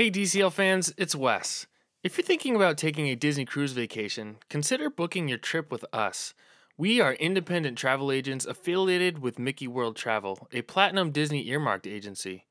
Hey, 0.00 0.10
DCL 0.10 0.54
fans, 0.54 0.94
it's 0.96 1.14
Wes. 1.14 1.66
If 2.02 2.16
you're 2.16 2.24
thinking 2.24 2.56
about 2.56 2.78
taking 2.78 3.08
a 3.08 3.14
Disney 3.14 3.44
cruise 3.44 3.72
vacation, 3.72 4.38
consider 4.48 4.88
booking 4.88 5.28
your 5.28 5.36
trip 5.36 5.70
with 5.70 5.84
us. 5.92 6.32
We 6.78 7.02
are 7.02 7.12
independent 7.12 7.76
travel 7.76 8.10
agents 8.10 8.46
affiliated 8.46 9.18
with 9.18 9.38
Mickey 9.38 9.68
World 9.68 9.96
Travel, 9.96 10.48
a 10.52 10.62
platinum 10.62 11.10
Disney 11.10 11.46
earmarked 11.48 11.86
agency. 11.86 12.46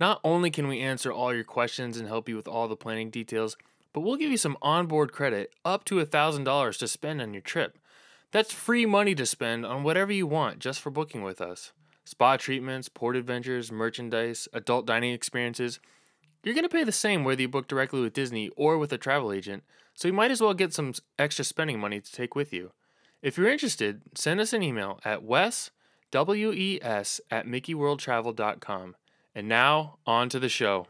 Not 0.00 0.20
only 0.24 0.50
can 0.50 0.66
we 0.66 0.80
answer 0.80 1.12
all 1.12 1.32
your 1.32 1.44
questions 1.44 1.98
and 1.98 2.08
help 2.08 2.28
you 2.28 2.34
with 2.34 2.48
all 2.48 2.66
the 2.66 2.74
planning 2.74 3.10
details, 3.10 3.56
but 3.92 4.00
we'll 4.00 4.16
give 4.16 4.32
you 4.32 4.36
some 4.36 4.58
onboard 4.60 5.12
credit 5.12 5.54
up 5.64 5.84
to 5.84 6.04
$1,000 6.04 6.78
to 6.78 6.88
spend 6.88 7.22
on 7.22 7.32
your 7.32 7.42
trip. 7.42 7.78
That's 8.32 8.52
free 8.52 8.86
money 8.86 9.14
to 9.14 9.24
spend 9.24 9.64
on 9.64 9.84
whatever 9.84 10.10
you 10.10 10.26
want 10.26 10.58
just 10.58 10.80
for 10.80 10.90
booking 10.90 11.22
with 11.22 11.40
us. 11.40 11.70
Spa 12.04 12.38
treatments, 12.38 12.88
port 12.88 13.14
adventures, 13.14 13.70
merchandise, 13.70 14.48
adult 14.52 14.84
dining 14.84 15.12
experiences. 15.12 15.78
You're 16.42 16.54
going 16.54 16.64
to 16.64 16.68
pay 16.68 16.84
the 16.84 16.92
same 16.92 17.24
whether 17.24 17.40
you 17.42 17.48
book 17.48 17.68
directly 17.68 18.00
with 18.00 18.12
Disney 18.12 18.50
or 18.56 18.78
with 18.78 18.92
a 18.92 18.98
travel 18.98 19.32
agent, 19.32 19.64
so 19.94 20.06
you 20.06 20.14
might 20.14 20.30
as 20.30 20.40
well 20.40 20.54
get 20.54 20.72
some 20.72 20.94
extra 21.18 21.44
spending 21.44 21.80
money 21.80 22.00
to 22.00 22.12
take 22.12 22.34
with 22.34 22.52
you. 22.52 22.72
If 23.22 23.36
you're 23.36 23.50
interested, 23.50 24.02
send 24.14 24.40
us 24.40 24.52
an 24.52 24.62
email 24.62 25.00
at 25.04 25.24
wes, 25.24 25.72
W-E-S, 26.12 27.20
at 27.30 27.46
mickeyworldtravel.com. 27.46 28.96
And 29.34 29.48
now, 29.48 29.98
on 30.06 30.28
to 30.28 30.38
the 30.38 30.48
show. 30.48 30.86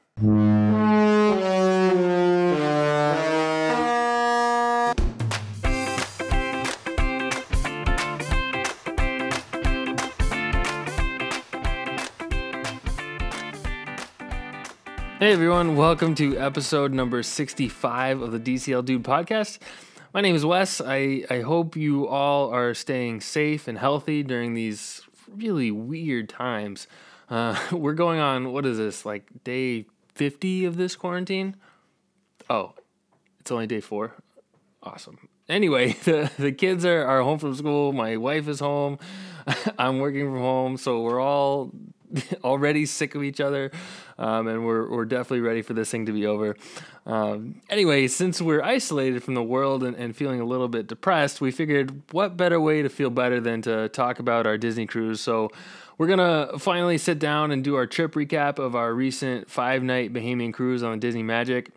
Hey 15.28 15.34
everyone, 15.34 15.76
welcome 15.76 16.14
to 16.14 16.38
episode 16.38 16.94
number 16.94 17.22
65 17.22 18.22
of 18.22 18.32
the 18.32 18.40
DCL 18.40 18.82
Dude 18.86 19.04
podcast. 19.04 19.58
My 20.14 20.22
name 20.22 20.34
is 20.34 20.42
Wes. 20.42 20.80
I, 20.80 21.22
I 21.28 21.42
hope 21.42 21.76
you 21.76 22.08
all 22.08 22.48
are 22.48 22.72
staying 22.72 23.20
safe 23.20 23.68
and 23.68 23.76
healthy 23.76 24.22
during 24.22 24.54
these 24.54 25.02
really 25.30 25.70
weird 25.70 26.30
times. 26.30 26.86
Uh, 27.28 27.58
we're 27.72 27.92
going 27.92 28.18
on, 28.18 28.54
what 28.54 28.64
is 28.64 28.78
this, 28.78 29.04
like 29.04 29.28
day 29.44 29.84
50 30.14 30.64
of 30.64 30.78
this 30.78 30.96
quarantine? 30.96 31.56
Oh, 32.48 32.72
it's 33.38 33.50
only 33.50 33.66
day 33.66 33.82
four. 33.82 34.14
Awesome. 34.82 35.28
Anyway, 35.46 35.92
the, 36.04 36.30
the 36.38 36.52
kids 36.52 36.86
are, 36.86 37.04
are 37.04 37.20
home 37.20 37.38
from 37.38 37.54
school. 37.54 37.92
My 37.92 38.16
wife 38.16 38.48
is 38.48 38.60
home. 38.60 38.98
I'm 39.78 39.98
working 39.98 40.24
from 40.24 40.40
home. 40.40 40.78
So 40.78 41.02
we're 41.02 41.20
all 41.20 41.70
already 42.42 42.86
sick 42.86 43.14
of 43.14 43.22
each 43.22 43.40
other. 43.40 43.70
Um, 44.18 44.48
and 44.48 44.66
we're, 44.66 44.90
we're 44.90 45.04
definitely 45.04 45.40
ready 45.40 45.62
for 45.62 45.74
this 45.74 45.90
thing 45.90 46.06
to 46.06 46.12
be 46.12 46.26
over. 46.26 46.56
Um, 47.06 47.60
anyway, 47.70 48.08
since 48.08 48.42
we're 48.42 48.62
isolated 48.62 49.22
from 49.22 49.34
the 49.34 49.42
world 49.42 49.84
and, 49.84 49.96
and 49.96 50.14
feeling 50.14 50.40
a 50.40 50.44
little 50.44 50.68
bit 50.68 50.88
depressed, 50.88 51.40
we 51.40 51.52
figured 51.52 52.02
what 52.10 52.36
better 52.36 52.60
way 52.60 52.82
to 52.82 52.88
feel 52.88 53.10
better 53.10 53.40
than 53.40 53.62
to 53.62 53.88
talk 53.90 54.18
about 54.18 54.46
our 54.46 54.58
Disney 54.58 54.86
cruise. 54.86 55.20
So 55.20 55.50
we're 55.98 56.08
to 56.18 56.58
finally 56.58 56.98
sit 56.98 57.18
down 57.18 57.50
and 57.52 57.62
do 57.62 57.76
our 57.76 57.86
trip 57.86 58.14
recap 58.14 58.58
of 58.58 58.74
our 58.74 58.92
recent 58.92 59.50
five 59.50 59.82
night 59.82 60.12
Bahamian 60.12 60.52
cruise 60.52 60.82
on 60.82 60.98
Disney 60.98 61.22
Magic. 61.22 61.70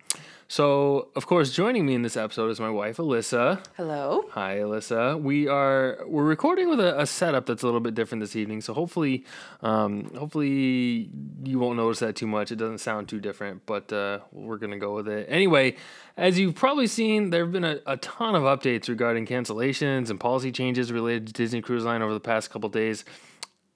So, 0.52 1.08
of 1.16 1.28
course, 1.28 1.54
joining 1.54 1.86
me 1.86 1.96
in 1.96 2.02
this 2.02 2.18
episode 2.18 2.50
is 2.50 2.60
my 2.60 2.70
wife, 2.70 2.98
Alyssa. 2.98 3.66
Hello. 3.78 4.26
Hi, 4.32 4.58
Alyssa. 4.58 5.18
We 5.18 5.48
are 5.48 6.00
we're 6.06 6.26
recording 6.26 6.70
with 6.70 6.82
a, 6.82 7.00
a 7.00 7.06
setup 7.06 7.46
that's 7.46 7.64
a 7.64 7.66
little 7.66 7.80
bit 7.80 7.96
different 7.96 8.22
this 8.22 8.36
evening. 8.36 8.60
So 8.60 8.74
hopefully, 8.74 9.24
um, 9.62 10.14
hopefully 10.14 11.10
you 11.46 11.58
won't 11.58 11.78
notice 11.78 12.00
that 12.00 12.18
too 12.18 12.28
much. 12.28 12.52
It 12.52 12.58
doesn't 12.58 12.80
sound 12.80 13.08
too 13.08 13.22
different, 13.22 13.66
but 13.66 13.94
uh, 13.94 14.20
we're 14.34 14.58
gonna 14.58 14.78
go 14.78 14.94
with 14.94 15.08
it 15.08 15.26
anyway. 15.30 15.78
As 16.18 16.38
you've 16.38 16.56
probably 16.56 16.88
seen, 16.88 17.30
there 17.30 17.46
have 17.46 17.54
been 17.54 17.64
a, 17.64 17.80
a 17.86 17.96
ton 17.96 18.36
of 18.36 18.44
updates 18.44 18.90
regarding 18.90 19.26
cancellations 19.26 20.10
and 20.10 20.20
policy 20.20 20.52
changes 20.52 20.92
related 20.92 21.28
to 21.28 21.32
Disney 21.32 21.62
Cruise 21.62 21.86
Line 21.86 22.02
over 22.02 22.14
the 22.14 22.20
past 22.20 22.52
couple 22.52 22.68
days. 22.68 23.06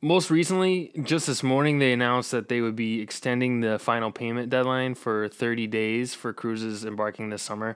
Most 0.06 0.30
recently, 0.30 0.92
just 1.02 1.26
this 1.26 1.42
morning, 1.42 1.80
they 1.80 1.92
announced 1.92 2.30
that 2.30 2.48
they 2.48 2.62
would 2.62 2.76
be 2.76 3.02
extending 3.02 3.62
the 3.62 3.80
final 3.80 4.12
payment 4.12 4.52
deadline 4.52 4.94
for 4.94 5.28
30 5.28 5.66
days 5.66 6.14
for 6.14 6.32
cruises 6.32 6.86
embarking 6.86 7.32
this 7.32 7.42
summer. 7.42 7.76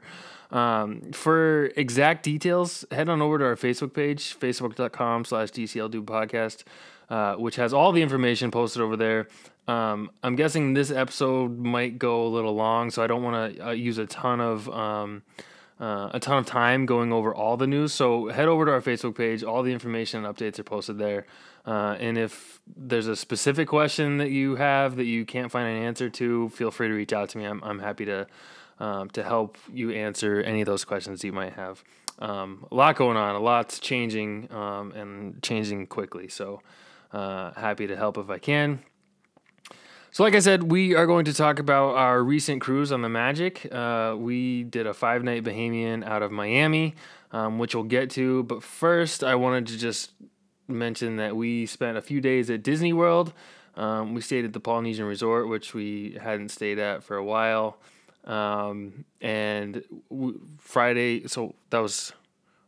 Um, 0.51 1.11
for 1.11 1.71
exact 1.75 2.21
details, 2.21 2.85
head 2.91 3.09
on 3.09 3.23
over 3.23 3.39
to 3.39 3.45
our 3.45 3.55
Facebook 3.55 3.95
page, 3.95 4.37
facebook.com 4.39 5.25
slash 5.25 5.49
DCL 5.49 5.89
Podcast, 6.05 6.65
uh, 7.09 7.33
which 7.33 7.55
has 7.55 7.73
all 7.73 7.91
the 7.91 8.03
information 8.03 8.51
posted 8.51 8.83
over 8.83 8.95
there. 8.95 9.27
Um, 9.67 10.11
I'm 10.21 10.35
guessing 10.35 10.75
this 10.75 10.91
episode 10.91 11.57
might 11.57 11.97
go 11.97 12.27
a 12.27 12.29
little 12.29 12.53
long, 12.53 12.91
so 12.91 13.01
I 13.01 13.07
don't 13.07 13.23
want 13.23 13.55
to 13.55 13.69
uh, 13.69 13.71
use 13.71 13.97
a 13.97 14.05
ton 14.05 14.39
of. 14.39 14.69
Um, 14.69 15.23
uh, 15.79 16.09
a 16.13 16.19
ton 16.19 16.37
of 16.37 16.45
time 16.45 16.85
going 16.85 17.13
over 17.13 17.33
all 17.33 17.55
the 17.55 17.65
news. 17.65 17.93
So 17.93 18.27
head 18.27 18.49
over 18.49 18.65
to 18.65 18.71
our 18.71 18.81
Facebook 18.81 19.15
page. 19.15 19.45
All 19.45 19.63
the 19.63 19.71
information 19.71 20.25
and 20.25 20.35
updates 20.35 20.59
are 20.59 20.63
posted 20.63 20.97
there. 20.97 21.25
Uh, 21.65 21.95
and 21.99 22.17
if 22.17 22.61
there's 22.75 23.07
a 23.07 23.15
specific 23.15 23.67
question 23.67 24.17
that 24.17 24.31
you 24.31 24.55
have 24.55 24.95
that 24.95 25.05
you 25.05 25.25
can't 25.25 25.51
find 25.51 25.67
an 25.67 25.83
answer 25.83 26.09
to, 26.09 26.49
feel 26.49 26.71
free 26.71 26.87
to 26.87 26.93
reach 26.93 27.13
out 27.13 27.29
to 27.29 27.37
me. 27.37 27.45
I'm, 27.45 27.63
I'm 27.63 27.79
happy 27.79 28.05
to 28.05 28.27
um, 28.79 29.09
to 29.09 29.23
help 29.23 29.57
you 29.71 29.91
answer 29.91 30.41
any 30.41 30.61
of 30.61 30.65
those 30.65 30.85
questions 30.85 31.23
you 31.23 31.33
might 31.33 31.53
have. 31.53 31.83
Um, 32.19 32.65
a 32.71 32.75
lot 32.75 32.95
going 32.95 33.17
on, 33.17 33.35
a 33.35 33.39
lot's 33.39 33.79
changing 33.79 34.51
um, 34.53 34.91
and 34.93 35.43
changing 35.43 35.87
quickly. 35.87 36.29
So 36.29 36.61
uh, 37.11 37.51
happy 37.53 37.87
to 37.87 37.95
help 37.95 38.17
if 38.17 38.29
I 38.29 38.37
can. 38.37 38.79
So, 40.11 40.23
like 40.23 40.33
I 40.33 40.39
said, 40.39 40.71
we 40.71 40.95
are 40.95 41.05
going 41.05 41.25
to 41.25 41.33
talk 41.33 41.59
about 41.59 41.95
our 41.95 42.23
recent 42.23 42.61
cruise 42.61 42.91
on 42.91 43.03
the 43.03 43.09
Magic. 43.09 43.71
Uh, 43.71 44.15
we 44.17 44.63
did 44.63 44.87
a 44.87 44.93
five 44.93 45.23
night 45.23 45.43
Bahamian 45.43 46.03
out 46.03 46.23
of 46.23 46.31
Miami, 46.31 46.95
um, 47.31 47.59
which 47.59 47.75
we'll 47.75 47.83
get 47.83 48.09
to. 48.11 48.41
But 48.43 48.63
first, 48.63 49.23
I 49.23 49.35
wanted 49.35 49.67
to 49.67 49.77
just 49.77 50.11
mention 50.69 51.17
that 51.17 51.35
we 51.35 51.65
spent 51.65 51.97
a 51.97 52.01
few 52.01 52.21
days 52.21 52.49
at 52.49 52.63
Disney 52.63 52.93
World. 52.93 53.33
Um, 53.75 54.13
we 54.13 54.21
stayed 54.21 54.45
at 54.45 54.53
the 54.53 54.59
Polynesian 54.59 55.05
Resort, 55.05 55.47
which 55.47 55.73
we 55.73 56.17
hadn't 56.21 56.49
stayed 56.49 56.79
at 56.79 57.03
for 57.03 57.15
a 57.15 57.23
while. 57.23 57.77
Um, 58.25 59.05
and 59.21 59.83
w- 60.09 60.39
Friday, 60.59 61.27
so 61.27 61.55
that 61.69 61.79
was 61.79 62.13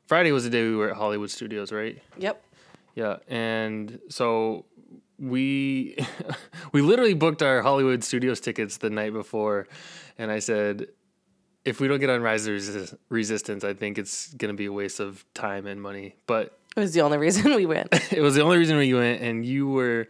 Friday 0.08 0.32
was 0.32 0.44
the 0.46 0.50
day 0.50 0.64
we 0.64 0.76
were 0.76 0.92
at 0.92 0.98
Hollywood 0.98 1.30
Studios, 1.30 1.72
right? 1.72 2.02
Yep. 2.18 2.44
Yeah, 2.96 3.18
and 3.28 4.00
so 4.10 4.66
we 5.20 5.98
we 6.72 6.82
literally 6.82 7.14
booked 7.14 7.42
our 7.42 7.62
Hollywood 7.62 8.04
Studios 8.04 8.40
tickets 8.40 8.78
the 8.78 8.90
night 8.90 9.14
before, 9.14 9.68
and 10.18 10.32
I 10.32 10.40
said, 10.40 10.88
if 11.64 11.80
we 11.80 11.88
don't 11.88 12.00
get 12.00 12.10
on 12.10 12.22
Rise 12.22 12.48
of 12.48 12.98
Resistance, 13.10 13.64
I 13.64 13.74
think 13.74 13.98
it's 13.98 14.34
gonna 14.34 14.54
be 14.54 14.66
a 14.66 14.74
waste 14.74 15.00
of 15.00 15.24
time 15.34 15.68
and 15.68 15.82
money. 15.82 16.16
But 16.26 16.58
It 16.76 16.80
was 16.80 16.94
the 16.94 17.02
only 17.02 17.18
reason 17.18 17.54
we 17.56 17.66
went. 17.66 17.90
it 18.12 18.22
was 18.22 18.36
the 18.36 18.42
only 18.42 18.58
reason 18.58 18.78
we 18.78 18.94
went, 18.94 19.22
and 19.22 19.46
you 19.46 19.68
were 19.68 20.08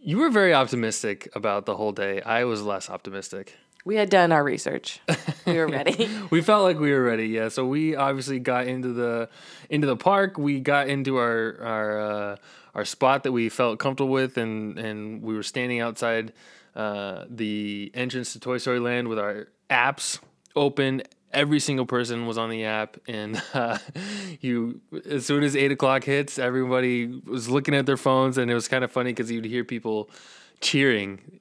you 0.00 0.18
were 0.18 0.30
very 0.30 0.52
optimistic 0.52 1.28
about 1.34 1.64
the 1.66 1.76
whole 1.76 1.92
day. 1.92 2.20
I 2.20 2.44
was 2.44 2.62
less 2.62 2.90
optimistic. 2.90 3.56
We 3.86 3.96
had 3.96 4.08
done 4.08 4.32
our 4.32 4.42
research. 4.44 5.00
We 5.46 5.54
were 5.58 5.66
ready. 5.78 6.08
we 6.30 6.40
felt 6.40 6.62
like 6.62 6.78
we 6.78 6.90
were 6.90 7.02
ready 7.02 7.26
yeah 7.28 7.48
so 7.48 7.66
we 7.66 7.94
obviously 7.96 8.38
got 8.38 8.66
into 8.66 8.94
the 8.94 9.28
into 9.68 9.86
the 9.86 9.96
park 9.96 10.38
we 10.38 10.60
got 10.60 10.88
into 10.88 11.16
our 11.18 11.58
our 11.60 12.00
uh, 12.00 12.36
our 12.74 12.84
spot 12.86 13.24
that 13.24 13.32
we 13.32 13.50
felt 13.50 13.78
comfortable 13.78 14.10
with 14.10 14.38
and 14.38 14.78
and 14.78 15.22
we 15.22 15.34
were 15.34 15.42
standing 15.42 15.80
outside 15.80 16.32
uh, 16.74 17.24
the 17.28 17.90
entrance 17.94 18.32
to 18.32 18.40
toy 18.40 18.56
story 18.56 18.80
land 18.80 19.08
with 19.08 19.18
our 19.18 19.48
apps 19.68 20.18
open 20.56 21.02
every 21.34 21.60
single 21.60 21.86
person 21.86 22.26
was 22.26 22.38
on 22.38 22.48
the 22.48 22.64
app 22.64 22.96
and 23.06 23.42
uh, 23.54 23.78
you 24.40 24.80
as 25.08 25.26
soon 25.26 25.42
as 25.42 25.54
eight 25.54 25.72
o'clock 25.72 26.04
hits 26.04 26.38
everybody 26.38 27.06
was 27.26 27.48
looking 27.48 27.74
at 27.74 27.86
their 27.86 27.96
phones 27.96 28.38
and 28.38 28.50
it 28.50 28.54
was 28.54 28.68
kind 28.68 28.84
of 28.84 28.90
funny 28.90 29.10
because 29.10 29.30
you'd 29.30 29.44
hear 29.44 29.64
people 29.64 30.08
cheering 30.60 31.40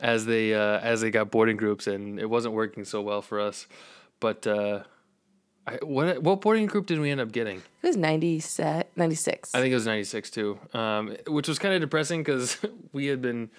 as 0.00 0.26
they 0.26 0.54
uh, 0.54 0.78
as 0.80 1.00
they 1.00 1.10
got 1.10 1.30
boarding 1.30 1.56
groups, 1.56 1.86
and 1.86 2.18
it 2.18 2.28
wasn't 2.28 2.54
working 2.54 2.84
so 2.84 3.00
well 3.02 3.22
for 3.22 3.40
us. 3.40 3.66
But 4.18 4.46
uh, 4.46 4.80
I, 5.66 5.78
what 5.82 6.22
what 6.22 6.40
boarding 6.40 6.66
group 6.66 6.86
did 6.86 6.98
we 7.00 7.10
end 7.10 7.20
up 7.20 7.32
getting? 7.32 7.58
It 7.82 7.86
was 7.86 7.96
90 7.96 8.40
set, 8.40 8.90
96. 8.96 9.54
I 9.54 9.60
think 9.60 9.72
it 9.72 9.74
was 9.74 9.86
ninety 9.86 10.04
six 10.04 10.30
too, 10.30 10.58
um, 10.74 11.16
which 11.26 11.48
was 11.48 11.58
kind 11.58 11.74
of 11.74 11.80
depressing 11.80 12.22
because 12.22 12.58
we 12.92 13.06
had 13.06 13.22
been 13.22 13.50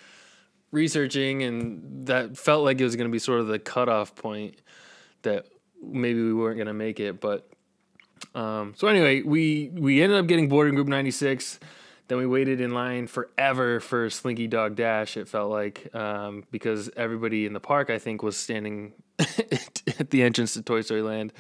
researching, 0.72 1.44
and 1.44 2.08
that 2.08 2.38
felt 2.38 2.64
like 2.64 2.80
it 2.80 2.84
was 2.84 2.96
going 2.96 3.10
to 3.10 3.12
be 3.12 3.20
sort 3.20 3.40
of 3.40 3.48
the 3.48 3.60
cutoff 3.60 4.16
point 4.16 4.56
that 5.24 5.46
maybe 5.82 6.22
we 6.22 6.34
weren't 6.34 6.58
going 6.58 6.68
to 6.68 6.74
make 6.74 7.00
it. 7.00 7.20
But 7.20 7.48
um, 8.36 8.74
so 8.78 8.88
anyway, 8.88 9.22
we 9.22 9.70
we 9.74 10.02
ended 10.02 10.18
up 10.18 10.28
getting 10.28 10.50
boarding 10.50 10.76
group 10.76 10.88
ninety 10.88 11.12
six. 11.12 11.60
Then 12.08 12.18
we 12.18 12.26
waited 12.26 12.60
in 12.60 12.74
line 12.74 13.08
forever 13.08 13.80
for 13.80 14.10
Slinky 14.10 14.48
Dog 14.48 14.76
Dash. 14.76 15.16
It 15.16 15.30
felt 15.30 15.50
like 15.50 15.94
um, 15.96 16.44
because 16.52 16.90
everybody 16.98 17.46
in 17.46 17.54
the 17.54 17.62
park, 17.62 17.90
I 17.90 18.00
think, 18.00 18.22
was 18.22 18.36
standing 18.36 18.92
at 19.20 20.10
the 20.10 20.22
entrance 20.22 20.54
to 20.56 20.62
Toy 20.62 20.82
Story 20.82 21.02
Land. 21.02 21.32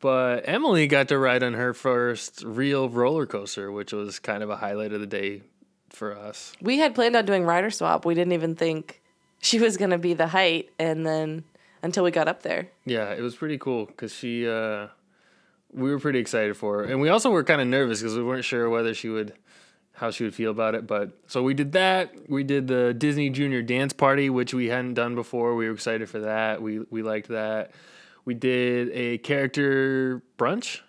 But 0.00 0.48
Emily 0.48 0.88
got 0.88 1.06
to 1.08 1.18
ride 1.18 1.44
on 1.44 1.54
her 1.54 1.72
first 1.72 2.42
real 2.42 2.88
roller 2.88 3.26
coaster, 3.26 3.70
which 3.70 3.92
was 3.92 4.18
kind 4.18 4.42
of 4.42 4.50
a 4.50 4.56
highlight 4.56 4.92
of 4.92 5.00
the 5.00 5.06
day 5.06 5.42
for 5.90 6.16
us. 6.16 6.52
we 6.60 6.78
had 6.78 6.94
planned 6.96 7.14
on 7.14 7.24
doing 7.24 7.44
rider 7.44 7.70
swap. 7.70 8.04
We 8.04 8.14
didn't 8.14 8.32
even 8.32 8.56
think 8.56 9.00
she 9.40 9.60
was 9.60 9.76
gonna 9.76 9.98
be 9.98 10.14
the 10.14 10.26
height, 10.26 10.70
and 10.78 11.06
then 11.06 11.44
until 11.82 12.04
we 12.04 12.10
got 12.10 12.28
up 12.28 12.42
there. 12.42 12.68
Yeah, 12.84 13.10
it 13.12 13.20
was 13.20 13.34
pretty 13.34 13.58
cool 13.58 13.86
because 13.86 14.14
she. 14.14 14.48
Uh, 14.48 14.88
we 15.72 15.90
were 15.90 15.98
pretty 15.98 16.18
excited 16.18 16.56
for 16.56 16.78
her, 16.78 16.84
and 16.84 17.00
we 17.00 17.08
also 17.08 17.30
were 17.30 17.44
kind 17.44 17.60
of 17.60 17.66
nervous 17.66 18.00
because 18.00 18.16
we 18.16 18.22
weren't 18.22 18.44
sure 18.44 18.68
whether 18.68 18.92
she 18.92 19.08
would, 19.08 19.32
how 19.94 20.10
she 20.10 20.24
would 20.24 20.34
feel 20.34 20.50
about 20.50 20.74
it. 20.74 20.86
But 20.86 21.12
so 21.26 21.42
we 21.42 21.54
did 21.54 21.72
that. 21.72 22.12
We 22.28 22.44
did 22.44 22.68
the 22.68 22.92
Disney 22.92 23.30
Junior 23.30 23.62
Dance 23.62 23.94
Party, 23.94 24.28
which 24.28 24.52
we 24.52 24.66
hadn't 24.66 24.94
done 24.94 25.14
before. 25.14 25.54
We 25.54 25.66
were 25.66 25.72
excited 25.72 26.08
for 26.10 26.20
that. 26.20 26.60
We 26.60 26.80
we 26.90 27.02
liked 27.02 27.28
that. 27.28 27.70
We 28.24 28.34
did 28.34 28.90
a 28.92 29.18
character 29.18 30.22
brunch 30.38 30.80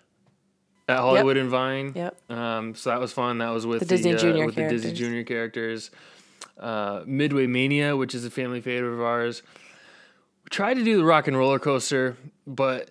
at 0.88 0.98
Hollywood 0.98 1.36
and 1.36 1.48
Vine. 1.48 1.92
Yep. 1.94 2.30
Um, 2.30 2.74
so 2.74 2.90
that 2.90 3.00
was 3.00 3.12
fun. 3.12 3.38
That 3.38 3.48
was 3.50 3.66
with 3.66 3.80
The 3.80 3.86
Disney 3.86 4.14
uh, 4.14 4.18
Junior 4.18 4.46
with 4.46 4.54
the 4.54 4.68
Disney 4.68 4.90
characters. 4.90 4.98
Junior 4.98 5.24
characters. 5.24 5.90
Uh, 6.58 7.02
Midway 7.06 7.46
Mania, 7.46 7.96
which 7.96 8.14
is 8.14 8.24
a 8.24 8.30
family 8.30 8.60
favorite 8.60 8.92
of 8.92 9.00
ours. 9.00 9.42
Tried 10.54 10.74
to 10.74 10.84
do 10.84 10.96
the 10.98 11.04
rock 11.04 11.26
and 11.26 11.36
roller 11.36 11.58
coaster, 11.58 12.16
but 12.46 12.88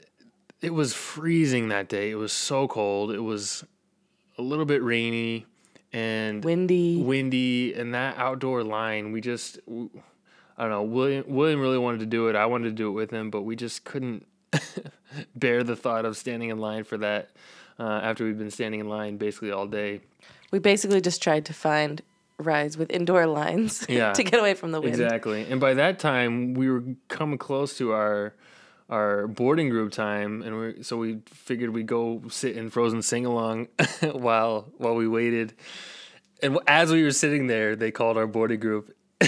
it 0.62 0.74
was 0.74 0.94
freezing 0.94 1.70
that 1.70 1.88
day. 1.88 2.12
It 2.12 2.16
was 2.16 2.34
so 2.34 2.68
cold. 2.68 3.14
It 3.14 3.22
was 3.22 3.64
a 4.38 4.42
little 4.42 4.66
bit 4.66 4.84
rainy 4.84 5.46
and 5.94 6.44
Windy. 6.44 7.02
windy, 7.02 7.74
and 7.74 7.94
that 7.94 8.18
outdoor 8.18 8.66
line. 8.66 9.14
We 9.14 9.22
just, 9.22 9.60
I 9.66 10.64
don't 10.64 10.72
know. 10.72 10.84
William 10.84 11.24
William 11.26 11.62
really 11.62 11.78
wanted 11.78 12.02
to 12.02 12.06
do 12.06 12.28
it. 12.28 12.36
I 12.36 12.48
wanted 12.48 12.66
to 12.66 12.76
do 12.76 12.90
it 12.90 12.92
with 12.92 13.12
him, 13.12 13.30
but 13.30 13.44
we 13.44 13.56
just 13.56 13.86
couldn't 13.86 14.28
bear 15.38 15.64
the 15.64 15.78
thought 15.78 16.04
of 16.04 16.18
standing 16.18 16.50
in 16.50 16.58
line 16.58 16.84
for 16.84 16.98
that. 16.98 17.30
Uh, 17.80 18.02
after 18.04 18.26
we've 18.26 18.38
been 18.38 18.52
standing 18.52 18.82
in 18.82 18.90
line 18.90 19.16
basically 19.16 19.52
all 19.52 19.68
day. 19.68 20.02
We 20.52 20.60
basically 20.60 21.00
just 21.00 21.24
tried 21.24 21.46
to 21.46 21.54
find 21.54 22.02
rides 22.46 22.78
with 22.78 22.92
indoor 22.92 23.26
lines 23.26 23.86
Yeah. 23.90 24.14
to 24.14 24.24
get 24.24 24.40
away 24.40 24.54
from 24.54 24.72
the 24.72 24.80
wind. 24.82 24.94
Exactly. 24.94 25.46
And 25.50 25.60
by 25.60 25.74
that 25.76 26.00
time, 26.00 26.54
we 26.54 26.70
were 26.70 26.84
coming 27.08 27.38
close 27.38 27.78
to 27.80 27.92
our 27.94 28.34
our 28.90 29.28
boarding 29.28 29.70
group 29.70 29.92
time, 29.92 30.42
and 30.44 30.60
we 30.60 30.84
so 30.84 30.98
we 30.98 31.20
figured 31.28 31.72
we'd 31.72 31.88
go 31.88 32.22
sit 32.30 32.56
in 32.58 32.70
Frozen 32.70 33.02
sing 33.02 33.26
along 33.26 33.68
while 34.12 34.68
while 34.78 34.96
we 34.96 35.08
waited. 35.08 35.54
And 36.42 36.60
as 36.68 36.92
we 36.92 37.02
were 37.04 37.12
sitting 37.12 37.48
there, 37.48 37.76
they 37.78 37.90
called 37.92 38.18
our 38.18 38.28
boarding 38.28 38.60
group. 38.60 38.94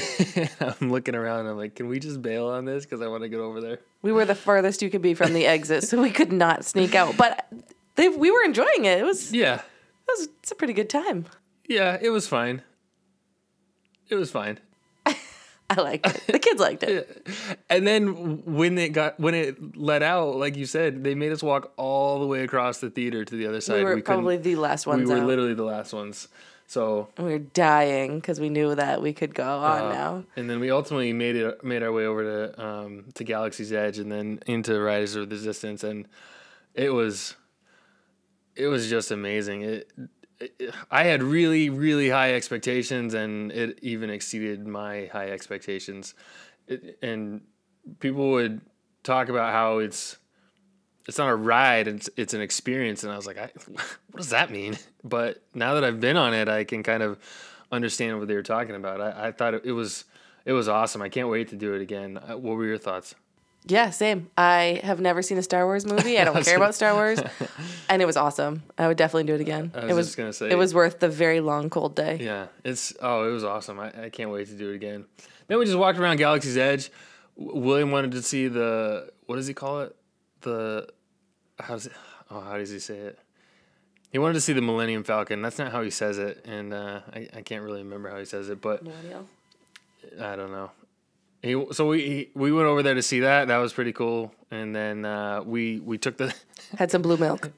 I'm 0.60 0.92
looking 0.92 1.16
around. 1.16 1.42
And 1.42 1.50
I'm 1.50 1.58
like, 1.58 1.76
can 1.76 1.88
we 1.88 2.00
just 2.00 2.22
bail 2.22 2.48
on 2.48 2.66
this 2.66 2.84
because 2.86 3.02
I 3.02 3.08
want 3.08 3.24
to 3.24 3.30
get 3.30 3.40
over 3.40 3.62
there. 3.62 3.80
We 4.02 4.12
were 4.12 4.26
the 4.26 4.36
furthest 4.36 4.82
you 4.82 4.90
could 4.90 5.02
be 5.02 5.14
from 5.14 5.32
the 5.34 5.46
exit, 5.46 5.86
so 5.86 6.02
we 6.02 6.12
could 6.12 6.34
not 6.34 6.66
sneak 6.66 6.94
out. 6.94 7.16
But 7.16 7.48
they, 7.96 8.10
we 8.10 8.30
were 8.32 8.44
enjoying 8.44 8.84
it. 8.84 9.00
It 9.00 9.04
was, 9.06 9.32
yeah, 9.32 9.56
it 9.56 9.62
was 10.08 10.28
it's 10.42 10.52
a 10.52 10.56
pretty 10.56 10.74
good 10.74 10.90
time. 10.90 11.26
yeah, 11.70 11.98
it 12.02 12.10
was 12.10 12.28
fine. 12.28 12.62
It 14.10 14.16
was 14.16 14.32
fine. 14.32 14.60
I 15.70 15.82
liked 15.82 16.06
it. 16.06 16.24
The 16.28 16.40
kids 16.40 16.60
liked 16.60 16.84
it. 16.84 17.28
And 17.70 17.86
then 17.86 18.44
when 18.46 18.78
it 18.78 18.90
got 18.90 19.20
when 19.20 19.34
it 19.34 19.76
let 19.76 20.04
out, 20.04 20.36
like 20.36 20.56
you 20.56 20.66
said, 20.66 21.04
they 21.04 21.16
made 21.16 21.32
us 21.32 21.42
walk 21.44 21.74
all 21.78 22.20
the 22.20 22.28
way 22.28 22.44
across 22.44 22.80
the 22.80 22.90
theater 22.90 23.26
to 23.26 23.36
the 23.36 23.48
other 23.48 23.60
side. 23.62 23.78
We 23.78 23.84
were 23.84 23.90
couldn't- 23.92 24.04
probably 24.06 24.38
the 24.38 24.56
last 24.56 24.86
ones 24.88 25.10
we 25.10 25.16
were 25.16 25.22
out. 25.22 25.28
literally 25.28 25.54
the 25.56 25.64
last 25.64 25.92
ones. 25.92 26.28
So 26.68 27.10
we 27.18 27.24
were 27.26 27.40
dying 27.40 28.20
because 28.20 28.40
we 28.40 28.50
knew 28.50 28.74
that 28.76 29.02
we 29.02 29.14
could 29.14 29.36
go 29.36 29.44
on 29.60 29.84
uh, 29.84 29.90
now. 29.94 30.24
and 30.36 30.50
then 30.50 30.60
we 30.60 30.72
ultimately 30.72 31.14
made 31.14 31.36
it 31.36 31.64
made 31.64 31.84
our 31.84 31.92
way 31.92 32.06
over 32.06 32.24
to 32.24 32.64
um, 32.66 33.06
to 33.16 33.24
Galaxy's 33.24 33.72
Edge 33.74 34.00
and 34.00 34.12
then 34.12 34.40
into 34.48 34.80
Rise 34.80 35.16
of 35.16 35.30
the 35.30 35.36
Resistance, 35.36 35.84
and 35.84 36.08
it 36.74 36.90
was 36.92 37.36
it 38.56 38.68
was 38.68 38.90
just 38.90 39.12
amazing. 39.12 39.62
It 39.64 39.92
I 40.92 41.04
had 41.04 41.24
really 41.24 41.70
really 41.70 42.10
high 42.10 42.34
expectations, 42.34 43.14
and 43.14 43.52
it 43.52 43.80
even 43.82 44.10
exceeded 44.10 44.66
my 44.68 45.10
high 45.12 45.30
expectations. 45.30 46.14
It, 46.68 46.98
and 47.02 47.42
people 48.00 48.32
would 48.32 48.62
talk 49.04 49.30
about 49.30 49.54
how 49.54 49.78
it's 49.78 50.18
it's 51.08 51.20
not 51.20 51.30
a 51.30 51.36
ride 51.36 51.88
it's 51.88 52.10
it's 52.18 52.34
an 52.34 52.42
experience 52.42 53.04
and 53.04 53.14
i 53.14 53.16
was 53.16 53.28
like 53.28 53.38
I, 53.38 53.52
what 53.68 54.18
does 54.18 54.30
that 54.30 54.50
mean? 54.50 54.76
But 55.04 55.44
now 55.54 55.76
that 55.76 55.84
i've 55.84 56.00
been 56.00 56.18
on 56.18 56.34
it 56.34 56.50
i 56.50 56.64
can 56.64 56.82
kind 56.82 57.04
of 57.04 57.20
understand 57.72 58.20
what 58.20 58.28
they 58.28 58.36
were 58.36 58.44
talking 58.44 58.76
about. 58.76 59.02
I, 59.02 59.28
I 59.28 59.32
thought 59.32 59.54
it, 59.54 59.66
it 59.66 59.72
was 59.72 60.06
it 60.46 60.54
was 60.54 60.68
awesome. 60.68 61.02
I 61.02 61.10
can't 61.10 61.30
wait 61.30 61.50
to 61.50 61.56
do 61.56 61.74
it 61.74 61.82
again. 61.82 62.18
Uh, 62.18 62.38
what 62.38 62.56
were 62.56 62.66
your 62.66 62.78
thoughts 62.78 63.16
Yeah, 63.68 63.90
same. 63.90 64.30
I 64.38 64.80
have 64.84 65.00
never 65.02 65.22
seen 65.22 65.38
a 65.40 65.44
Star 65.44 65.66
Wars 65.66 65.86
movie. 65.86 66.20
I 66.20 66.24
don't 66.26 66.44
care 66.46 66.56
about 66.56 66.76
Star 66.76 66.94
Wars, 66.94 67.20
and 67.90 68.02
it 68.02 68.06
was 68.06 68.16
awesome. 68.18 68.62
I 68.78 68.88
would 68.88 68.98
definitely 68.98 69.24
do 69.24 69.34
it 69.36 69.42
again. 69.42 69.72
I 69.74 69.82
was 69.86 69.90
it 69.92 69.94
was 69.96 70.06
just 70.08 70.18
gonna 70.18 70.34
say- 70.34 70.52
it 70.52 70.56
was 70.56 70.74
worth 70.76 71.00
the 71.00 71.10
very 71.10 71.40
long 71.40 71.70
cold 71.70 71.96
day. 71.96 72.18
yeah 72.22 72.48
it's 72.64 72.94
oh 73.02 73.28
it 73.28 73.32
was 73.32 73.44
awesome 73.44 73.80
i, 73.80 74.06
I 74.06 74.10
can't 74.10 74.30
wait 74.30 74.48
to 74.48 74.54
do 74.54 74.72
it 74.72 74.76
again 74.76 75.06
then 75.48 75.58
we 75.60 75.66
just 75.66 75.78
walked 75.78 75.98
around 76.00 76.18
galaxy's 76.18 76.58
edge 76.58 76.92
W- 77.38 77.60
william 77.60 77.92
wanted 77.92 78.12
to 78.12 78.22
see 78.22 78.48
the 78.48 79.10
what 79.26 79.36
does 79.38 79.48
he 79.48 79.54
call 79.54 79.82
it 79.82 79.96
the 80.42 80.88
how 81.60 81.74
does 81.74 81.88
it 81.88 81.94
oh 82.32 82.40
how 82.42 82.58
does 82.58 82.70
he 82.70 82.80
say 82.80 82.98
it 82.98 83.20
he 84.12 84.20
wanted 84.20 84.34
to 84.36 84.42
see 84.42 84.54
the 84.54 84.62
millennium 84.62 85.04
falcon 85.04 85.42
that's 85.42 85.58
not 85.58 85.72
how 85.72 85.82
he 85.82 85.90
says 85.90 86.18
it 86.20 86.46
and 86.46 86.74
uh, 86.74 87.00
I, 87.14 87.28
I 87.38 87.42
can't 87.42 87.64
really 87.64 87.82
remember 87.84 88.10
how 88.10 88.20
he 88.20 88.26
says 88.26 88.50
it 88.50 88.62
but 88.62 88.84
No 88.84 88.92
idea. 88.92 89.24
I 90.22 90.36
don't 90.36 90.52
know. 90.52 90.70
He, 91.46 91.64
so 91.74 91.86
we 91.86 92.02
he, 92.02 92.30
we 92.34 92.52
went 92.52 92.66
over 92.66 92.82
there 92.82 92.96
to 92.96 93.04
see 93.04 93.20
that. 93.20 93.50
That 93.50 93.58
was 93.58 93.72
pretty 93.72 93.94
cool. 93.94 94.34
And 94.50 94.76
then 94.76 95.06
uh, 95.06 95.44
we 95.46 95.80
we 95.80 96.00
took 96.00 96.18
the 96.18 96.34
Had 96.80 96.90
some 96.90 97.04
blue 97.04 97.18
milk. 97.18 97.52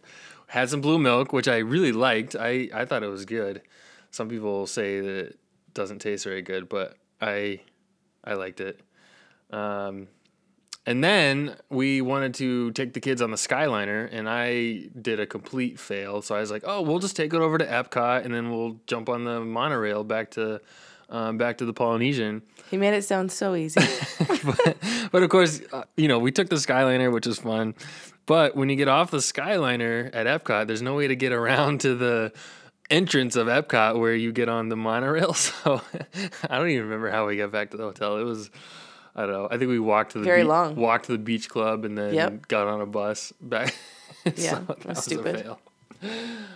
had 0.48 0.69
some 0.69 0.81
blue 0.81 1.00
milk, 1.00 1.31
which 1.31 1.48
I 1.48 1.60
really 1.60 1.94
liked. 1.94 2.36
I 2.36 2.69
I 2.74 2.84
thought 2.84 3.01
it 3.01 3.07
was 3.07 3.24
good. 3.24 3.62
Some 4.12 4.28
people 4.28 4.68
say 4.68 5.00
that 5.00 5.16
it 5.28 5.39
doesn't 5.74 6.00
taste 6.00 6.25
very 6.25 6.42
good, 6.42 6.68
but 6.68 6.98
I 7.22 7.62
I 8.25 8.34
liked 8.34 8.60
it. 8.60 8.81
Um, 9.51 10.10
and 10.86 11.01
then 11.01 11.56
we 11.69 12.01
wanted 12.01 12.33
to 12.36 12.72
take 12.74 12.92
the 12.92 13.00
kids 13.00 13.22
on 13.22 13.31
the 13.31 13.38
Skyliner, 13.38 14.10
and 14.12 14.28
I 14.28 14.90
did 15.01 15.22
a 15.22 15.25
complete 15.25 15.80
fail. 15.80 16.22
So 16.22 16.36
I 16.36 16.42
was 16.42 16.51
like, 16.51 16.63
"Oh, 16.66 16.81
we'll 16.81 17.00
just 17.00 17.16
take 17.16 17.33
it 17.33 17.40
over 17.40 17.57
to 17.57 17.66
Epcot, 17.66 18.25
and 18.25 18.33
then 18.33 18.51
we'll 18.51 18.81
jump 18.86 19.07
on 19.07 19.24
the 19.24 19.40
monorail 19.40 20.04
back 20.04 20.31
to 20.31 20.60
um, 21.09 21.38
back 21.38 21.57
to 21.59 21.65
the 21.65 21.74
Polynesian." 21.74 22.42
He 22.69 22.77
made 22.77 22.94
it 22.94 23.04
sound 23.04 23.31
so 23.31 23.56
easy. 23.56 23.80
but, 24.44 24.77
but 25.12 25.24
of 25.24 25.30
course, 25.30 25.62
uh, 25.71 25.83
you 25.95 26.07
know, 26.07 26.19
we 26.19 26.31
took 26.31 26.50
the 26.50 26.57
Skyliner, 26.57 27.12
which 27.13 27.25
is 27.27 27.39
fun. 27.39 27.75
But 28.25 28.57
when 28.57 28.68
you 28.69 28.75
get 28.75 28.89
off 28.89 29.09
the 29.12 29.19
Skyliner 29.19 30.09
at 30.13 30.27
Epcot, 30.27 30.68
there's 30.68 30.81
no 30.81 30.95
way 30.95 31.07
to 31.07 31.15
get 31.15 31.31
around 31.31 31.80
to 31.81 31.95
the 31.95 32.33
entrance 32.89 33.36
of 33.38 33.48
Epcot 33.48 33.98
where 34.00 34.13
you 34.13 34.31
get 34.33 34.50
on 34.50 34.68
the 34.69 34.75
monorail. 34.75 35.33
So 35.63 35.81
I 36.50 36.57
don't 36.57 36.69
even 36.69 36.83
remember 36.86 37.09
how 37.09 37.25
we 37.27 37.38
got 37.38 37.51
back 37.51 37.71
to 37.71 37.77
the 37.77 37.83
hotel. 37.83 38.18
It 38.18 38.24
was, 38.24 38.50
I 39.15 39.21
don't 39.21 39.31
know. 39.31 39.48
I 39.50 39.57
think 39.57 39.69
we 39.69 39.80
walked 39.80 40.12
to 40.12 40.19
the 40.19 40.25
Very 40.25 40.44
long. 40.44 40.75
walked 40.75 41.06
to 41.06 41.13
the 41.13 41.18
beach 41.18 41.48
club 41.48 41.86
and 41.86 41.98
then 41.98 42.13
Yep. 42.13 42.48
got 42.50 42.68
on 42.68 42.81
a 42.81 42.85
bus 42.85 43.31
back. 43.42 43.73
Yeah, 44.35 44.56
that 44.68 44.80
that's 44.81 44.85
was 44.85 45.04
stupid. 45.06 45.56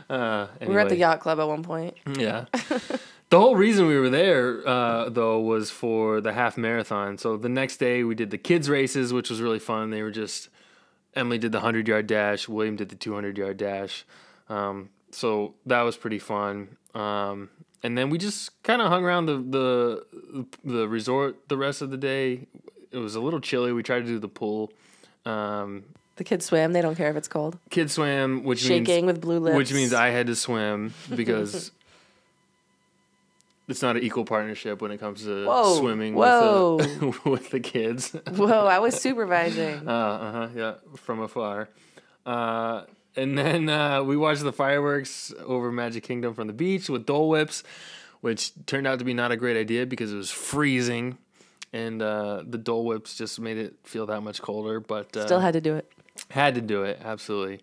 Uh, 0.10 0.48
We 0.60 0.68
were 0.74 0.80
at 0.80 0.90
the 0.90 0.98
yacht 0.98 1.22
club 1.22 1.40
at 1.40 1.48
one 1.48 1.64
point. 1.64 1.96
Yeah. 2.18 2.46
The 3.32 3.40
whole 3.40 3.56
reason 3.56 3.88
we 3.88 3.98
were 3.98 4.10
there, 4.10 4.62
uh, 4.68 5.10
though, 5.10 5.40
was 5.40 5.72
for 5.72 6.22
the 6.22 6.34
half 6.34 6.58
marathon. 6.58 7.18
So 7.18 7.38
the 7.38 7.50
next 7.50 7.78
day 7.78 8.04
we 8.04 8.14
did 8.14 8.30
the 8.30 8.38
kids' 8.38 8.70
races, 8.70 9.12
which 9.12 9.30
was 9.32 9.42
really 9.42 9.58
fun. 9.60 9.90
They 9.90 10.04
were 10.04 10.12
just 10.12 10.50
Emily 11.16 11.38
did 11.40 11.52
the 11.52 11.60
hundred 11.62 11.88
yard 11.88 12.08
dash, 12.08 12.48
William 12.48 12.76
did 12.76 12.90
the 12.90 12.96
two 12.96 13.14
hundred 13.14 13.38
yard 13.38 13.58
dash. 13.58 14.06
Um, 14.50 14.90
so 15.12 15.56
that 15.66 15.82
was 15.82 15.98
pretty 15.98 16.20
fun. 16.20 16.78
Um, 16.94 17.50
and 17.84 17.98
then 17.98 18.10
we 18.10 18.18
just 18.18 18.62
kind 18.64 18.82
of 18.82 18.90
hung 18.90 19.04
around 19.04 19.26
the, 19.26 19.38
the 19.58 20.46
the 20.64 20.88
resort 20.88 21.48
the 21.50 21.58
rest 21.58 21.82
of 21.82 21.90
the 21.90 21.98
day. 21.98 22.48
It 22.92 22.98
was 22.98 23.16
a 23.16 23.22
little 23.22 23.40
chilly. 23.40 23.72
We 23.72 23.82
tried 23.84 24.02
to 24.02 24.06
do 24.06 24.20
the 24.20 24.28
pool. 24.28 24.72
Um, 25.26 25.84
The 26.18 26.26
kids 26.26 26.46
swam. 26.46 26.74
They 26.74 26.82
don't 26.82 26.96
care 26.96 27.10
if 27.10 27.16
it's 27.16 27.28
cold. 27.30 27.58
kids 27.70 27.94
swam, 27.94 28.44
which 28.44 28.60
Shaking 28.60 29.06
means 29.06 29.06
with 29.06 29.22
blue 29.22 29.40
lips. 29.40 29.56
which 29.56 29.72
means 29.74 29.94
I 29.94 30.10
had 30.10 30.28
to 30.28 30.36
swim 30.36 30.94
because 31.16 31.72
it's 33.72 33.82
not 33.82 33.96
an 33.98 34.04
equal 34.04 34.26
partnership 34.26 34.82
when 34.82 34.92
it 34.92 35.00
comes 35.00 35.24
to 35.24 35.46
Whoa, 35.48 35.80
swimming 35.80 36.14
whoa. 36.14 36.76
with 36.78 37.00
the 37.00 37.22
with 37.32 37.50
the 37.50 37.60
kids. 37.60 38.12
Whoa! 38.36 38.68
I 38.68 38.80
was 38.80 39.00
supervising. 39.02 39.88
uh, 39.88 39.92
uh-huh, 39.92 40.48
yeah, 40.56 40.74
from 40.98 41.22
afar. 41.22 41.70
Uh, 42.26 42.84
and 43.16 43.38
then 43.38 43.68
uh, 43.68 44.04
we 44.04 44.16
watched 44.16 44.44
the 44.44 44.54
fireworks 44.54 45.34
over 45.44 45.72
Magic 45.72 46.04
Kingdom 46.04 46.34
from 46.34 46.48
the 46.48 46.54
beach 46.54 46.88
with 46.90 47.06
Dole 47.06 47.30
Whips, 47.30 47.64
which 48.22 48.52
turned 48.68 48.88
out 48.88 49.00
to 49.00 49.06
be 49.06 49.14
not 49.14 49.32
a 49.32 49.36
great 49.38 49.58
idea 49.58 49.86
because 49.86 50.14
it 50.14 50.18
was 50.18 50.30
freezing, 50.32 51.18
and 51.74 52.02
uh, 52.02 52.44
the 52.48 52.58
Dole 52.58 52.86
Whips 52.86 53.16
just 53.18 53.40
made 53.40 53.58
it 53.58 53.76
feel 53.84 54.06
that 54.06 54.22
much 54.22 54.42
colder. 54.42 54.80
But 54.80 55.16
uh, 55.18 55.26
Still 55.26 55.40
had 55.40 55.54
to 55.54 55.62
do 55.62 55.76
it. 55.76 55.92
had 56.30 56.56
to 56.56 56.62
do 56.62 56.84
it, 56.84 57.02
absolutely. 57.04 57.60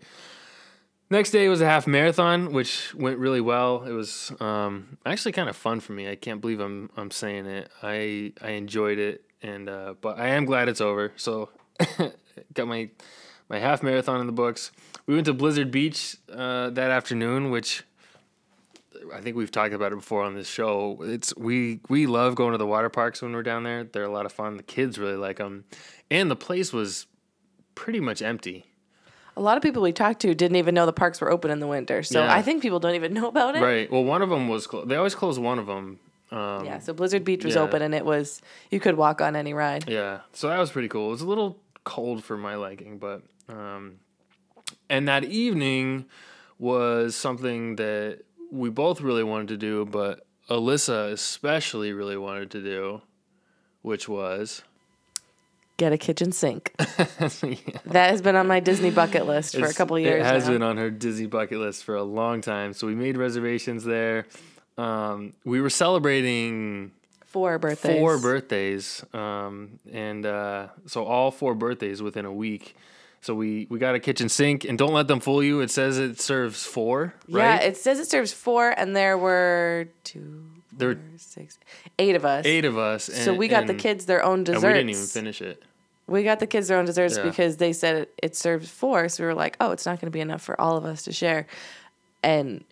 Next 1.11 1.31
day 1.31 1.49
was 1.49 1.63
a 1.63 1.65
half 1.65 1.87
marathon, 1.87 2.53
which 2.53 2.95
went 2.95 3.19
really 3.19 3.41
well. 3.41 3.85
It 3.85 3.93
was 3.93 4.31
um, 4.41 4.99
actually 5.07 5.33
kind 5.33 5.49
of 5.49 5.57
fun 5.57 5.81
for 5.81 5.93
me. 5.95 6.11
I 6.11 6.17
can't 6.17 6.41
believe 6.41 6.61
I'm 6.61 6.91
I'm 6.99 7.11
saying 7.11 7.47
it. 7.47 7.71
I 7.83 8.35
I 8.43 8.51
enjoyed 8.51 8.99
it, 8.99 9.25
and 9.43 9.71
uh, 9.71 9.95
but 10.01 10.19
I 10.19 10.29
am 10.29 10.45
glad 10.45 10.69
it's 10.69 10.83
over. 10.83 11.13
So 11.17 11.49
got 12.53 12.69
my 12.69 12.91
my 13.49 13.59
half 13.59 13.83
marathon 13.83 14.21
in 14.21 14.27
the 14.27 14.33
books. 14.33 14.71
We 15.07 15.15
went 15.15 15.25
to 15.27 15.33
Blizzard 15.33 15.71
Beach 15.71 16.17
uh, 16.31 16.69
that 16.71 16.91
afternoon, 16.91 17.51
which 17.51 17.85
I 19.15 19.23
think 19.23 19.35
we've 19.35 19.51
talked 19.51 19.73
about 19.73 19.93
it 19.93 19.97
before 19.97 20.25
on 20.25 20.35
this 20.35 20.49
show. 20.49 20.99
It's 21.01 21.35
we 21.37 21.81
we 21.89 22.07
love 22.07 22.35
going 22.35 22.53
to 22.53 22.59
the 22.59 22.67
water 22.67 22.91
parks 22.91 23.23
when 23.23 23.33
we're 23.33 23.43
down 23.43 23.63
there. 23.63 23.85
They're 23.85 24.05
a 24.05 24.13
lot 24.13 24.27
of 24.27 24.33
fun. 24.33 24.59
The 24.59 24.63
kids 24.63 24.99
really 24.99 25.17
like 25.17 25.39
them, 25.39 25.65
and 26.11 26.31
the 26.31 26.37
place 26.37 26.71
was 26.71 27.07
pretty 27.75 28.01
much 28.01 28.21
empty. 28.21 28.68
A 29.39 29.41
lot 29.41 29.57
of 29.57 29.63
people 29.63 29.83
we 29.83 29.93
talked 29.93 30.21
to 30.23 30.35
didn't 30.35 30.57
even 30.57 30.75
know 30.75 30.85
the 30.85 30.93
parks 30.93 31.21
were 31.21 31.31
open 31.31 31.51
in 31.51 31.61
the 31.61 31.67
winter. 31.67 32.03
So 32.03 32.23
Yeah. 32.25 32.35
I 32.35 32.43
think 32.43 32.61
people 32.63 32.81
don't 32.81 32.95
even 32.97 33.15
know 33.19 33.29
about 33.29 33.55
it. 33.57 33.63
Right. 33.63 33.91
Well, 33.91 34.05
one 34.05 34.21
of 34.21 34.31
them 34.31 34.49
was 34.49 34.67
closed. 34.67 34.89
they 34.89 34.97
always 34.97 35.15
close 35.15 35.39
one 35.39 35.59
of 35.59 35.67
them. 35.67 36.01
Um, 36.31 36.65
Yeah. 36.65 36.79
So 36.81 36.93
Blizzard 36.93 37.25
Beach 37.25 37.45
was 37.45 37.55
yeah. 37.55 37.63
open 37.63 37.81
and 37.81 37.95
it 37.95 38.05
was 38.05 38.43
you 38.71 38.81
could 38.81 38.97
walk 38.97 39.21
on 39.21 39.37
any 39.37 39.55
ride. 39.55 39.89
Yeah, 39.89 40.21
so 40.33 40.49
that 40.49 40.59
was 40.59 40.71
pretty 40.71 40.89
cool. 40.89 41.09
It 41.09 41.13
was 41.13 41.23
a 41.23 41.27
little 41.27 41.57
cold 41.85 42.25
for 42.25 42.37
my 42.37 42.57
liking, 42.57 42.99
but 42.99 43.23
um, 43.49 44.01
and 44.91 45.09
that 45.09 45.25
evening 45.25 46.05
was 46.59 47.15
something 47.15 47.77
that 47.77 48.21
we 48.51 48.69
both 48.71 49.01
really 49.01 49.23
wanted 49.25 49.49
to 49.49 49.57
do, 49.57 49.85
but 49.87 50.27
Alyssa 50.51 51.13
especially 51.13 51.93
really 51.93 52.17
wanted 52.17 52.51
to 52.51 52.63
do, 52.63 53.03
which 53.83 54.09
was 54.09 54.63
Get 55.79 55.93
a 55.93 55.99
kitchen 55.99 56.33
sink. 56.33 56.75
That 57.87 58.11
has 58.11 58.21
been 58.21 58.37
on 58.37 58.47
my 58.47 58.61
Disney 58.61 58.91
bucket 58.91 59.27
list 59.27 59.57
for 59.57 59.65
a 59.65 59.73
couple 59.73 59.97
of 59.97 60.03
years 60.03 60.21
It 60.21 60.27
has 60.27 60.45
now. 60.47 60.53
been 60.53 60.63
on 60.63 60.77
her 60.77 60.91
Disney 60.91 61.27
bucket 61.27 61.59
list 61.59 61.85
for 61.85 61.95
a 61.95 62.03
long 62.03 62.41
time. 62.43 62.73
So 62.75 62.87
we 62.87 62.95
made 62.95 63.17
reservations 63.17 63.85
there. 63.85 64.27
Um, 64.77 65.33
we 65.45 65.61
were 65.63 65.71
celebrating 65.71 66.91
Four 67.27 67.59
birthdays. 67.59 67.97
four 67.99 68.19
birthdays, 68.19 69.05
um, 69.15 69.79
and 69.93 70.25
uh, 70.27 70.69
so 70.87 71.05
all 71.05 71.31
four 71.31 71.55
birthdays 71.55 72.01
within 72.03 72.25
a 72.25 72.33
week. 72.33 72.75
So 73.21 73.35
we 73.35 73.67
we 73.69 73.79
got 73.79 73.95
a 73.95 74.01
kitchen 74.01 74.29
sink, 74.29 74.65
and 74.65 74.79
don't 74.79 74.93
let 74.95 75.09
them 75.09 75.21
fool 75.21 75.43
you. 75.43 75.61
It 75.61 75.71
says 75.71 75.99
it 75.99 76.21
serves 76.21 76.65
four, 76.65 77.15
Yeah, 77.27 77.57
it 77.61 77.77
says 77.77 77.99
it 77.99 78.07
serves 78.09 78.33
four, 78.33 78.71
and 78.71 78.95
there 78.97 79.19
were 79.19 79.89
two, 80.05 80.43
there 80.79 80.89
were 80.89 80.99
six, 81.17 81.59
eight 81.99 82.17
of 82.17 82.25
us. 82.25 82.47
eight 82.47 82.65
of 82.65 82.79
us, 82.79 83.09
and, 83.09 83.19
so 83.19 83.35
we 83.35 83.49
got 83.49 83.67
the 83.67 83.75
kids 83.75 84.07
their 84.07 84.25
own 84.25 84.45
desserts. 84.45 84.65
and 84.65 84.73
we 84.73 84.79
didn't 84.79 84.91
even 84.91 85.07
finish 85.07 85.43
it. 85.43 85.63
We 86.07 86.25
got 86.25 86.41
the 86.41 86.47
kids 86.47 86.69
their 86.69 86.79
own 86.79 86.87
desserts 86.87 87.17
Yeah. 87.19 87.25
because 87.25 87.59
they 87.59 87.73
said 87.75 87.97
it, 87.97 88.15
it 88.23 88.37
serves 88.37 88.71
four. 88.71 89.09
So 89.11 89.23
we 89.23 89.27
were 89.27 89.35
like, 89.35 89.57
oh, 89.61 89.73
it's 89.73 89.85
not 89.85 90.01
going 90.01 90.07
to 90.07 90.11
be 90.11 90.21
enough 90.21 90.41
for 90.41 90.59
all 90.59 90.77
of 90.79 90.87
us 90.87 91.03
to 91.03 91.13
share. 91.13 91.47
And 92.23 92.65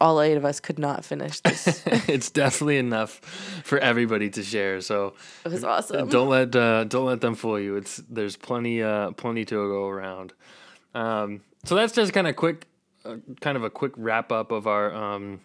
all 0.00 0.20
eight 0.22 0.36
of 0.36 0.44
us 0.46 0.58
could 0.58 0.78
not 0.78 1.04
finish 1.04 1.40
this. 1.40 1.82
it's 2.08 2.30
definitely 2.30 2.78
enough 2.78 3.16
for 3.62 3.78
everybody 3.78 4.30
to 4.30 4.42
share. 4.42 4.80
So 4.80 5.12
it 5.44 5.50
was 5.50 5.64
awesome. 5.64 6.08
don't 6.08 6.30
let 6.30 6.56
uh, 6.56 6.84
don't 6.84 7.04
let 7.04 7.20
them 7.20 7.34
fool 7.34 7.60
you. 7.60 7.76
It's 7.76 7.98
there's 8.08 8.36
plenty 8.36 8.82
uh, 8.82 9.10
plenty 9.12 9.44
to 9.44 9.54
go 9.54 9.86
around. 9.88 10.32
Um, 10.94 11.42
so 11.64 11.74
that's 11.74 11.92
just 11.92 12.14
kind 12.14 12.26
of 12.26 12.36
quick, 12.36 12.66
uh, 13.04 13.16
kind 13.40 13.56
of 13.56 13.64
a 13.64 13.70
quick 13.70 13.92
wrap 13.96 14.32
up 14.32 14.50
of 14.50 14.66
our 14.66 14.94
um, 14.94 15.40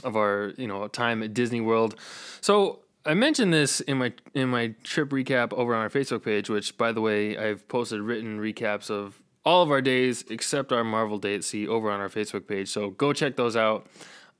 of 0.00 0.16
our 0.16 0.52
you 0.56 0.66
know 0.66 0.88
time 0.88 1.22
at 1.22 1.34
Disney 1.34 1.60
World. 1.60 1.94
So 2.40 2.80
I 3.04 3.14
mentioned 3.14 3.52
this 3.52 3.80
in 3.80 3.98
my 3.98 4.12
in 4.34 4.48
my 4.48 4.74
trip 4.82 5.10
recap 5.10 5.52
over 5.52 5.74
on 5.74 5.80
our 5.80 5.90
Facebook 5.90 6.24
page, 6.24 6.50
which 6.50 6.76
by 6.76 6.92
the 6.92 7.00
way 7.00 7.36
I've 7.36 7.66
posted 7.68 8.00
written 8.00 8.38
recaps 8.38 8.90
of 8.90 9.22
all 9.44 9.62
of 9.62 9.70
our 9.70 9.80
days 9.80 10.24
except 10.28 10.72
our 10.72 10.84
Marvel 10.84 11.18
Day 11.18 11.34
at 11.34 11.44
Sea 11.44 11.66
over 11.66 11.90
on 11.90 12.00
our 12.00 12.10
Facebook 12.10 12.46
page. 12.46 12.68
So 12.68 12.90
go 12.90 13.12
check 13.12 13.36
those 13.36 13.56
out. 13.56 13.86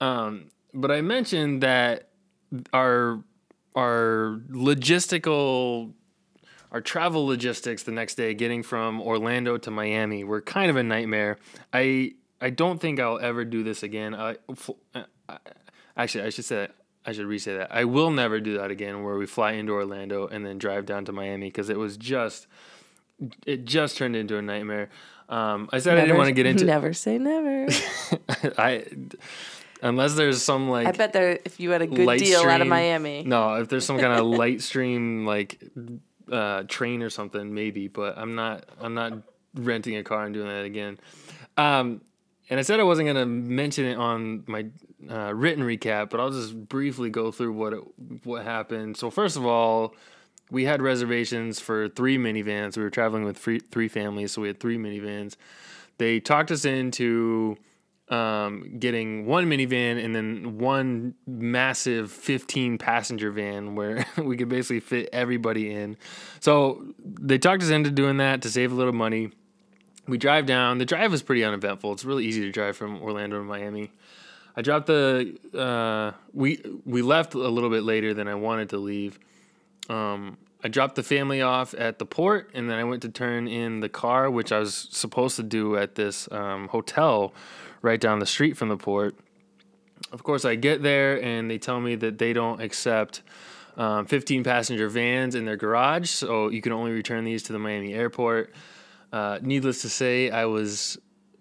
Um, 0.00 0.50
but 0.74 0.90
I 0.90 1.00
mentioned 1.00 1.62
that 1.62 2.10
our 2.72 3.22
our 3.74 4.40
logistical 4.50 5.92
our 6.70 6.80
travel 6.82 7.26
logistics 7.26 7.84
the 7.84 7.92
next 7.92 8.16
day 8.16 8.34
getting 8.34 8.62
from 8.62 9.00
Orlando 9.00 9.56
to 9.56 9.70
Miami 9.70 10.24
were 10.24 10.42
kind 10.42 10.70
of 10.70 10.76
a 10.76 10.82
nightmare. 10.82 11.38
I 11.72 12.12
I 12.40 12.50
don't 12.50 12.80
think 12.80 13.00
I'll 13.00 13.18
ever 13.18 13.44
do 13.44 13.62
this 13.62 13.82
again. 13.82 14.14
I, 14.14 14.36
actually 15.96 16.24
I 16.24 16.30
should 16.30 16.44
say 16.44 16.56
that 16.56 16.74
I 17.04 17.12
should 17.12 17.26
re-say 17.26 17.56
that. 17.56 17.74
I 17.74 17.84
will 17.84 18.10
never 18.10 18.40
do 18.40 18.58
that 18.58 18.70
again 18.70 19.02
where 19.02 19.16
we 19.16 19.26
fly 19.26 19.52
into 19.52 19.72
Orlando 19.72 20.26
and 20.26 20.44
then 20.44 20.58
drive 20.58 20.84
down 20.84 21.04
to 21.06 21.12
Miami 21.12 21.46
because 21.46 21.70
it 21.70 21.78
was 21.78 21.96
just 21.96 22.46
it 23.46 23.64
just 23.64 23.96
turned 23.96 24.14
into 24.14 24.36
a 24.36 24.42
nightmare. 24.42 24.90
Um, 25.28 25.68
I 25.72 25.78
said 25.78 25.98
I 25.98 26.02
didn't 26.02 26.16
want 26.16 26.28
to 26.28 26.34
get 26.34 26.46
into 26.46 26.64
Never 26.66 26.92
say 26.92 27.18
never. 27.18 27.66
I 28.58 28.84
unless 29.82 30.14
there's 30.14 30.42
some 30.42 30.68
like 30.68 30.86
I 30.86 30.92
bet 30.92 31.12
there, 31.12 31.38
if 31.44 31.60
you 31.60 31.70
had 31.70 31.82
a 31.82 31.86
good 31.86 32.18
deal 32.18 32.40
out 32.40 32.60
of 32.60 32.66
Miami, 32.66 33.24
No, 33.24 33.54
if 33.54 33.68
there's 33.68 33.84
some 33.84 33.98
kind 33.98 34.18
of 34.18 34.26
light 34.38 34.62
stream 34.62 35.26
like 35.26 35.62
uh, 36.30 36.64
train 36.64 37.02
or 37.02 37.10
something, 37.10 37.54
maybe. 37.54 37.88
But 37.88 38.18
I'm 38.18 38.34
not. 38.34 38.64
I'm 38.80 38.94
not 38.94 39.14
renting 39.54 39.96
a 39.96 40.04
car 40.04 40.24
and 40.24 40.34
doing 40.34 40.48
that 40.48 40.64
again. 40.64 40.98
Um, 41.56 42.02
and 42.50 42.58
I 42.58 42.62
said 42.62 42.80
I 42.80 42.84
wasn't 42.84 43.08
gonna 43.08 43.26
mention 43.26 43.84
it 43.84 43.96
on 43.96 44.44
my 44.46 44.66
uh, 45.08 45.32
written 45.34 45.64
recap, 45.64 46.10
but 46.10 46.20
I'll 46.20 46.30
just 46.30 46.68
briefly 46.68 47.10
go 47.10 47.30
through 47.30 47.52
what 47.52 47.72
it, 47.72 47.82
what 48.24 48.44
happened. 48.44 48.96
So 48.96 49.10
first 49.10 49.36
of 49.36 49.46
all, 49.46 49.94
we 50.50 50.64
had 50.64 50.80
reservations 50.80 51.60
for 51.60 51.88
three 51.88 52.18
minivans. 52.18 52.76
We 52.76 52.82
were 52.82 52.90
traveling 52.90 53.24
with 53.24 53.36
three, 53.36 53.60
three 53.60 53.88
families, 53.88 54.32
so 54.32 54.42
we 54.42 54.48
had 54.48 54.60
three 54.60 54.78
minivans. 54.78 55.36
They 55.98 56.20
talked 56.20 56.50
us 56.50 56.64
into 56.64 57.58
um, 58.08 58.76
getting 58.78 59.26
one 59.26 59.46
minivan 59.46 60.02
and 60.02 60.14
then 60.14 60.58
one 60.58 61.14
massive 61.26 62.10
15 62.10 62.78
passenger 62.78 63.30
van 63.30 63.74
where 63.74 64.06
we 64.16 64.36
could 64.36 64.48
basically 64.48 64.80
fit 64.80 65.08
everybody 65.12 65.70
in. 65.72 65.96
So 66.40 66.84
they 67.04 67.38
talked 67.38 67.62
us 67.62 67.70
into 67.70 67.90
doing 67.90 68.16
that 68.18 68.42
to 68.42 68.50
save 68.50 68.72
a 68.72 68.74
little 68.74 68.92
money. 68.92 69.30
We 70.06 70.16
drive 70.16 70.46
down. 70.46 70.78
The 70.78 70.86
drive 70.86 71.10
was 71.10 71.22
pretty 71.22 71.44
uneventful. 71.44 71.92
It's 71.92 72.04
really 72.04 72.24
easy 72.24 72.40
to 72.42 72.50
drive 72.50 72.76
from 72.76 73.02
Orlando 73.02 73.38
to 73.38 73.44
Miami. 73.44 73.92
I 74.58 74.60
dropped 74.60 74.88
the 74.88 75.38
uh, 75.56 76.18
we 76.32 76.60
we 76.84 77.00
left 77.00 77.34
a 77.34 77.38
little 77.38 77.70
bit 77.70 77.84
later 77.84 78.12
than 78.12 78.26
I 78.26 78.34
wanted 78.34 78.70
to 78.70 78.78
leave. 78.78 79.16
Um, 79.88 80.36
I 80.64 80.66
dropped 80.66 80.96
the 80.96 81.04
family 81.04 81.40
off 81.40 81.74
at 81.78 82.00
the 82.00 82.04
port, 82.04 82.50
and 82.54 82.68
then 82.68 82.76
I 82.76 82.82
went 82.82 83.02
to 83.02 83.08
turn 83.08 83.46
in 83.46 83.78
the 83.78 83.88
car, 83.88 84.28
which 84.28 84.50
I 84.50 84.58
was 84.58 84.88
supposed 84.90 85.36
to 85.36 85.44
do 85.44 85.76
at 85.76 85.94
this 85.94 86.28
um, 86.32 86.66
hotel 86.66 87.32
right 87.82 88.00
down 88.00 88.18
the 88.18 88.26
street 88.26 88.56
from 88.56 88.68
the 88.68 88.76
port. 88.76 89.14
Of 90.10 90.24
course, 90.24 90.44
I 90.44 90.56
get 90.56 90.82
there, 90.82 91.22
and 91.22 91.48
they 91.48 91.58
tell 91.58 91.80
me 91.80 91.94
that 91.94 92.18
they 92.18 92.32
don't 92.32 92.60
accept 92.60 93.22
um, 93.76 94.06
15 94.06 94.42
passenger 94.42 94.88
vans 94.88 95.36
in 95.36 95.44
their 95.44 95.56
garage, 95.56 96.10
so 96.10 96.48
you 96.48 96.62
can 96.62 96.72
only 96.72 96.90
return 96.90 97.22
these 97.22 97.44
to 97.44 97.52
the 97.52 97.60
Miami 97.60 97.94
airport. 97.94 98.52
Uh, 99.12 99.38
needless 99.40 99.82
to 99.82 99.88
say, 99.88 100.30
I 100.30 100.46
was 100.46 100.98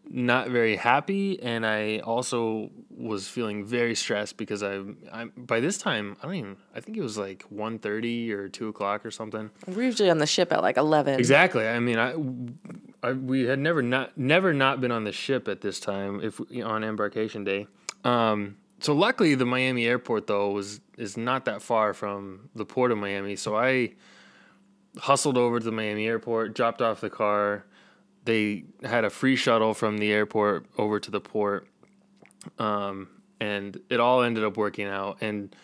not 0.09 0.49
very 0.49 0.75
happy, 0.75 1.41
and 1.41 1.65
I 1.65 1.99
also 1.99 2.69
was 2.97 3.27
feeling 3.27 3.63
very 3.63 3.93
stressed 3.93 4.37
because 4.37 4.63
I, 4.63 4.81
I 5.11 5.25
by 5.37 5.59
this 5.59 5.77
time 5.77 6.17
I 6.21 6.25
don't 6.25 6.35
even 6.35 6.57
I 6.75 6.79
think 6.79 6.97
it 6.97 7.01
was 7.01 7.17
like 7.17 7.45
1.30 7.53 8.31
or 8.31 8.49
two 8.49 8.69
o'clock 8.69 9.05
or 9.05 9.11
something. 9.11 9.51
we're 9.67 9.83
usually 9.83 10.09
on 10.09 10.17
the 10.17 10.25
ship 10.25 10.51
at 10.51 10.61
like 10.61 10.77
11. 10.77 11.19
Exactly. 11.19 11.67
I 11.67 11.79
mean, 11.79 11.99
I, 11.99 12.15
I 13.07 13.13
we 13.13 13.45
had 13.45 13.59
never 13.59 13.81
not 13.81 14.17
never 14.17 14.53
not 14.53 14.81
been 14.81 14.91
on 14.91 15.03
the 15.03 15.11
ship 15.11 15.47
at 15.47 15.61
this 15.61 15.79
time 15.79 16.21
if 16.21 16.41
on 16.63 16.83
embarkation 16.83 17.43
day. 17.43 17.67
Um, 18.03 18.57
so 18.79 18.93
luckily, 18.93 19.35
the 19.35 19.45
Miami 19.45 19.85
airport 19.85 20.27
though 20.27 20.51
was 20.51 20.81
is 20.97 21.17
not 21.17 21.45
that 21.45 21.61
far 21.61 21.93
from 21.93 22.49
the 22.55 22.65
port 22.65 22.91
of 22.91 22.97
Miami. 22.97 23.35
So 23.35 23.55
I 23.55 23.93
hustled 24.97 25.37
over 25.37 25.59
to 25.59 25.65
the 25.65 25.71
Miami 25.71 26.07
airport, 26.07 26.55
dropped 26.55 26.81
off 26.81 27.01
the 27.01 27.09
car. 27.09 27.65
They 28.25 28.65
had 28.83 29.05
a 29.05 29.09
free 29.09 29.35
shuttle 29.35 29.73
from 29.73 29.99
the 29.99 30.11
airport 30.11 30.65
over 30.77 30.99
to 30.99 31.09
the 31.11 31.21
port, 31.21 31.67
um, 32.59 33.07
and 33.39 33.79
it 33.89 33.99
all 33.99 34.21
ended 34.23 34.43
up 34.43 34.57
working 34.57 34.87
out. 34.87 35.17
And 35.21 35.55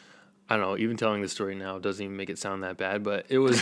I 0.49 0.57
don't 0.57 0.65
know, 0.65 0.77
even 0.77 0.97
telling 0.97 1.21
the 1.21 1.29
story 1.29 1.55
now 1.55 1.79
doesn't 1.79 2.03
even 2.03 2.15
make 2.17 2.29
it 2.29 2.37
sound 2.37 2.63
that 2.63 2.77
bad, 2.77 3.03
but 3.03 3.25
it 3.29 3.39
was. 3.39 3.61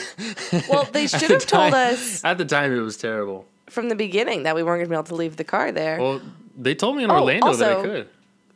Well, 0.69 0.83
they 0.91 1.07
should 1.07 1.21
the 1.21 1.33
have 1.35 1.45
told 1.45 1.73
us 1.73 2.23
At 2.25 2.37
the 2.37 2.45
time, 2.45 2.73
it 2.73 2.79
was 2.79 2.97
terrible. 2.97 3.45
from 3.69 3.87
the 3.89 3.95
beginning 3.95 4.43
that 4.43 4.55
we 4.55 4.63
weren't 4.63 4.79
going 4.79 4.85
to 4.85 4.89
be 4.89 4.95
able 4.95 5.03
to 5.05 5.15
leave 5.15 5.37
the 5.37 5.43
car 5.45 5.71
there. 5.71 5.97
Well, 5.99 6.21
they 6.57 6.75
told 6.75 6.97
me 6.97 7.03
in 7.05 7.11
Oh, 7.11 7.15
Orlando 7.19 7.53
that 7.53 7.77
I 7.77 7.81
could. 7.81 8.09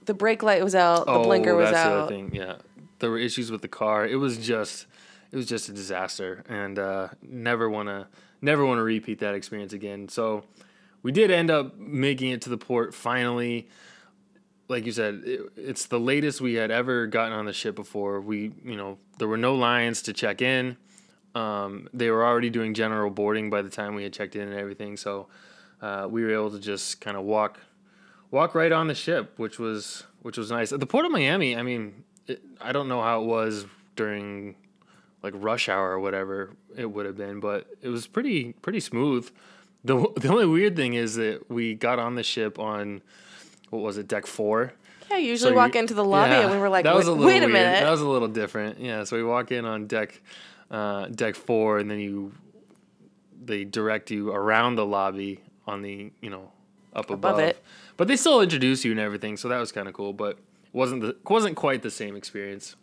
the 0.05 0.13
brake 0.13 0.43
light 0.43 0.63
was 0.63 0.75
out. 0.75 1.05
The 1.05 1.19
blinker 1.19 1.55
was 1.55 1.69
Oh, 1.69 1.71
that's 1.71 1.83
the 1.85 1.89
out. 1.89 1.99
other 2.03 2.13
thing. 2.15 2.35
Yeah, 2.35 2.55
there 2.99 3.09
were 3.09 3.17
issues 3.17 3.49
with 3.51 3.61
the 3.61 3.67
car. 3.69 4.05
It 4.05 4.17
was 4.17 4.37
just, 4.37 4.87
it 5.31 5.35
was 5.37 5.45
just 5.45 5.69
a 5.69 5.71
disaster, 5.73 6.43
and 6.49 6.77
uh, 6.77 7.07
never 7.21 7.69
want 7.69 7.87
to, 7.87 8.07
never 8.41 8.65
want 8.65 8.79
to 8.79 8.83
repeat 8.83 9.19
that 9.19 9.35
experience 9.35 9.71
again. 9.71 10.09
So, 10.09 10.43
we 11.01 11.11
did 11.13 11.31
end 11.31 11.49
up 11.51 11.77
making 11.77 12.31
it 12.31 12.41
to 12.41 12.49
the 12.49 12.57
port 12.57 12.93
finally. 12.93 13.67
Like 14.67 14.85
you 14.85 14.91
said, 14.91 15.21
it, 15.25 15.41
it's 15.55 15.85
the 15.85 15.99
latest 15.99 16.41
we 16.41 16.55
had 16.55 16.71
ever 16.71 17.07
gotten 17.07 17.33
on 17.33 17.45
the 17.45 17.53
ship 17.53 17.75
before. 17.75 18.19
We, 18.19 18.51
you 18.63 18.75
know, 18.75 18.97
there 19.19 19.27
were 19.27 19.37
no 19.37 19.55
lines 19.55 20.01
to 20.03 20.13
check 20.13 20.41
in. 20.41 20.77
Um, 21.35 21.87
they 21.93 22.09
were 22.09 22.25
already 22.25 22.49
doing 22.49 22.73
general 22.73 23.09
boarding 23.09 23.49
by 23.49 23.61
the 23.61 23.69
time 23.69 23.93
we 23.93 24.03
had 24.03 24.13
checked 24.13 24.35
in 24.35 24.47
and 24.47 24.57
everything. 24.57 24.97
So, 24.97 25.27
uh, 25.81 26.07
we 26.09 26.23
were 26.23 26.31
able 26.33 26.51
to 26.51 26.59
just 26.59 27.01
kind 27.01 27.17
of 27.17 27.23
walk 27.23 27.59
walk 28.31 28.55
right 28.55 28.71
on 28.71 28.87
the 28.87 28.95
ship, 28.95 29.33
which 29.37 29.59
was 29.59 30.03
which 30.21 30.37
was 30.37 30.49
nice. 30.49 30.71
At 30.71 30.79
the 30.79 30.87
port 30.87 31.05
of 31.05 31.11
Miami, 31.11 31.55
I 31.55 31.61
mean, 31.61 32.03
it, 32.27 32.41
I 32.59 32.71
don't 32.71 32.87
know 32.87 33.01
how 33.01 33.21
it 33.21 33.25
was 33.25 33.65
during 33.95 34.55
like 35.21 35.33
rush 35.35 35.69
hour 35.69 35.91
or 35.91 35.99
whatever 35.99 36.55
it 36.75 36.85
would 36.85 37.05
have 37.05 37.17
been, 37.17 37.39
but 37.39 37.67
it 37.81 37.89
was 37.89 38.07
pretty 38.07 38.53
pretty 38.53 38.79
smooth. 38.79 39.29
the 39.83 39.95
The 40.17 40.29
only 40.29 40.45
weird 40.45 40.75
thing 40.75 40.93
is 40.93 41.15
that 41.15 41.49
we 41.49 41.75
got 41.75 41.99
on 41.99 42.15
the 42.15 42.23
ship 42.23 42.57
on 42.59 43.01
what 43.75 43.83
was 43.83 43.97
it, 43.97 44.07
deck 44.07 44.25
four, 44.25 44.73
Yeah, 45.09 45.17
you 45.17 45.27
usually 45.29 45.51
So 45.51 45.55
walk 45.55 45.75
you- 45.75 45.81
into 45.81 45.93
the 45.93 46.03
lobby 46.03 46.31
yeah, 46.31 46.41
and 46.41 46.51
we 46.51 46.57
were 46.57 46.69
like, 46.69 46.83
that 46.83 46.93
wait, 46.93 46.97
was 46.99 47.07
a 47.07 47.11
little 47.11 47.25
wait 47.27 47.37
a 47.37 47.39
weird. 47.41 47.51
minute. 47.53 47.81
That 47.81 47.91
was 47.91 48.01
a 48.01 48.07
little 48.07 48.27
different. 48.27 48.79
Yeah, 48.79 49.03
so 49.03 49.15
we 49.17 49.23
walk 49.23 49.51
in 49.51 49.65
on 49.65 49.85
deck, 49.87 50.19
uh, 50.71 51.07
deck 51.07 51.35
four, 51.35 51.77
and 51.79 51.89
then 51.91 51.99
you, 51.99 52.33
they 53.43 53.63
direct 53.63 54.09
you 54.11 54.31
around 54.31 54.75
the 54.75 54.85
lobby 54.85 55.41
on 55.67 55.81
the 55.81 56.11
you 56.21 56.29
know 56.29 56.51
up 56.95 57.09
above, 57.09 57.39
it. 57.39 57.61
But 57.97 58.07
they 58.07 58.15
still 58.15 58.41
introduce 58.41 58.83
you 58.85 58.91
and 58.91 58.99
everything, 58.99 59.37
so 59.37 59.47
that 59.49 59.59
was 59.59 59.71
kind 59.71 59.87
of 59.87 59.93
cool. 59.93 60.13
But 60.13 60.37
wasn't 60.73 61.01
the 61.01 61.15
wasn't 61.29 61.55
quite 61.55 61.81
the 61.83 61.91
same 61.91 62.15
experience. 62.15 62.75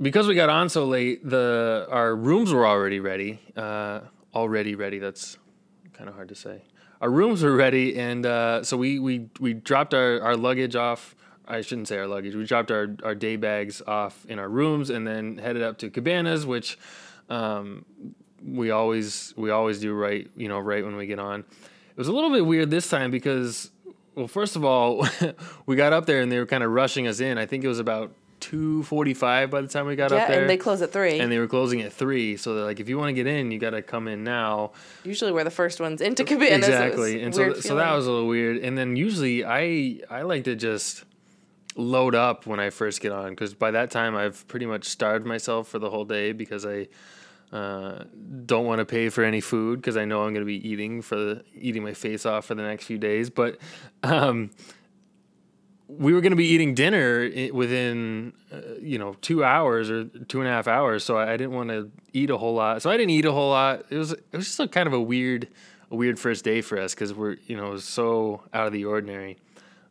Because 0.00 0.26
we 0.26 0.34
got 0.34 0.48
on 0.48 0.68
so 0.68 0.84
late, 0.86 1.28
the 1.28 1.86
our 1.90 2.16
rooms 2.16 2.52
were 2.52 2.66
already 2.66 2.98
ready. 3.00 3.38
Uh, 3.56 4.00
already 4.34 4.74
ready. 4.74 4.98
That's 4.98 5.36
kind 5.92 6.08
of 6.08 6.14
hard 6.14 6.28
to 6.30 6.34
say. 6.34 6.62
Our 7.02 7.10
rooms 7.10 7.42
were 7.42 7.56
ready, 7.56 7.98
and 7.98 8.24
uh, 8.24 8.62
so 8.62 8.76
we 8.76 9.00
we 9.00 9.28
we 9.40 9.54
dropped 9.54 9.92
our, 9.92 10.22
our 10.22 10.36
luggage 10.36 10.76
off. 10.76 11.16
I 11.48 11.60
shouldn't 11.60 11.88
say 11.88 11.98
our 11.98 12.06
luggage. 12.06 12.36
We 12.36 12.44
dropped 12.44 12.70
our, 12.70 12.94
our 13.02 13.16
day 13.16 13.34
bags 13.34 13.82
off 13.84 14.24
in 14.26 14.38
our 14.38 14.48
rooms, 14.48 14.88
and 14.88 15.04
then 15.04 15.36
headed 15.36 15.62
up 15.62 15.78
to 15.78 15.90
Cabanas, 15.90 16.46
which 16.46 16.78
um, 17.28 17.84
we 18.40 18.70
always 18.70 19.34
we 19.36 19.50
always 19.50 19.80
do 19.80 19.92
right 19.92 20.30
you 20.36 20.46
know 20.46 20.60
right 20.60 20.84
when 20.84 20.94
we 20.94 21.08
get 21.08 21.18
on. 21.18 21.40
It 21.40 21.96
was 21.96 22.06
a 22.06 22.12
little 22.12 22.30
bit 22.30 22.46
weird 22.46 22.70
this 22.70 22.88
time 22.88 23.10
because 23.10 23.72
well, 24.14 24.28
first 24.28 24.54
of 24.54 24.64
all, 24.64 25.04
we 25.66 25.74
got 25.74 25.92
up 25.92 26.06
there 26.06 26.20
and 26.22 26.30
they 26.30 26.38
were 26.38 26.46
kind 26.46 26.62
of 26.62 26.70
rushing 26.70 27.08
us 27.08 27.18
in. 27.18 27.36
I 27.36 27.46
think 27.46 27.64
it 27.64 27.68
was 27.68 27.80
about 27.80 28.12
two 28.42 28.82
forty 28.82 29.14
five 29.14 29.50
by 29.50 29.60
the 29.60 29.68
time 29.68 29.86
we 29.86 29.94
got 29.94 30.10
yeah, 30.10 30.18
up 30.18 30.28
there 30.28 30.40
and 30.40 30.50
they 30.50 30.56
close 30.56 30.82
at 30.82 30.92
three. 30.92 31.20
and 31.20 31.30
they 31.30 31.38
were 31.38 31.46
closing 31.46 31.80
at 31.80 31.92
three. 31.92 32.36
So 32.36 32.54
they're 32.54 32.64
like, 32.64 32.80
if 32.80 32.88
you 32.88 32.98
want 32.98 33.08
to 33.08 33.12
get 33.12 33.28
in, 33.28 33.52
you 33.52 33.58
got 33.58 33.70
to 33.70 33.82
come 33.82 34.08
in 34.08 34.24
now. 34.24 34.72
usually 35.04 35.32
we're 35.32 35.44
the 35.44 35.50
first 35.50 35.80
ones 35.80 36.00
into 36.00 36.24
cabanas. 36.24 36.68
Exactly, 36.68 37.22
and 37.22 37.34
so 37.34 37.54
so 37.54 37.76
that 37.76 37.94
was 37.94 38.06
a 38.06 38.10
little 38.10 38.26
weird. 38.26 38.58
And 38.58 38.76
then 38.76 38.96
usually 38.96 39.44
I 39.44 40.00
I 40.10 40.22
like 40.22 40.44
to 40.44 40.56
just 40.56 41.04
load 41.76 42.14
up 42.14 42.44
when 42.44 42.60
I 42.60 42.70
first 42.70 43.00
get 43.00 43.12
on 43.12 43.30
because 43.30 43.54
by 43.54 43.70
that 43.70 43.90
time 43.90 44.16
I've 44.16 44.46
pretty 44.48 44.66
much 44.66 44.84
starved 44.84 45.24
myself 45.24 45.68
for 45.68 45.78
the 45.78 45.88
whole 45.88 46.04
day 46.04 46.32
because 46.32 46.66
I. 46.66 46.88
Uh, 47.52 48.04
don't 48.46 48.64
want 48.64 48.78
to 48.78 48.86
pay 48.86 49.10
for 49.10 49.22
any 49.22 49.42
food 49.42 49.78
because 49.78 49.98
I 49.98 50.06
know 50.06 50.22
I'm 50.22 50.32
going 50.32 50.40
to 50.40 50.46
be 50.46 50.66
eating 50.66 51.02
for 51.02 51.16
the 51.16 51.44
eating 51.54 51.82
my 51.82 51.92
face 51.92 52.24
off 52.24 52.46
for 52.46 52.54
the 52.54 52.62
next 52.62 52.86
few 52.86 52.96
days. 52.96 53.28
But 53.28 53.58
um, 54.02 54.52
we 55.98 56.12
were 56.12 56.20
going 56.20 56.30
to 56.30 56.36
be 56.36 56.46
eating 56.46 56.74
dinner 56.74 57.28
within 57.52 58.32
uh, 58.52 58.60
you 58.80 58.98
know 58.98 59.14
two 59.20 59.44
hours 59.44 59.90
or 59.90 60.04
two 60.04 60.40
and 60.40 60.48
a 60.48 60.50
half 60.50 60.66
hours 60.66 61.04
so 61.04 61.18
i 61.18 61.36
didn't 61.36 61.52
want 61.52 61.68
to 61.68 61.90
eat 62.12 62.30
a 62.30 62.36
whole 62.36 62.54
lot. 62.54 62.82
So 62.82 62.90
i 62.90 62.96
didn't 62.96 63.10
eat 63.10 63.24
a 63.24 63.32
whole 63.32 63.50
lot. 63.50 63.84
It 63.90 63.96
was 63.96 64.12
it 64.12 64.32
was 64.32 64.46
just 64.46 64.60
a 64.60 64.68
kind 64.68 64.86
of 64.86 64.92
a 64.92 65.00
weird 65.00 65.48
a 65.90 65.96
weird 65.96 66.18
first 66.18 66.44
day 66.44 66.60
for 66.60 66.78
us 66.78 66.94
because 66.94 67.14
we're 67.14 67.36
you 67.46 67.56
know 67.56 67.68
it 67.68 67.72
was 67.72 67.84
so 67.84 68.42
out 68.52 68.66
of 68.66 68.72
the 68.72 68.84
ordinary. 68.84 69.38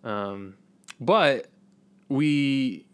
Um, 0.04 0.56
but 1.00 1.48
we 2.10 2.86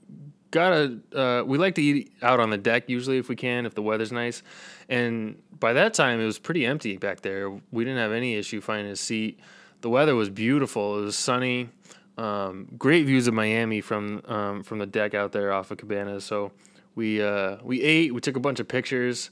gotta 0.51 0.99
uh, 1.13 1.43
we 1.45 1.57
like 1.57 1.75
to 1.75 1.81
eat 1.81 2.13
out 2.21 2.39
on 2.39 2.49
the 2.49 2.57
deck 2.57 2.89
usually 2.89 3.17
if 3.17 3.29
we 3.29 3.35
can 3.35 3.65
if 3.65 3.75
the 3.75 3.81
weather's 3.81 4.11
nice. 4.11 4.43
And 4.89 5.41
by 5.59 5.73
that 5.73 5.93
time 5.93 6.19
it 6.19 6.25
was 6.25 6.39
pretty 6.39 6.65
empty 6.65 6.97
back 6.97 7.21
there. 7.21 7.49
We 7.71 7.83
didn't 7.83 7.99
have 7.99 8.11
any 8.11 8.35
issue 8.35 8.61
finding 8.61 8.91
a 8.91 8.95
seat. 8.95 9.39
The 9.81 9.89
weather 9.89 10.15
was 10.15 10.29
beautiful. 10.29 10.99
It 10.99 11.03
was 11.03 11.17
sunny 11.17 11.69
um, 12.17 12.67
great 12.77 13.05
views 13.05 13.27
of 13.27 13.33
miami 13.33 13.81
from 13.81 14.21
um, 14.25 14.63
from 14.63 14.79
the 14.79 14.85
deck 14.85 15.13
out 15.13 15.31
there 15.31 15.51
off 15.51 15.71
of 15.71 15.77
cabanas 15.77 16.23
so 16.23 16.51
we 16.95 17.21
uh, 17.21 17.57
we 17.63 17.81
ate 17.81 18.13
we 18.13 18.21
took 18.21 18.35
a 18.35 18.39
bunch 18.39 18.59
of 18.59 18.67
pictures 18.67 19.29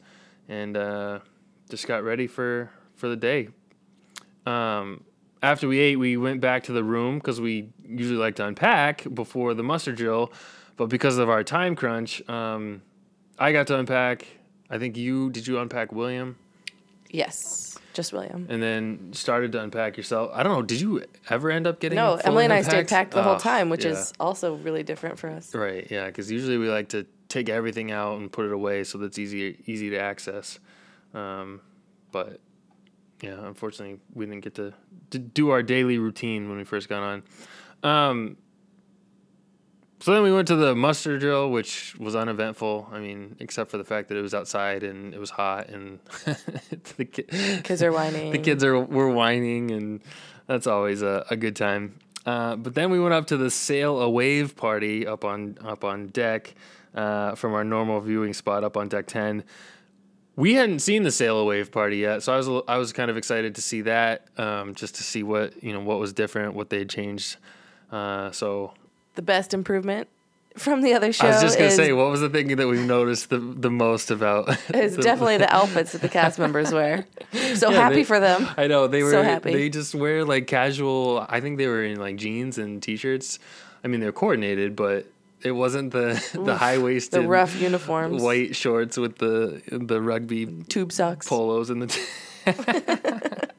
and 0.47 0.77
uh, 0.77 1.19
just 1.69 1.87
got 1.87 2.03
ready 2.03 2.27
for 2.27 2.69
for 2.95 3.07
the 3.09 3.15
day 3.15 3.49
um, 4.45 5.03
after 5.45 5.67
we 5.67 5.79
ate, 5.79 5.97
we 5.97 6.17
went 6.17 6.41
back 6.41 6.63
to 6.63 6.71
the 6.71 6.83
room 6.83 7.19
because 7.19 7.39
we 7.39 7.69
usually 7.87 8.17
like 8.17 8.35
to 8.35 8.45
unpack 8.45 9.05
before 9.13 9.53
the 9.53 9.63
muster 9.63 9.91
drill. 9.91 10.31
But 10.75 10.87
because 10.87 11.17
of 11.17 11.29
our 11.29 11.43
time 11.43 11.75
crunch, 11.75 12.27
um, 12.27 12.81
I 13.37 13.51
got 13.51 13.67
to 13.67 13.77
unpack. 13.77 14.27
I 14.69 14.79
think 14.79 14.97
you 14.97 15.29
did. 15.29 15.47
You 15.47 15.59
unpack 15.59 15.91
William, 15.91 16.37
yes, 17.09 17.74
just 17.95 18.13
William. 18.13 18.45
and 18.49 18.61
then 18.61 19.11
started 19.13 19.51
to 19.53 19.61
unpack 19.61 19.97
yourself. 19.97 20.29
I 20.33 20.43
don't 20.43 20.53
know. 20.53 20.61
Did 20.61 20.79
you 20.81 21.03
ever 21.29 21.49
end 21.49 21.65
up 21.65 21.79
getting? 21.79 21.95
No, 21.95 22.11
fully 22.17 22.23
Emily 22.25 22.43
and 22.45 22.53
I 22.53 22.61
stayed 22.61 22.87
packed 22.87 23.11
the 23.11 23.23
whole 23.23 23.35
Oh, 23.35 23.39
time, 23.39 23.69
which 23.69 23.85
yeah. 23.85 23.91
is 23.91 24.13
also 24.19 24.55
really 24.55 24.83
different 24.83 25.17
for 25.17 25.29
us. 25.29 25.55
Right, 25.55 25.87
yeah, 25.89 26.05
because 26.05 26.31
usually 26.31 26.57
we 26.57 26.69
like 26.69 26.89
to 26.89 27.07
take 27.29 27.49
everything 27.49 27.91
out 27.91 28.19
and 28.19 28.31
put 28.31 28.45
it 28.45 28.51
away 28.51 28.83
so 28.83 28.99
that's 28.99 29.17
easy 29.17 29.57
easy 29.65 29.89
to 29.89 29.97
access. 29.97 30.59
Um, 31.15 31.61
but 32.11 32.39
yeah, 33.21 33.43
unfortunately, 33.47 33.99
we 34.13 34.25
didn't 34.25 34.43
get 34.43 34.55
to, 34.55 34.73
to 35.11 35.17
do 35.19 35.49
our 35.49 35.63
daily 35.63 35.97
routine 35.97 36.49
when 36.49 36.57
we 36.59 36.63
first 36.65 36.87
got 36.89 37.01
on. 37.01 37.23
Um, 37.83 38.37
so 39.99 40.13
then 40.13 40.23
we 40.23 40.31
went 40.31 40.47
to 40.49 40.55
the 40.55 40.75
muster 40.75 41.17
drill, 41.17 41.49
which 41.49 41.95
was 41.97 42.15
uneventful. 42.15 42.89
I 42.91 42.99
mean, 42.99 43.35
except 43.39 43.71
for 43.71 43.77
the 43.77 43.83
fact 43.83 44.09
that 44.09 44.17
it 44.17 44.21
was 44.21 44.33
outside 44.33 44.83
and 44.83 45.13
it 45.13 45.19
was 45.19 45.29
hot, 45.31 45.69
and 45.69 45.99
the 46.97 47.05
ki- 47.05 47.23
Kids 47.63 47.81
are 47.81 47.91
whining. 47.91 48.31
the 48.31 48.37
kids 48.37 48.63
are 48.63 48.79
were 48.79 49.09
whining, 49.09 49.71
and 49.71 50.01
that's 50.47 50.67
always 50.67 51.01
a, 51.01 51.25
a 51.29 51.35
good 51.35 51.55
time. 51.55 51.99
Uh, 52.25 52.55
but 52.55 52.73
then 52.73 52.89
we 52.89 52.99
went 52.99 53.13
up 53.13 53.27
to 53.27 53.37
the 53.37 53.49
sail 53.51 54.01
a 54.01 54.09
wave 54.09 54.55
party 54.55 55.05
up 55.07 55.23
on 55.23 55.57
up 55.63 55.83
on 55.83 56.07
deck 56.07 56.53
uh, 56.95 57.35
from 57.35 57.53
our 57.53 57.63
normal 57.63 58.01
viewing 58.01 58.33
spot 58.33 58.63
up 58.63 58.75
on 58.77 58.87
deck 58.89 59.07
ten. 59.07 59.43
We 60.35 60.55
hadn't 60.55 60.79
seen 60.79 61.03
the 61.03 61.11
sail 61.11 61.37
a 61.37 61.45
wave 61.45 61.71
party 61.71 61.97
yet, 61.97 62.21
so 62.21 62.33
I 62.33 62.37
was 62.37 62.63
I 62.67 62.77
was 62.77 62.91
kind 62.91 63.09
of 63.09 63.15
excited 63.15 63.55
to 63.55 63.61
see 63.61 63.81
that, 63.83 64.27
um, 64.37 64.75
just 64.75 64.95
to 64.95 65.03
see 65.03 65.23
what 65.23 65.63
you 65.63 65.71
know 65.71 65.79
what 65.79 65.97
was 65.99 66.11
different, 66.13 66.53
what 66.55 66.69
they 66.69 66.79
had 66.79 66.89
changed. 66.89 67.37
Uh, 67.91 68.31
so 68.31 68.73
the 69.15 69.21
best 69.21 69.53
improvement 69.53 70.07
from 70.57 70.81
the 70.81 70.93
other 70.93 71.11
show 71.11 71.27
I 71.27 71.31
was 71.31 71.41
just 71.41 71.57
gonna 71.57 71.69
is, 71.69 71.75
say, 71.75 71.91
what 71.91 72.09
was 72.09 72.21
the 72.21 72.29
thing 72.29 72.47
that 72.55 72.67
we 72.67 72.81
noticed 72.85 73.29
the 73.29 73.39
the 73.39 73.69
most 73.69 74.09
about? 74.11 74.49
is 74.73 74.95
definitely 74.95 75.37
the 75.37 75.53
outfits 75.53 75.91
that 75.91 76.01
the 76.01 76.07
cast 76.09 76.39
members 76.39 76.71
wear. 76.71 77.05
So 77.55 77.69
Yeah, 77.71 77.81
happy 77.81 77.95
they- 77.95 78.03
for 78.05 78.19
them. 78.21 78.47
I 78.57 78.67
know 78.67 78.87
they 78.87 79.03
were. 79.03 79.11
So 79.11 79.21
happy. 79.23 79.51
They 79.53 79.69
just 79.69 79.93
wear 79.95 80.23
like 80.23 80.47
casual. 80.47 81.25
I 81.29 81.41
think 81.41 81.57
they 81.57 81.67
were 81.67 81.83
in 81.83 81.99
like 81.99 82.15
jeans 82.15 82.57
and 82.57 82.81
t-shirts. 82.81 83.39
I 83.83 83.87
mean, 83.89 83.99
they're 83.99 84.11
coordinated, 84.13 84.75
but 84.75 85.05
it 85.41 85.51
wasn't 85.51 85.91
the 85.91 86.21
the 86.45 86.55
high 86.55 86.77
waisted, 86.77 87.21
The 87.21 87.27
rough 87.27 87.59
uniforms, 87.59 88.21
white 88.23 88.55
shorts 88.55 88.95
with 88.97 89.17
the 89.17 89.61
the 89.71 90.01
rugby 90.01 90.45
tube 90.69 90.91
socks. 90.93 91.27
polos 91.27 91.69
and 91.69 91.81
the. 91.83 93.49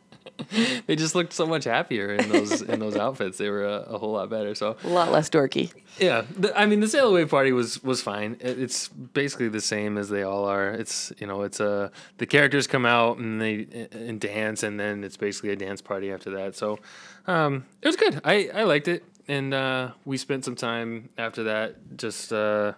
they 0.87 0.96
just 0.96 1.14
looked 1.14 1.32
so 1.32 1.46
much 1.46 1.64
happier 1.64 2.14
in 2.14 2.28
those 2.28 2.62
in 2.62 2.80
those 2.80 2.96
outfits. 2.96 3.38
They 3.38 3.48
were 3.50 3.64
a, 3.64 3.80
a 3.94 3.98
whole 3.98 4.12
lot 4.12 4.30
better. 4.30 4.54
So 4.54 4.76
A 4.85 4.88
lot 4.88 5.12
less 5.12 5.28
dorky. 5.30 5.72
yeah, 5.98 6.24
the, 6.38 6.59
I 6.59 6.66
mean 6.66 6.80
the 6.80 6.88
sail 6.88 7.09
away 7.09 7.24
party 7.24 7.52
was 7.52 7.82
was 7.82 8.02
fine. 8.02 8.37
It, 8.40 8.59
it's 8.59 8.88
basically 8.88 9.48
the 9.48 9.61
same 9.61 9.98
as 9.98 10.09
they 10.09 10.22
all 10.22 10.44
are. 10.44 10.70
It's 10.70 11.12
you 11.18 11.26
know 11.26 11.42
it's 11.42 11.61
a 11.61 11.90
the 12.18 12.26
characters 12.26 12.66
come 12.66 12.87
out 12.87 13.18
and 13.18 13.40
they 13.40 13.88
and 13.92 14.20
dance 14.20 14.62
and 14.62 14.78
then 14.78 15.04
it's 15.04 15.16
basically 15.16 15.50
a 15.50 15.56
dance 15.56 15.82
party 15.82 16.12
after 16.12 16.30
that. 16.30 16.56
So 16.56 16.78
um, 17.26 17.64
it 17.82 17.87
was 17.88 17.96
good. 17.96 18.20
I 18.24 18.50
I 18.54 18.62
liked 18.64 18.88
it 18.88 19.04
and 19.28 19.52
uh, 19.54 19.90
we 20.04 20.16
spent 20.16 20.44
some 20.44 20.54
time 20.54 21.09
after 21.18 21.44
that 21.44 21.96
just 21.96 22.32
uh, 22.32 22.72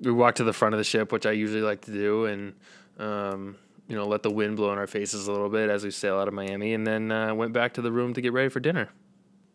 we 0.00 0.10
walked 0.12 0.38
to 0.38 0.44
the 0.44 0.52
front 0.52 0.74
of 0.74 0.78
the 0.78 0.84
ship, 0.84 1.12
which 1.12 1.26
I 1.26 1.32
usually 1.32 1.62
like 1.62 1.82
to 1.82 1.92
do, 1.92 2.24
and 2.26 2.54
um, 2.98 3.56
you 3.88 3.96
know 3.96 4.06
let 4.06 4.22
the 4.22 4.30
wind 4.30 4.56
blow 4.56 4.72
in 4.72 4.78
our 4.78 4.86
faces 4.86 5.26
a 5.26 5.32
little 5.32 5.48
bit 5.48 5.70
as 5.70 5.84
we 5.84 5.90
sail 5.90 6.18
out 6.18 6.28
of 6.28 6.34
Miami, 6.34 6.74
and 6.74 6.86
then 6.86 7.10
uh, 7.12 7.34
went 7.34 7.52
back 7.52 7.74
to 7.74 7.82
the 7.82 7.92
room 7.92 8.14
to 8.14 8.20
get 8.20 8.32
ready 8.32 8.48
for 8.48 8.60
dinner. 8.60 8.88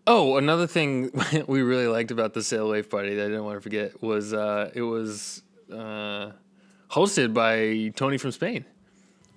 Oh, 0.08 0.38
another 0.38 0.68
thing 0.68 1.12
we 1.48 1.62
really 1.62 1.88
liked 1.88 2.12
about 2.12 2.34
the 2.34 2.44
sail 2.44 2.70
wave 2.70 2.90
party 2.90 3.16
that 3.16 3.26
I 3.26 3.28
didn't 3.28 3.44
want 3.44 3.58
to 3.58 3.62
forget 3.62 4.02
was 4.02 4.34
uh, 4.34 4.72
it 4.74 4.82
was 4.82 5.44
uh, 5.72 6.32
hosted 6.90 7.34
by 7.34 7.92
Tony 7.96 8.18
from 8.18 8.32
Spain. 8.32 8.66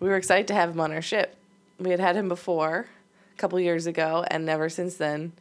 We 0.01 0.09
were 0.09 0.17
excited 0.17 0.49
to 0.49 0.55
have 0.55 0.71
him 0.71 0.81
on 0.81 0.93
our 0.93 1.03
ship. 1.03 1.37
We 1.79 1.91
had 1.91 2.01
had 2.01 2.17
him 2.17 2.29
before, 2.29 2.87
a 3.35 3.39
couple 3.39 3.59
years 3.61 3.87
ago, 3.87 4.25
and 4.31 4.45
never 4.45 4.69
since 4.69 4.97
then. 4.97 5.33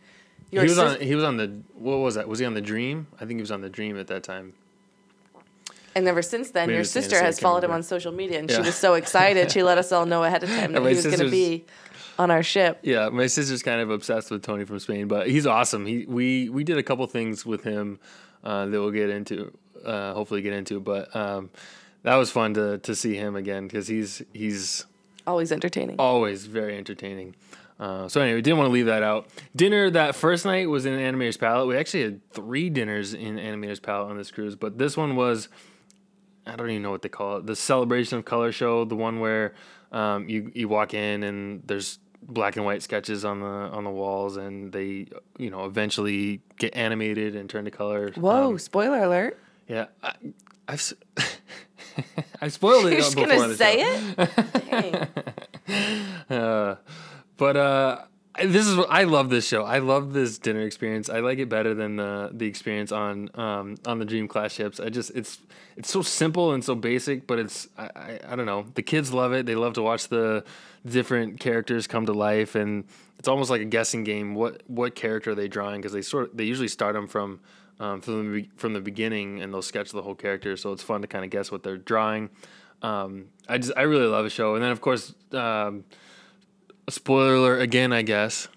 Your 0.52 0.64
he 0.64 0.70
was 0.70 0.78
sis- 0.78 0.96
on. 0.96 1.02
He 1.02 1.16
was 1.16 1.24
on 1.24 1.38
the. 1.38 1.48
What 1.76 1.98
was 1.98 2.16
that? 2.16 2.28
Was 2.28 2.40
he 2.40 2.46
on 2.46 2.54
the 2.54 2.62
Dream? 2.62 3.08
I 3.16 3.20
think 3.20 3.38
he 3.38 3.42
was 3.42 3.52
on 3.52 3.62
the 3.62 3.70
Dream 3.70 3.98
at 3.98 4.08
that 4.08 4.24
time. 4.24 4.54
And 5.96 6.08
ever 6.08 6.22
since 6.22 6.52
then, 6.52 6.68
Maybe 6.68 6.76
your 6.76 6.84
sister 6.84 7.22
has 7.22 7.40
followed 7.40 7.64
him 7.64 7.72
on 7.72 7.84
social 7.84 8.12
media, 8.12 8.40
and 8.40 8.50
she 8.50 8.60
was 8.62 8.76
so 8.76 8.94
excited. 8.96 9.52
she 9.52 9.64
let 9.64 9.78
us 9.78 9.92
all 9.92 10.06
know 10.06 10.24
ahead 10.24 10.44
of 10.44 10.50
time 10.58 10.72
that 10.74 10.82
he 10.82 10.88
was 10.96 11.06
going 11.06 11.20
to 11.20 11.30
be 11.30 11.66
on 12.20 12.30
our 12.32 12.44
ship. 12.44 12.80
Yeah, 12.84 13.10
my 13.10 13.28
sister's 13.28 13.64
kind 13.64 13.82
of 13.82 13.90
obsessed 13.90 14.32
with 14.32 14.44
Tony 14.44 14.66
from 14.66 14.80
Spain, 14.80 15.08
but 15.08 15.28
he's 15.28 15.48
awesome. 15.48 15.86
He 15.86 16.06
we 16.08 16.50
we 16.50 16.64
did 16.64 16.78
a 16.78 16.84
couple 16.84 17.06
things 17.08 17.46
with 17.46 17.64
him 17.64 18.00
uh, 18.44 18.66
that 18.68 18.80
we'll 18.80 18.92
get 18.92 19.10
into, 19.10 19.52
uh, 19.86 20.14
hopefully 20.14 20.42
get 20.42 20.54
into. 20.54 20.80
But 20.80 21.16
um, 21.16 21.50
that 22.04 22.16
was 22.16 22.30
fun 22.32 22.54
to 22.56 22.78
to 22.80 22.96
see 22.96 23.16
him 23.16 23.36
again 23.36 23.68
because 23.68 23.88
he's 23.88 24.22
he's 24.34 24.86
Always 25.28 25.52
entertaining. 25.52 25.98
always 26.00 26.46
very 26.48 26.78
entertaining. 26.78 27.36
Uh, 27.80 28.08
so 28.08 28.22
anyway, 28.22 28.36
we 28.36 28.42
didn't 28.44 28.58
want 28.60 28.68
to 28.68 28.72
leave 28.74 28.86
that 28.88 29.02
out. 29.02 29.28
Dinner 29.56 29.90
that 29.90 30.14
first 30.16 30.46
night 30.46 30.70
was 30.70 30.86
in 30.86 30.94
Animator's 30.94 31.38
Palette. 31.38 31.68
We 31.68 31.78
actually 31.78 32.04
had 32.04 32.32
three 32.32 32.70
dinners 32.70 33.14
in 33.16 33.38
Animator's 33.38 33.80
Palette 33.80 34.12
on 34.12 34.18
this 34.18 34.30
cruise, 34.30 34.56
but 34.56 34.78
this 34.78 34.96
one 34.96 35.16
was 35.16 35.48
I 36.46 36.56
don't 36.56 36.70
even 36.70 36.82
know 36.82 36.92
what 36.92 37.02
they 37.02 37.10
call 37.10 37.38
it. 37.38 37.46
The 37.46 37.56
celebration 37.56 38.18
of 38.18 38.26
color 38.26 38.52
show, 38.52 38.86
the 38.86 38.96
one 38.96 39.20
where 39.20 39.54
um, 39.92 40.28
you 40.30 40.52
you 40.54 40.68
walk 40.68 40.94
in 40.94 41.24
and 41.24 41.62
there's 41.66 42.00
black 42.24 42.56
and 42.56 42.66
white 42.66 42.82
sketches 42.84 43.26
on 43.26 43.40
the 43.40 43.46
on 43.46 43.84
the 43.84 43.90
walls, 43.90 44.38
and 44.38 44.72
they 44.72 45.08
you 45.38 45.50
know 45.50 45.66
eventually 45.66 46.42
get 46.58 46.76
animated 46.76 47.36
and 47.36 47.50
turn 47.50 47.66
to 47.66 47.72
color. 47.72 48.12
Whoa! 48.16 48.52
Um, 48.52 48.60
spoiler 48.60 49.04
alert. 49.04 49.40
yeah, 49.68 49.88
I, 50.04 50.14
I've 50.68 50.94
I 52.42 52.48
spoiled 52.48 52.86
it. 52.86 52.92
You're 52.94 53.02
just 53.02 53.16
gonna 53.16 53.56
say 53.56 53.80
show. 53.80 54.16
it? 54.18 55.08
Dang. 55.68 56.38
Uh, 56.40 56.76
but 57.38 57.58
uh, 57.58 58.02
this 58.40 58.66
is 58.66 58.78
what 58.78 58.88
I 58.90 59.04
love. 59.04 59.30
This 59.30 59.48
show. 59.48 59.64
I 59.64 59.80
love 59.80 60.14
this 60.14 60.38
dinner 60.38 60.62
experience. 60.62 61.10
I 61.10 61.20
like 61.20 61.40
it 61.40 61.50
better 61.50 61.74
than 61.74 61.98
the 61.98 62.30
the 62.32 62.46
experience 62.46 62.92
on 62.92 63.30
um 63.36 63.76
on 63.86 64.00
the 64.00 64.06
Dream 64.06 64.28
Class 64.28 64.54
ships. 64.54 64.80
I 64.80 64.90
just 64.90 65.12
it's 65.16 65.40
it's 65.76 65.90
so 65.90 66.02
simple 66.02 66.54
and 66.54 66.64
so 66.64 66.76
basic, 66.76 67.28
but 67.28 67.40
it's 67.40 67.68
I, 67.78 67.90
I 67.96 68.20
I 68.30 68.36
don't 68.36 68.46
know. 68.46 68.66
The 68.74 68.84
kids 68.84 69.12
love 69.14 69.34
it. 69.34 69.46
They 69.46 69.56
love 69.56 69.74
to 69.74 69.82
watch 69.82 70.08
the 70.08 70.46
different 70.86 71.40
characters 71.40 71.88
come 71.88 72.06
to 72.06 72.14
life, 72.14 72.56
and 72.56 72.86
it's 73.20 73.28
almost 73.28 73.50
like 73.50 73.62
a 73.62 73.66
guessing 73.66 74.04
game. 74.04 74.34
What 74.34 74.64
what 74.68 74.96
character 74.96 75.32
are 75.32 75.36
they 75.36 75.48
drawing? 75.50 75.82
Because 75.82 75.94
they 75.94 76.02
sort 76.02 76.36
they 76.36 76.46
usually 76.46 76.70
start 76.70 76.94
them 76.94 77.08
from. 77.08 77.40
Um, 77.80 78.00
from 78.00 78.32
the 78.32 78.48
from 78.58 78.74
the 78.74 78.80
beginning, 78.80 79.42
and 79.42 79.52
they'll 79.52 79.64
sketch 79.64 79.92
the 79.92 80.04
whole 80.04 80.14
character, 80.14 80.56
so 80.56 80.72
it's 80.72 80.84
fun 80.84 81.02
to 81.02 81.08
kind 81.08 81.26
of 81.26 81.32
guess 81.32 81.52
what 81.52 81.64
they're 81.64 81.80
drawing. 81.80 82.30
Um, 82.84 83.30
I 83.50 83.58
just 83.58 83.74
I 83.76 83.82
really 83.82 84.06
love 84.06 84.24
the 84.24 84.30
show, 84.30 84.54
and 84.54 84.64
then 84.64 84.70
of 84.70 84.82
course 84.82 85.16
um, 85.32 85.84
spoiler 86.92 87.58
again, 87.60 87.92
I 87.94 88.02
guess. 88.04 88.48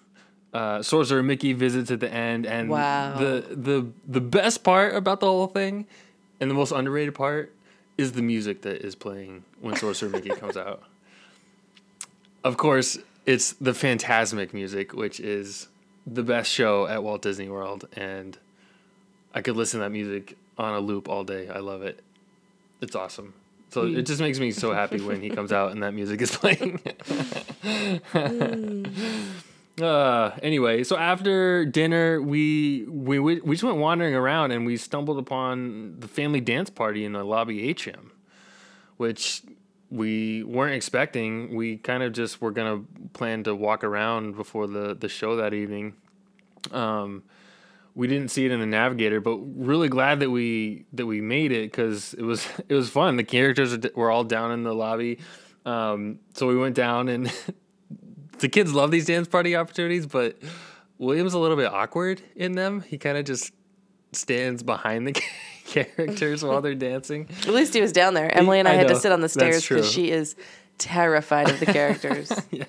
Uh, 0.52 0.82
Sorcerer 0.82 1.22
Mickey 1.22 1.52
visits 1.52 1.90
at 1.90 1.98
the 2.00 2.12
end, 2.12 2.46
and 2.46 2.68
Wow. 2.68 3.18
the 3.18 3.44
the 3.50 3.86
the 4.06 4.20
best 4.20 4.62
part 4.62 4.94
about 4.94 5.18
the 5.20 5.26
whole 5.26 5.48
thing, 5.48 5.86
and 6.40 6.48
the 6.50 6.54
most 6.54 6.70
underrated 6.72 7.14
part, 7.14 7.52
is 7.98 8.12
the 8.12 8.22
music 8.22 8.62
that 8.62 8.84
is 8.84 8.94
playing 8.94 9.42
when 9.60 9.74
Sorcerer 9.76 10.10
Mickey 10.10 10.28
comes 10.42 10.56
out. 10.56 10.82
Of 12.44 12.56
course, 12.56 12.98
it's 13.26 13.52
the 13.54 13.72
Fantasmic 13.72 14.52
music, 14.52 14.92
which 14.92 15.18
is 15.18 15.68
the 16.06 16.22
best 16.22 16.50
show 16.52 16.86
at 16.86 17.02
Walt 17.02 17.22
Disney 17.22 17.48
World, 17.48 17.88
and 17.94 18.38
I 19.34 19.40
could 19.40 19.56
listen 19.56 19.80
to 19.80 19.84
that 19.84 19.90
music 19.90 20.36
on 20.58 20.74
a 20.74 20.78
loop 20.80 21.08
all 21.08 21.24
day. 21.24 21.48
I 21.48 21.58
love 21.58 21.82
it. 21.82 22.00
It's 22.80 22.94
awesome. 22.94 23.34
So 23.74 23.86
it 23.86 24.06
just 24.06 24.20
makes 24.20 24.38
me 24.38 24.52
so 24.52 24.72
happy 24.72 25.00
when 25.00 25.20
he 25.20 25.30
comes 25.30 25.50
out 25.50 25.72
and 25.72 25.82
that 25.82 25.94
music 25.94 26.22
is 26.22 26.30
playing. 26.36 26.80
uh, 29.82 30.30
anyway, 30.40 30.84
so 30.84 30.96
after 30.96 31.64
dinner, 31.64 32.22
we, 32.22 32.84
we 32.84 33.18
we 33.18 33.40
we 33.40 33.56
just 33.56 33.64
went 33.64 33.78
wandering 33.78 34.14
around 34.14 34.52
and 34.52 34.64
we 34.64 34.76
stumbled 34.76 35.18
upon 35.18 35.98
the 35.98 36.06
family 36.06 36.40
dance 36.40 36.70
party 36.70 37.04
in 37.04 37.14
the 37.14 37.24
lobby 37.24 37.68
atrium, 37.68 38.12
which 38.96 39.42
we 39.90 40.44
weren't 40.44 40.76
expecting. 40.76 41.56
We 41.56 41.78
kind 41.78 42.04
of 42.04 42.12
just 42.12 42.40
were 42.40 42.52
gonna 42.52 42.84
plan 43.12 43.42
to 43.42 43.56
walk 43.56 43.82
around 43.82 44.36
before 44.36 44.68
the 44.68 44.94
the 44.94 45.08
show 45.08 45.34
that 45.34 45.52
evening. 45.52 45.94
Um, 46.70 47.24
we 47.94 48.06
didn't 48.08 48.28
see 48.28 48.44
it 48.44 48.50
in 48.50 48.60
the 48.60 48.66
navigator, 48.66 49.20
but 49.20 49.36
really 49.36 49.88
glad 49.88 50.20
that 50.20 50.30
we 50.30 50.84
that 50.94 51.06
we 51.06 51.20
made 51.20 51.52
it 51.52 51.70
because 51.70 52.14
it 52.14 52.22
was 52.22 52.46
it 52.68 52.74
was 52.74 52.90
fun. 52.90 53.16
The 53.16 53.24
characters 53.24 53.76
were- 53.94 54.10
all 54.10 54.24
down 54.24 54.52
in 54.52 54.62
the 54.64 54.74
lobby, 54.74 55.18
um, 55.64 56.18
so 56.34 56.46
we 56.46 56.56
went 56.56 56.74
down 56.74 57.08
and 57.08 57.32
the 58.38 58.48
kids 58.48 58.72
love 58.74 58.90
these 58.90 59.06
dance 59.06 59.28
party 59.28 59.54
opportunities, 59.56 60.06
but 60.06 60.36
William's 60.98 61.34
a 61.34 61.38
little 61.38 61.56
bit 61.56 61.72
awkward 61.72 62.20
in 62.36 62.52
them. 62.52 62.80
He 62.80 62.98
kind 62.98 63.16
of 63.18 63.24
just 63.24 63.52
stands 64.12 64.62
behind 64.62 65.06
the 65.08 65.12
characters 65.66 66.44
while 66.44 66.60
they're 66.60 66.74
dancing. 66.74 67.28
At 67.42 67.48
least 67.54 67.74
he 67.74 67.80
was 67.80 67.92
down 67.92 68.14
there. 68.14 68.32
Emily 68.36 68.58
and 68.60 68.68
I, 68.68 68.72
I 68.72 68.74
had 68.74 68.88
to 68.88 68.96
sit 68.96 69.10
on 69.12 69.20
the 69.20 69.28
stairs 69.28 69.66
because 69.66 69.90
she 69.90 70.10
is 70.10 70.36
terrified 70.78 71.48
of 71.50 71.58
the 71.60 71.66
characters. 71.66 72.32
yeah, 72.50 72.64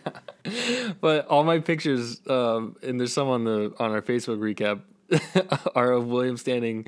But 1.02 1.28
all 1.28 1.44
my 1.44 1.60
pictures, 1.60 2.22
um, 2.28 2.76
and 2.82 3.00
there's 3.00 3.14
some 3.14 3.28
on 3.28 3.44
the 3.44 3.74
on 3.80 3.92
our 3.92 4.02
Facebook 4.02 4.40
recap, 4.40 4.82
are 5.76 5.92
of 5.92 6.08
William 6.08 6.38
standing 6.38 6.86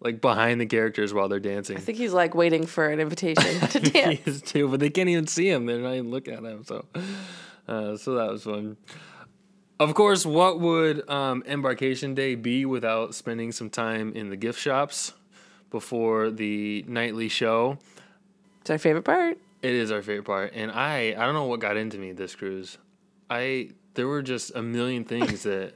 like 0.00 0.20
behind 0.20 0.60
the 0.60 0.66
characters 0.66 1.14
while 1.14 1.28
they're 1.28 1.40
dancing. 1.40 1.76
I 1.76 1.80
think 1.80 1.98
he's 1.98 2.12
like 2.12 2.34
waiting 2.34 2.66
for 2.66 2.88
an 2.88 3.00
invitation 3.00 3.60
to 3.68 3.80
dance. 3.92 4.18
he 4.24 4.30
is 4.30 4.42
too, 4.42 4.68
but 4.68 4.80
they 4.80 4.90
can't 4.90 5.08
even 5.08 5.26
see 5.26 5.48
him. 5.48 5.66
They're 5.66 5.78
not 5.78 5.94
even 5.94 6.10
looking 6.10 6.34
at 6.34 6.42
him. 6.42 6.64
So, 6.64 6.84
uh, 7.68 7.96
so 7.96 8.14
that 8.14 8.30
was 8.30 8.44
fun. 8.44 8.76
Of 9.78 9.94
course, 9.94 10.24
what 10.24 10.60
would 10.60 11.08
um, 11.08 11.42
embarkation 11.46 12.14
day 12.14 12.34
be 12.34 12.64
without 12.64 13.14
spending 13.14 13.52
some 13.52 13.70
time 13.70 14.12
in 14.14 14.30
the 14.30 14.36
gift 14.36 14.60
shops 14.60 15.12
before 15.70 16.30
the 16.30 16.84
nightly 16.86 17.28
show? 17.28 17.78
It's 18.60 18.70
our 18.70 18.78
favorite 18.78 19.02
part. 19.02 19.38
It 19.62 19.74
is 19.74 19.90
our 19.90 20.02
favorite 20.02 20.24
part, 20.24 20.52
and 20.54 20.70
I 20.70 21.14
I 21.16 21.24
don't 21.24 21.34
know 21.34 21.44
what 21.44 21.60
got 21.60 21.76
into 21.76 21.98
me 21.98 22.12
this 22.12 22.34
cruise. 22.34 22.78
I 23.30 23.70
there 23.94 24.06
were 24.06 24.22
just 24.22 24.54
a 24.54 24.62
million 24.62 25.04
things 25.04 25.42
that 25.44 25.72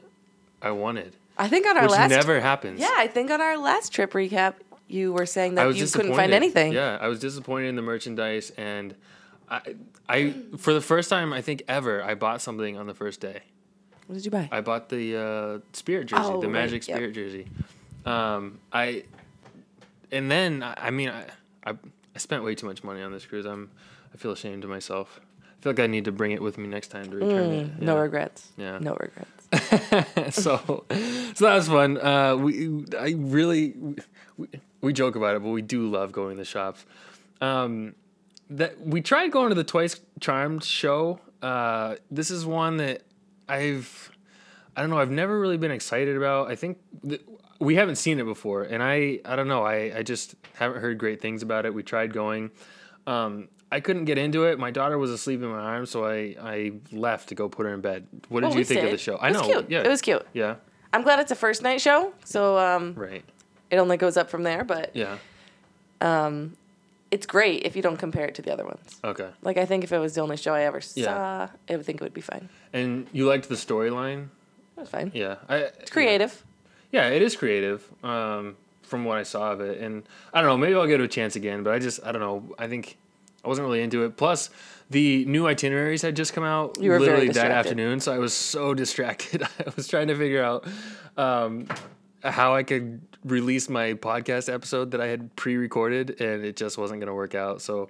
I 0.63 0.71
wanted, 0.73 1.17
I 1.39 1.49
think 1.49 1.67
on 1.67 1.77
our 1.77 1.83
which 1.85 1.93
last 1.93 2.11
never 2.11 2.41
happens. 2.41 2.81
Yeah, 2.81 2.93
I 2.97 3.07
think 3.09 3.31
on 3.31 3.41
our 3.41 3.59
last 3.59 3.93
trip 3.93 4.13
recap, 4.13 4.55
you 4.89 5.13
were 5.13 5.27
saying 5.27 5.57
that 5.57 5.75
you 5.77 5.87
couldn't 5.87 6.15
find 6.15 6.33
anything. 6.33 6.73
Yeah, 6.73 6.99
I 7.01 7.09
was 7.09 7.21
disappointed 7.21 7.69
in 7.69 7.77
the 7.77 7.83
merchandise, 7.83 8.53
and 8.57 8.95
I, 9.51 9.61
I 10.09 10.35
for 10.57 10.73
the 10.73 10.81
first 10.81 11.11
time 11.11 11.33
I 11.33 11.43
think 11.43 11.63
ever, 11.69 12.03
I 12.03 12.15
bought 12.15 12.41
something 12.41 12.77
on 12.79 12.87
the 12.87 12.95
first 12.95 13.21
day. 13.21 13.41
What 14.07 14.15
did 14.15 14.25
you 14.25 14.31
buy? 14.31 14.49
I 14.53 14.61
bought 14.61 14.89
the 14.89 15.17
uh, 15.17 15.59
spirit 15.73 16.07
jersey, 16.07 16.23
Oh, 16.25 16.41
the 16.41 16.47
right, 16.47 16.53
magic 16.53 16.87
yep. 16.87 16.97
spirit 16.97 17.13
jersey. 17.15 17.49
Um, 18.05 18.61
I, 18.73 19.03
and 20.13 20.31
then 20.31 20.63
I, 20.63 20.75
I 20.79 20.91
mean 20.91 21.09
I, 21.09 21.25
I 21.65 21.73
I 22.15 22.19
spent 22.19 22.45
way 22.45 22.55
too 22.55 22.67
much 22.67 22.85
money 22.85 23.03
on 23.03 23.13
this 23.13 23.27
cruise. 23.27 23.45
I'm 23.47 23.71
I 24.15 24.17
feel 24.17 24.31
ashamed 24.31 24.63
of 24.65 24.71
myself. 24.71 25.21
I 25.67 25.75
feel 25.75 25.83
like 25.83 25.89
I 25.89 25.91
need 25.91 26.05
to 26.05 26.13
bring 26.13 26.31
it 26.31 26.41
with 26.41 26.59
me 26.59 26.69
next 26.69 26.89
time 26.89 27.11
to 27.11 27.17
return 27.17 27.51
it. 27.53 27.79
Mm, 27.81 27.83
No 27.83 27.99
regrets. 27.99 28.53
Yeah. 28.57 28.79
No 28.79 28.97
regrets. 29.01 30.35
so, 30.37 30.85
so 31.35 31.45
that 31.45 31.55
was 31.57 31.67
fun. 31.67 31.99
Uh, 31.99 32.37
we, 32.37 32.85
I 32.97 33.15
really, 33.17 33.75
we, 34.37 34.47
we 34.81 34.93
joke 34.93 35.17
about 35.17 35.35
it, 35.35 35.43
but 35.43 35.49
we 35.49 35.63
do 35.63 35.89
love 35.91 36.13
going 36.13 36.37
to 36.37 36.43
the 36.43 36.45
shops. 36.45 36.85
Um, 37.41 37.95
that 38.51 38.79
we 38.81 39.01
tried 39.01 39.33
going 39.33 39.49
to 39.49 39.57
the 39.57 39.65
Twice 39.65 39.99
Charmed 40.21 40.63
show. 40.63 41.19
Uh, 41.43 41.97
this 42.13 42.31
is 42.31 42.47
one 42.47 42.77
that 42.77 43.03
I've, 43.49 44.13
I 44.77 44.83
don't 44.83 44.91
know, 44.91 44.99
I've 45.01 45.11
never 45.11 45.41
really 45.41 45.57
been 45.59 45.73
excited 45.73 46.17
about. 46.17 46.49
I 46.49 46.55
think 46.55 46.79
th- 47.09 47.23
we 47.59 47.75
haven't 47.75 47.97
seen 47.97 48.21
it 48.21 48.25
before, 48.25 48.63
and 48.63 48.83
I, 48.85 49.19
I 49.25 49.35
don't 49.35 49.49
know, 49.49 49.65
I, 49.65 49.99
I 49.99 50.03
just 50.05 50.37
haven't 50.55 50.81
heard 50.81 50.97
great 50.99 51.21
things 51.21 51.43
about 51.43 51.67
it. 51.67 51.75
We 51.75 51.83
tried 51.83 52.13
going. 52.13 52.53
Um, 53.09 53.49
I 53.73 53.81
couldn't 53.81 54.05
get 54.05 54.17
into 54.19 54.45
it. 54.45 54.59
My 54.59 54.71
daughter 54.71 54.97
was 54.97 55.11
asleep 55.11 55.43
in 55.43 55.49
my 55.49 55.59
arms, 55.59 55.91
so 55.91 56.05
I, 56.07 56.37
I 56.41 56.73
left 56.93 57.29
to 57.31 57.35
go 57.35 57.49
put 57.49 57.67
her 57.67 57.75
in 57.75 57.81
bed. 57.81 58.07
What 58.29 58.43
did 58.43 58.53
Oh, 58.53 58.57
you 58.57 58.65
think 58.65 58.83
of 58.85 58.91
the 58.93 58.99
show? 58.99 59.15
It 59.17 59.21
I 59.23 59.33
was 59.33 59.41
know. 59.41 59.47
cute. 59.49 59.71
Yeah. 59.71 59.81
It 59.83 59.89
was 59.89 60.01
cute. 60.01 60.25
Yeah. 60.33 60.57
I'm 60.93 61.03
glad 61.03 61.19
it's 61.19 61.33
a 61.33 61.37
first 61.37 61.63
night 61.63 61.81
show, 61.81 62.13
so 62.25 62.57
um, 62.59 62.95
Right. 62.95 63.25
it 63.71 63.77
only 63.79 63.97
goes 63.97 64.17
up 64.17 64.31
from 64.31 64.45
there. 64.45 64.63
But 64.65 64.95
Yeah. 64.95 65.19
Um 66.01 66.57
it's 67.13 67.25
great 67.25 67.63
if 67.65 67.77
you 67.77 67.83
don't 67.83 67.97
compare 67.99 68.27
it 68.27 68.35
to 68.35 68.43
the 68.43 68.53
other 68.53 68.65
ones. 68.65 69.01
Okay. 69.05 69.29
Like 69.43 69.57
I 69.57 69.65
think 69.65 69.85
if 69.85 69.93
it 69.93 69.99
was 69.99 70.15
the 70.15 70.21
only 70.23 70.37
show 70.37 70.53
I 70.55 70.63
ever 70.65 70.81
Yeah. 70.95 71.05
saw, 71.05 71.49
I 71.71 71.77
would 71.77 71.87
think 71.87 72.01
it 72.01 72.05
would 72.05 72.13
be 72.15 72.21
fine. 72.21 72.49
And 72.73 73.07
you 73.13 73.27
liked 73.27 73.49
the 73.49 73.55
storyline? 73.55 74.25
It 74.77 74.81
was 74.81 74.89
fine. 74.89 75.13
Yeah. 75.15 75.37
I, 75.49 75.57
It's 75.59 75.91
creative. 75.91 76.45
Yeah, 76.93 77.09
it 77.09 77.23
is 77.23 77.37
creative. 77.37 77.85
Um, 78.05 78.57
from 78.83 79.05
what 79.05 79.19
I 79.19 79.23
saw 79.25 79.53
of 79.53 79.61
it, 79.61 79.81
and 79.81 80.03
I 80.33 80.41
don't 80.41 80.49
know. 80.51 80.57
Maybe 80.57 80.75
I'll 80.75 80.87
give 80.87 81.01
it 81.01 81.05
a 81.05 81.09
chance 81.09 81.35
again. 81.37 81.63
But 81.65 81.75
I 81.75 81.79
just, 81.81 82.05
I 82.05 82.13
don't 82.13 82.21
know. 82.21 82.55
I 82.59 82.67
think 82.69 82.97
I 83.47 83.49
wasn't 83.49 83.67
really 83.67 83.81
into 83.81 84.05
it. 84.05 84.17
Plus, 84.17 84.51
the 84.91 85.25
new 85.25 85.47
itineraries 85.47 86.03
had 86.03 86.17
just 86.17 86.33
come 86.33 86.43
out 86.43 86.79
You 86.81 86.91
were 86.91 86.99
literally 86.99 87.29
that 87.29 87.53
afternoon, 87.53 88.01
so 88.01 88.13
I 88.13 88.19
was 88.19 88.35
so 88.35 88.75
distracted. 88.83 89.43
I 89.59 89.73
was 89.77 89.87
trying 89.87 90.09
to 90.09 90.17
figure 90.17 90.43
out 90.43 90.67
um, 91.17 91.69
how 92.25 92.57
I 92.57 92.65
could 92.65 93.01
release 93.25 93.69
my 93.69 93.95
podcast 93.95 94.53
episode 94.53 94.91
that 94.91 95.01
I 95.01 95.07
had 95.07 95.35
pre-recorded, 95.37 96.21
and 96.21 96.45
it 96.45 96.57
just 96.57 96.77
wasn't 96.77 96.99
going 96.99 97.07
to 97.07 97.15
work 97.15 97.37
out. 97.37 97.63
So 97.63 97.89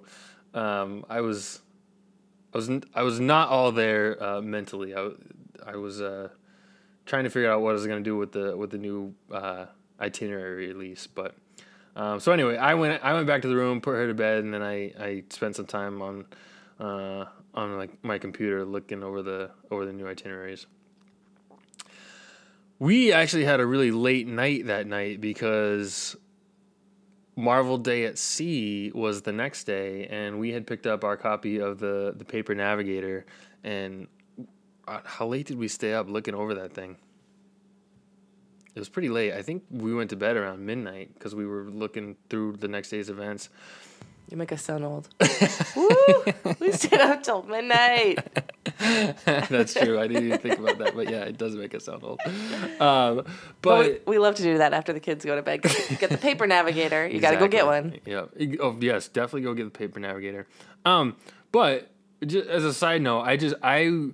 um, 0.53 1.03
I 1.09 1.21
was, 1.21 1.59
I 2.53 2.57
was, 2.57 2.69
I 2.93 3.01
was 3.01 3.19
not 3.19 3.49
all 3.49 3.71
there 3.71 4.23
uh, 4.23 4.41
mentally. 4.41 4.93
I 4.93 5.75
was 5.75 6.01
uh, 6.01 6.29
trying 7.07 7.23
to 7.23 7.31
figure 7.31 7.51
out 7.51 7.61
what 7.61 7.71
I 7.71 7.73
was 7.73 7.87
going 7.87 8.03
to 8.03 8.07
do 8.07 8.15
with 8.15 8.31
the 8.31 8.55
with 8.55 8.69
the 8.69 8.77
new 8.77 9.15
uh, 9.31 9.65
itinerary 9.99 10.67
release. 10.67 11.07
But 11.07 11.35
um, 11.97 12.19
so 12.19 12.31
anyway, 12.31 12.57
I 12.57 12.75
went 12.75 13.03
I 13.03 13.13
went 13.13 13.25
back 13.25 13.41
to 13.41 13.47
the 13.47 13.55
room, 13.55 13.81
put 13.81 13.95
her 13.95 14.07
to 14.07 14.13
bed, 14.13 14.43
and 14.43 14.53
then 14.53 14.61
I, 14.61 14.93
I 14.99 15.23
spent 15.31 15.55
some 15.55 15.65
time 15.65 15.99
on 16.03 16.25
uh, 16.79 17.25
on 17.55 17.75
like 17.75 18.03
my 18.03 18.19
computer 18.19 18.63
looking 18.63 19.03
over 19.03 19.23
the 19.23 19.49
over 19.71 19.83
the 19.83 19.93
new 19.93 20.07
itineraries. 20.07 20.67
We 22.77 23.11
actually 23.11 23.45
had 23.45 23.59
a 23.59 23.65
really 23.65 23.89
late 23.89 24.27
night 24.27 24.67
that 24.67 24.85
night 24.85 25.19
because 25.19 26.15
Marvel 27.35 27.79
Day 27.79 28.05
at 28.05 28.19
Sea 28.19 28.91
was 28.93 29.23
the 29.23 29.31
next 29.31 29.63
day, 29.63 30.05
and 30.05 30.39
we 30.39 30.51
had 30.51 30.67
picked 30.67 30.85
up 30.85 31.03
our 31.03 31.17
copy 31.17 31.59
of 31.59 31.79
the 31.79 32.13
the 32.15 32.25
Paper 32.25 32.53
Navigator. 32.53 33.25
And 33.63 34.07
uh, 34.87 34.99
how 35.03 35.25
late 35.25 35.47
did 35.47 35.57
we 35.57 35.67
stay 35.67 35.95
up 35.95 36.07
looking 36.07 36.35
over 36.35 36.53
that 36.53 36.75
thing? 36.75 36.97
It 38.77 38.79
was 38.79 38.89
pretty 38.89 39.09
late. 39.09 39.33
I 39.33 39.41
think 39.41 39.63
we 39.71 39.95
went 39.95 40.11
to 40.11 40.15
bed 40.15 40.37
around 40.37 40.63
midnight 40.63 41.09
because 41.15 41.33
we 41.33 41.47
were 41.47 41.63
looking 41.63 42.15
through 42.29 42.57
the 42.57 42.67
next 42.67 42.91
day's 42.91 43.09
events. 43.09 43.49
You 44.29 44.37
make 44.37 44.51
us 44.51 44.61
sound 44.61 44.85
old. 44.85 45.09
Woo! 45.75 46.25
We 46.59 46.71
stayed 46.73 47.01
up 47.01 47.23
till 47.23 47.41
midnight. 47.41 48.19
That's 49.25 49.73
true. 49.73 49.99
I 49.99 50.05
didn't 50.05 50.27
even 50.27 50.37
think 50.37 50.59
about 50.59 50.77
that, 50.77 50.95
but 50.95 51.09
yeah, 51.09 51.21
it 51.23 51.39
does 51.39 51.55
make 51.55 51.73
us 51.73 51.85
sound 51.85 52.03
old. 52.03 52.19
Um, 52.79 53.23
But 53.23 53.25
but 53.63 53.85
we, 53.85 53.99
we 54.05 54.19
love 54.19 54.35
to 54.35 54.43
do 54.43 54.59
that 54.59 54.73
after 54.73 54.93
the 54.93 54.99
kids 54.99 55.25
go 55.25 55.35
to 55.35 55.41
bed. 55.41 55.63
Get 55.63 56.11
the 56.11 56.19
paper 56.19 56.45
navigator. 56.45 57.07
You 57.07 57.19
got 57.19 57.31
to 57.31 57.37
go 57.37 57.47
get 57.47 57.65
one. 57.65 57.95
Yeah. 58.05 58.25
Oh 58.59 58.77
yes, 58.79 59.07
definitely 59.07 59.41
go 59.41 59.55
get 59.55 59.63
the 59.63 59.71
paper 59.71 59.99
navigator. 59.99 60.45
Um, 60.85 61.15
but 61.51 61.89
just 62.23 62.47
as 62.47 62.63
a 62.63 62.75
side 62.75 63.01
note, 63.01 63.21
I 63.21 63.37
just 63.37 63.55
I 63.63 64.11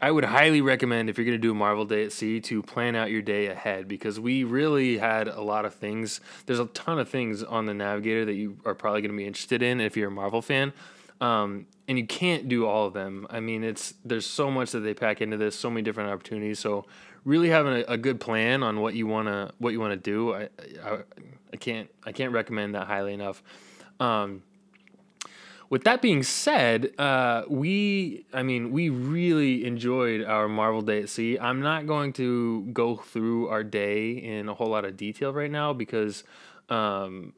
I 0.00 0.10
would 0.10 0.24
highly 0.24 0.60
recommend 0.60 1.08
if 1.08 1.16
you're 1.16 1.24
gonna 1.24 1.38
do 1.38 1.52
a 1.52 1.54
Marvel 1.54 1.86
Day 1.86 2.04
at 2.04 2.12
Sea 2.12 2.40
to 2.42 2.62
plan 2.62 2.94
out 2.94 3.10
your 3.10 3.22
day 3.22 3.46
ahead 3.46 3.88
because 3.88 4.20
we 4.20 4.44
really 4.44 4.98
had 4.98 5.26
a 5.26 5.40
lot 5.40 5.64
of 5.64 5.74
things. 5.74 6.20
There's 6.44 6.58
a 6.58 6.66
ton 6.66 6.98
of 6.98 7.08
things 7.08 7.42
on 7.42 7.64
the 7.64 7.72
navigator 7.72 8.26
that 8.26 8.34
you 8.34 8.58
are 8.66 8.74
probably 8.74 9.00
gonna 9.00 9.16
be 9.16 9.26
interested 9.26 9.62
in 9.62 9.80
if 9.80 9.96
you're 9.96 10.08
a 10.08 10.12
Marvel 10.12 10.42
fan. 10.42 10.74
Um, 11.20 11.66
and 11.88 11.98
you 11.98 12.06
can't 12.06 12.46
do 12.46 12.66
all 12.66 12.86
of 12.86 12.92
them. 12.92 13.26
I 13.30 13.40
mean, 13.40 13.64
it's 13.64 13.94
there's 14.04 14.26
so 14.26 14.50
much 14.50 14.72
that 14.72 14.80
they 14.80 14.92
pack 14.92 15.22
into 15.22 15.38
this, 15.38 15.56
so 15.56 15.70
many 15.70 15.82
different 15.82 16.10
opportunities. 16.10 16.58
So 16.58 16.84
really 17.24 17.48
having 17.48 17.72
a, 17.72 17.84
a 17.92 17.96
good 17.96 18.20
plan 18.20 18.62
on 18.62 18.80
what 18.80 18.94
you 18.94 19.06
wanna 19.06 19.52
what 19.58 19.72
you 19.72 19.80
wanna 19.80 19.96
do, 19.96 20.34
I, 20.34 20.48
I 20.84 20.98
I 21.54 21.56
can't 21.56 21.88
I 22.04 22.12
can't 22.12 22.32
recommend 22.32 22.74
that 22.74 22.86
highly 22.86 23.14
enough. 23.14 23.42
Um, 23.98 24.42
with 25.68 25.84
that 25.84 26.02
being 26.02 26.22
said, 26.22 26.92
uh, 26.98 27.42
we, 27.48 28.26
I 28.32 28.42
mean, 28.42 28.70
we 28.70 28.88
really 28.88 29.64
enjoyed 29.64 30.22
our 30.22 30.48
Marvel 30.48 30.82
Day 30.82 31.02
at 31.02 31.08
Sea. 31.08 31.38
I'm 31.38 31.60
not 31.60 31.86
going 31.86 32.12
to 32.14 32.62
go 32.72 32.96
through 32.96 33.48
our 33.48 33.64
day 33.64 34.12
in 34.12 34.48
a 34.48 34.54
whole 34.54 34.68
lot 34.68 34.84
of 34.84 34.96
detail 34.96 35.32
right 35.32 35.50
now 35.50 35.72
because 35.72 36.24
um, 36.68 37.32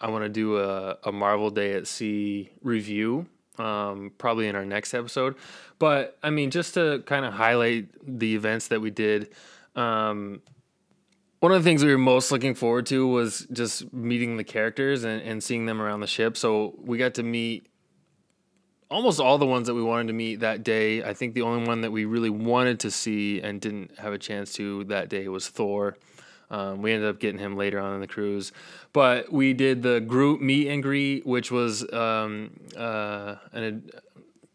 I 0.00 0.10
want 0.10 0.24
to 0.24 0.28
do 0.28 0.58
a, 0.58 0.98
a 1.04 1.12
Marvel 1.12 1.50
Day 1.50 1.74
at 1.74 1.86
Sea 1.86 2.50
review, 2.62 3.26
um, 3.58 4.12
probably 4.18 4.48
in 4.48 4.54
our 4.54 4.64
next 4.64 4.94
episode. 4.94 5.34
But 5.78 6.16
I 6.22 6.30
mean, 6.30 6.50
just 6.50 6.74
to 6.74 7.02
kind 7.06 7.24
of 7.24 7.32
highlight 7.32 7.88
the 8.06 8.34
events 8.34 8.68
that 8.68 8.80
we 8.80 8.90
did. 8.90 9.30
Um, 9.76 10.40
one 11.44 11.52
of 11.52 11.62
the 11.62 11.68
things 11.68 11.84
we 11.84 11.90
were 11.90 11.98
most 11.98 12.32
looking 12.32 12.54
forward 12.54 12.86
to 12.86 13.06
was 13.06 13.46
just 13.52 13.92
meeting 13.92 14.38
the 14.38 14.44
characters 14.44 15.04
and, 15.04 15.20
and 15.20 15.44
seeing 15.44 15.66
them 15.66 15.78
around 15.78 16.00
the 16.00 16.06
ship. 16.06 16.38
So 16.38 16.74
we 16.78 16.96
got 16.96 17.12
to 17.16 17.22
meet 17.22 17.66
almost 18.90 19.20
all 19.20 19.36
the 19.36 19.44
ones 19.44 19.66
that 19.66 19.74
we 19.74 19.82
wanted 19.82 20.06
to 20.06 20.14
meet 20.14 20.40
that 20.40 20.64
day. 20.64 21.04
I 21.04 21.12
think 21.12 21.34
the 21.34 21.42
only 21.42 21.68
one 21.68 21.82
that 21.82 21.90
we 21.90 22.06
really 22.06 22.30
wanted 22.30 22.80
to 22.80 22.90
see 22.90 23.42
and 23.42 23.60
didn't 23.60 23.98
have 23.98 24.14
a 24.14 24.18
chance 24.18 24.54
to 24.54 24.84
that 24.84 25.10
day 25.10 25.28
was 25.28 25.46
Thor. 25.46 25.98
Um, 26.48 26.80
we 26.80 26.92
ended 26.94 27.10
up 27.10 27.20
getting 27.20 27.40
him 27.40 27.58
later 27.58 27.78
on 27.78 27.92
in 27.94 28.00
the 28.00 28.06
cruise, 28.06 28.50
but 28.94 29.30
we 29.30 29.52
did 29.52 29.82
the 29.82 30.00
group 30.00 30.40
meet 30.40 30.68
and 30.68 30.82
greet, 30.82 31.26
which 31.26 31.50
was 31.50 31.82
um, 31.92 32.52
uh, 32.74 33.34
an 33.52 33.64
ad- 33.64 33.90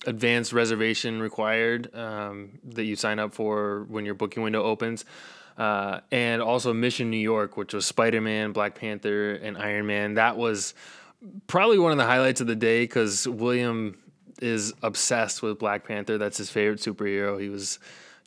advanced 0.08 0.54
reservation 0.54 1.22
required 1.22 1.94
um, 1.96 2.58
that 2.64 2.86
you 2.86 2.96
sign 2.96 3.20
up 3.20 3.36
for 3.36 3.86
when 3.90 4.06
your 4.06 4.16
booking 4.16 4.42
window 4.42 4.64
opens. 4.64 5.06
Uh, 5.60 6.00
and 6.10 6.42
also 6.42 6.74
Mission 6.74 7.12
New 7.12 7.18
York, 7.18 7.58
which 7.58 7.74
was 7.74 7.86
Spider 7.86 8.22
Man, 8.22 8.54
Black 8.54 8.76
Panther, 8.76 9.34
and 9.34 9.58
Iron 9.58 9.86
Man. 9.86 10.14
That 10.14 10.38
was 10.38 10.74
probably 11.48 11.78
one 11.78 11.92
of 11.92 11.98
the 11.98 12.06
highlights 12.06 12.40
of 12.40 12.48
the 12.48 12.56
day 12.56 12.84
because 12.84 13.28
William 13.28 13.98
is 14.42 14.74
obsessed 14.82 15.42
with 15.42 15.60
Black 15.60 15.86
Panther. 15.86 16.18
That's 16.18 16.38
his 16.38 16.50
favorite 16.50 16.80
superhero. 16.80 17.42
He 17.42 17.50
was 17.50 17.78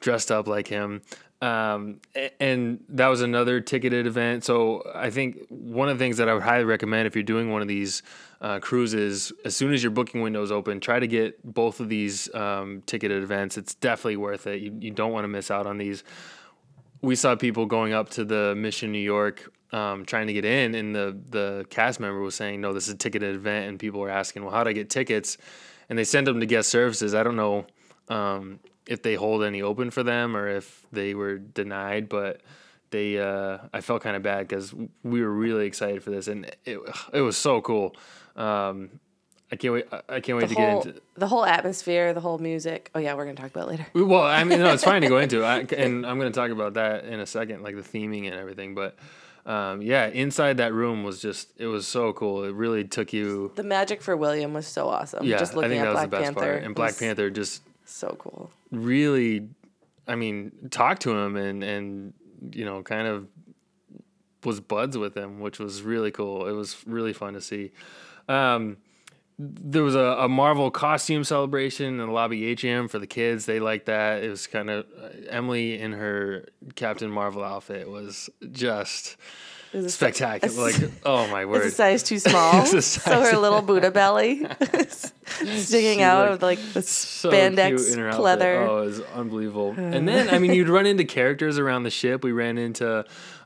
dressed 0.00 0.30
up 0.30 0.46
like 0.46 0.68
him. 0.68 1.00
Um, 1.40 2.00
and 2.38 2.84
that 2.90 3.08
was 3.08 3.22
another 3.22 3.60
ticketed 3.60 4.06
event. 4.06 4.44
So 4.44 4.82
I 4.94 5.08
think 5.08 5.38
one 5.48 5.88
of 5.88 5.98
the 5.98 6.04
things 6.04 6.18
that 6.18 6.28
I 6.28 6.34
would 6.34 6.42
highly 6.42 6.64
recommend 6.64 7.06
if 7.06 7.16
you're 7.16 7.24
doing 7.24 7.50
one 7.50 7.62
of 7.62 7.66
these 7.66 8.02
uh, 8.42 8.60
cruises, 8.60 9.32
as 9.44 9.56
soon 9.56 9.72
as 9.72 9.82
your 9.82 9.90
booking 9.90 10.20
window 10.20 10.42
is 10.42 10.52
open, 10.52 10.80
try 10.80 11.00
to 11.00 11.06
get 11.08 11.42
both 11.42 11.80
of 11.80 11.88
these 11.88 12.32
um, 12.34 12.82
ticketed 12.86 13.22
events. 13.22 13.56
It's 13.56 13.74
definitely 13.74 14.18
worth 14.18 14.46
it. 14.46 14.60
You, 14.60 14.76
you 14.80 14.90
don't 14.90 15.12
want 15.12 15.24
to 15.24 15.28
miss 15.28 15.50
out 15.50 15.66
on 15.66 15.78
these 15.78 16.04
we 17.02 17.16
saw 17.16 17.34
people 17.34 17.66
going 17.66 17.92
up 17.92 18.10
to 18.10 18.24
the 18.24 18.54
Mission 18.56 18.92
New 18.92 18.98
York 18.98 19.52
um, 19.72 20.04
trying 20.04 20.28
to 20.28 20.32
get 20.32 20.44
in, 20.44 20.74
and 20.74 20.94
the 20.94 21.18
the 21.30 21.66
cast 21.68 22.00
member 22.00 22.20
was 22.20 22.34
saying, 22.34 22.60
"No, 22.60 22.72
this 22.72 22.88
is 22.88 22.94
a 22.94 22.96
ticketed 22.96 23.34
event," 23.34 23.68
and 23.68 23.78
people 23.78 24.00
were 24.00 24.10
asking, 24.10 24.44
"Well, 24.44 24.52
how 24.52 24.64
do 24.64 24.70
I 24.70 24.72
get 24.72 24.88
tickets?" 24.88 25.36
And 25.88 25.98
they 25.98 26.04
sent 26.04 26.26
them 26.26 26.40
to 26.40 26.46
guest 26.46 26.68
services. 26.68 27.14
I 27.14 27.22
don't 27.22 27.36
know 27.36 27.66
um, 28.08 28.60
if 28.86 29.02
they 29.02 29.14
hold 29.14 29.42
any 29.42 29.62
open 29.62 29.90
for 29.90 30.02
them 30.02 30.36
or 30.36 30.48
if 30.48 30.86
they 30.92 31.14
were 31.14 31.38
denied, 31.38 32.08
but 32.08 32.40
they 32.90 33.18
uh, 33.18 33.58
I 33.72 33.80
felt 33.80 34.02
kind 34.02 34.16
of 34.16 34.22
bad 34.22 34.46
because 34.46 34.72
we 35.02 35.22
were 35.22 35.30
really 35.30 35.66
excited 35.66 36.02
for 36.02 36.10
this, 36.10 36.28
and 36.28 36.44
it 36.64 36.78
it 37.12 37.20
was 37.20 37.36
so 37.36 37.60
cool. 37.60 37.96
Um, 38.36 39.00
I 39.52 39.56
can't 39.56 39.74
wait. 39.74 39.86
I 40.08 40.20
can't 40.20 40.38
wait 40.38 40.48
The 40.48 40.54
to 40.54 40.60
whole, 40.60 40.82
get 40.82 40.86
into. 40.88 41.02
the 41.16 41.26
whole 41.28 41.44
atmosphere, 41.44 42.14
the 42.14 42.20
whole 42.20 42.38
music. 42.38 42.90
Oh 42.94 42.98
yeah, 42.98 43.12
we're 43.14 43.26
gonna 43.26 43.36
talk 43.36 43.50
about 43.50 43.68
it 43.68 43.72
later. 43.72 43.86
Well, 43.94 44.22
I 44.24 44.42
mean, 44.44 44.60
no, 44.60 44.72
it's 44.72 44.82
fine 44.82 45.02
to 45.02 45.08
go 45.08 45.18
into, 45.18 45.44
I, 45.44 45.58
and 45.76 46.06
I'm 46.06 46.18
going 46.18 46.32
to 46.32 46.34
talk 46.36 46.50
about 46.50 46.74
that 46.74 47.04
in 47.04 47.20
a 47.20 47.26
second, 47.26 47.62
like 47.62 47.76
the 47.76 47.82
theming 47.82 48.24
and 48.26 48.34
everything. 48.34 48.74
But 48.74 48.96
um, 49.44 49.82
yeah, 49.82 50.06
inside 50.06 50.56
that 50.56 50.72
room 50.72 51.04
was 51.04 51.20
just, 51.20 51.52
it 51.58 51.66
was 51.66 51.86
so 51.86 52.12
cool. 52.14 52.44
It 52.44 52.54
really 52.54 52.84
took 52.84 53.12
you. 53.12 53.52
The 53.54 53.62
magic 53.62 54.00
for 54.00 54.16
William 54.16 54.54
was 54.54 54.66
so 54.66 54.88
awesome. 54.88 55.26
Yeah, 55.26 55.36
just 55.38 55.54
I 55.54 55.68
think 55.68 55.82
at 55.82 55.84
that 55.84 55.88
was 55.88 55.94
Black 55.94 56.10
the 56.10 56.16
best 56.16 56.24
Panther. 56.24 56.40
part. 56.52 56.62
And 56.64 56.74
Black 56.74 56.98
Panther 56.98 57.28
just 57.28 57.62
So 57.84 58.16
cool. 58.18 58.50
really, 58.70 59.48
I 60.08 60.14
mean, 60.14 60.52
talked 60.70 61.02
to 61.02 61.10
him 61.16 61.36
and 61.36 61.62
and 61.62 62.14
you 62.52 62.64
know, 62.64 62.82
kind 62.82 63.06
of 63.06 63.26
was 64.44 64.60
buds 64.60 64.96
with 64.96 65.14
him, 65.16 65.40
which 65.40 65.58
was 65.58 65.82
really 65.82 66.10
cool. 66.10 66.48
It 66.48 66.52
was 66.52 66.76
really 66.86 67.12
fun 67.12 67.34
to 67.34 67.40
see. 67.40 67.70
Um, 68.28 68.78
there 69.38 69.82
was 69.82 69.94
a, 69.94 69.98
a 70.20 70.28
Marvel 70.28 70.70
costume 70.70 71.24
celebration 71.24 71.86
in 71.86 71.96
the 71.98 72.06
lobby 72.06 72.44
atrium 72.46 72.88
for 72.88 72.98
the 72.98 73.06
kids. 73.06 73.46
They 73.46 73.60
liked 73.60 73.86
that. 73.86 74.22
It 74.22 74.28
was 74.28 74.46
kind 74.46 74.70
of 74.70 74.86
uh, 75.00 75.08
Emily 75.28 75.80
in 75.80 75.92
her 75.92 76.46
Captain 76.74 77.10
Marvel 77.10 77.42
outfit 77.42 77.88
was 77.88 78.30
just 78.52 79.16
was 79.72 79.94
spectacular. 79.94 80.70
like, 80.70 80.76
oh 81.04 81.26
my 81.28 81.42
It's 81.42 81.48
word! 81.50 81.64
a 81.64 81.70
size 81.70 82.02
too 82.02 82.18
small, 82.18 82.62
It's 82.62 82.74
a 82.74 82.82
so 82.82 83.22
her 83.22 83.36
little 83.38 83.62
Buddha 83.62 83.90
belly 83.90 84.46
sticking 84.88 85.98
She 85.98 86.02
out 86.02 86.28
of 86.28 86.42
like 86.42 86.58
the 86.74 86.82
so 86.82 87.30
spandex 87.30 87.92
in 87.92 87.98
her 87.98 88.10
outfit. 88.10 88.42
Oh, 88.42 88.82
it 88.82 88.86
was 88.86 89.00
unbelievable. 89.00 89.70
and 89.76 90.06
then, 90.06 90.28
I 90.28 90.38
mean, 90.38 90.52
you'd 90.52 90.68
run 90.68 90.86
into 90.86 91.04
characters 91.04 91.58
around 91.58 91.84
the 91.84 91.90
ship. 91.90 92.22
We 92.22 92.32
ran 92.32 92.58
into 92.58 93.04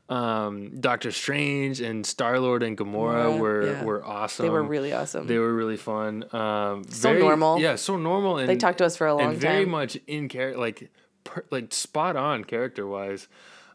um, 0.09 0.79
Doctor 0.79 1.11
Strange 1.11 1.81
and 1.81 2.05
Star 2.05 2.39
Lord 2.39 2.63
and 2.63 2.77
Gamora. 2.77 3.25
Gamora, 3.25 3.39
were 3.39 3.67
yeah. 3.67 3.83
were 3.83 4.05
awesome. 4.05 4.45
They 4.45 4.49
were 4.49 4.63
really 4.63 4.93
awesome. 4.93 5.27
They 5.27 5.37
were 5.37 5.53
really 5.53 5.77
fun. 5.77 6.23
Um, 6.33 6.83
So 6.89 7.09
very- 7.09 7.19
normal. 7.21 7.59
Yeah, 7.59 7.75
so 7.75 7.97
normal. 7.97 8.37
And 8.37 8.47
They 8.47 8.55
talked 8.55 8.77
to 8.79 8.85
us 8.85 8.95
for 8.95 9.07
a 9.07 9.13
long 9.13 9.31
and 9.31 9.37
very 9.37 9.65
much 9.65 9.97
in 10.07 10.29
character, 10.29 10.59
like 10.59 10.89
per, 11.23 11.43
like 11.51 11.73
spot 11.73 12.15
on 12.15 12.43
character 12.43 12.87
wise. 12.87 13.27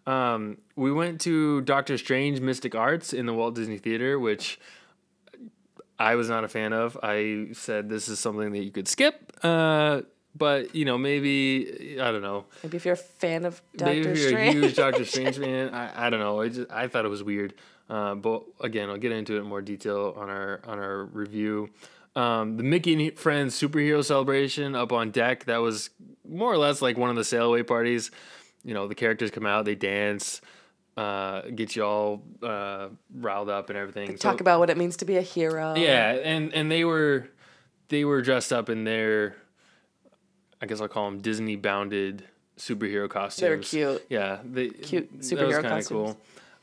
Um, 0.07 0.59
we 0.75 0.91
went 0.91 1.21
to 1.23 1.61
Doctor 1.61 1.97
Strange 1.99 2.41
Mystic 2.41 2.75
Arts 2.75 3.13
in 3.13 3.27
the 3.27 3.35
Walt 3.35 3.55
Disney 3.55 3.79
Theater, 3.79 4.19
which 4.19 4.59
I 5.99 6.17
was 6.17 6.29
not 6.29 6.43
a 6.43 6.49
fan 6.49 6.73
of. 6.73 6.99
I 7.03 7.49
said 7.53 7.89
this 7.89 8.09
is 8.09 8.19
something 8.19 8.53
that 8.53 8.65
you 8.65 8.73
could 8.73 8.89
skip. 8.89 9.33
Uh, 9.43 10.03
but 10.35 10.75
you 10.75 10.85
know, 10.85 10.99
maybe 10.99 11.99
I 12.01 12.11
don't 12.11 12.23
know. 12.23 12.45
Maybe 12.63 12.77
if 12.77 12.85
you're 12.85 12.95
a 12.95 12.97
fan 12.97 13.45
of 13.45 13.61
Maybe 13.79 14.03
Doctor 14.03 14.13
if 14.13 14.19
you're 14.19 14.29
Strange. 14.29 14.57
a 14.57 14.59
huge 14.61 14.75
Doctor 14.77 15.05
Strange 15.07 15.39
fan, 15.39 15.75
I, 15.75 16.07
I 16.07 16.11
don't 16.11 16.21
know. 16.21 16.41
I 16.41 16.49
just 16.49 16.71
I 16.71 16.89
thought 16.89 17.05
it 17.05 17.09
was 17.09 17.23
weird. 17.23 17.55
Uh, 17.91 18.15
but 18.15 18.45
again, 18.61 18.89
I'll 18.89 18.97
get 18.97 19.13
into 19.13 19.37
it 19.37 19.41
in 19.41 19.45
more 19.47 19.61
detail 19.61 20.15
on 20.17 20.31
our 20.31 20.61
on 20.65 20.79
our 20.79 21.05
review. 21.05 21.71
Um, 22.15 22.57
the 22.57 22.63
Mickey 22.63 22.93
and 23.09 23.19
Friends 23.19 23.59
superhero 23.59 24.05
celebration 24.05 24.75
up 24.75 24.93
on 24.93 25.11
deck. 25.11 25.45
That 25.47 25.59
was 25.59 25.91
more 26.29 26.53
or 26.53 26.59
less 26.59 26.83
like 26.83 26.97
one 26.97 27.11
of 27.11 27.17
the 27.17 27.25
sail 27.25 27.47
away 27.47 27.63
parties. 27.63 28.11
You 28.65 28.75
know, 28.75 28.87
the 28.87 28.95
characters 28.95 29.31
come 29.31 29.45
out, 29.45 29.65
they 29.65 29.75
dance, 29.75 30.41
uh, 30.97 31.43
get 31.55 31.75
you 31.75 31.85
all 31.85 32.23
uh, 32.43 32.89
riled 33.15 33.49
up 33.49 33.71
and 33.71 33.79
everything. 33.79 34.17
Talk 34.17 34.41
about 34.41 34.61
what 34.61 34.71
it 34.71 34.77
means 34.77 34.99
to 34.99 35.05
be 35.05 35.17
a 35.17 35.23
hero. 35.23 35.75
Yeah, 35.75 36.13
and 36.13 36.53
and 36.55 36.71
they 36.71 36.85
were 36.85 37.29
they 37.89 38.05
were 38.05 38.23
dressed 38.23 38.53
up 38.53 38.69
in 38.69 38.85
their 38.85 39.37
I 40.63 40.67
guess 40.67 40.81
I'll 40.81 40.89
call 40.89 41.11
them 41.11 41.21
Disney 41.21 41.57
bounded 41.57 42.25
superhero 42.57 43.11
costumes. 43.11 43.41
They're 43.41 43.59
cute. 43.59 44.07
Yeah, 44.09 44.39
they 44.45 44.69
Cute 44.69 45.11
that 45.11 45.19
was 45.19 45.31
superhero 45.33 45.63
costumes. 45.63 45.89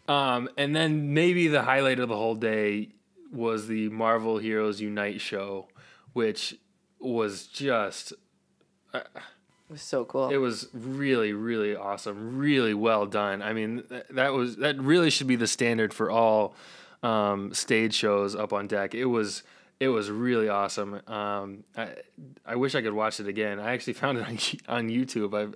Cool. 0.07 0.15
Um, 0.15 0.49
and 0.57 0.75
then 0.75 1.13
maybe 1.13 1.47
the 1.49 1.61
highlight 1.61 1.99
of 1.99 2.09
the 2.09 2.15
whole 2.15 2.35
day 2.35 2.89
was 3.31 3.67
the 3.67 3.89
Marvel 3.89 4.37
Heroes 4.39 4.81
Unite 4.81 5.21
show, 5.21 5.67
which 6.13 6.55
was 6.99 7.45
just 7.47 8.13
It 8.93 9.03
was 9.69 9.81
so 9.81 10.03
cool. 10.05 10.29
it 10.29 10.37
was 10.37 10.67
really 10.73 11.31
really 11.31 11.75
awesome 11.75 12.37
really 12.37 12.73
well 12.73 13.05
done 13.05 13.41
i 13.41 13.53
mean 13.53 13.83
th- 13.87 14.03
that 14.09 14.33
was 14.33 14.57
that 14.57 14.77
really 14.81 15.09
should 15.09 15.27
be 15.27 15.37
the 15.37 15.47
standard 15.47 15.93
for 15.93 16.09
all 16.09 16.55
um, 17.03 17.53
stage 17.53 17.93
shows 17.93 18.35
up 18.35 18.51
on 18.51 18.67
deck 18.67 18.93
it 18.93 19.05
was 19.05 19.43
it 19.79 19.87
was 19.87 20.11
really 20.11 20.49
awesome 20.49 21.01
um, 21.07 21.63
I, 21.75 21.89
I 22.45 22.55
wish 22.55 22.75
i 22.75 22.81
could 22.81 22.93
watch 22.93 23.19
it 23.19 23.27
again 23.27 23.59
i 23.59 23.73
actually 23.73 23.93
found 24.01 24.17
it 24.17 24.25
on, 24.25 24.37
on 24.77 24.89
youtube 24.89 25.33
i 25.33 25.51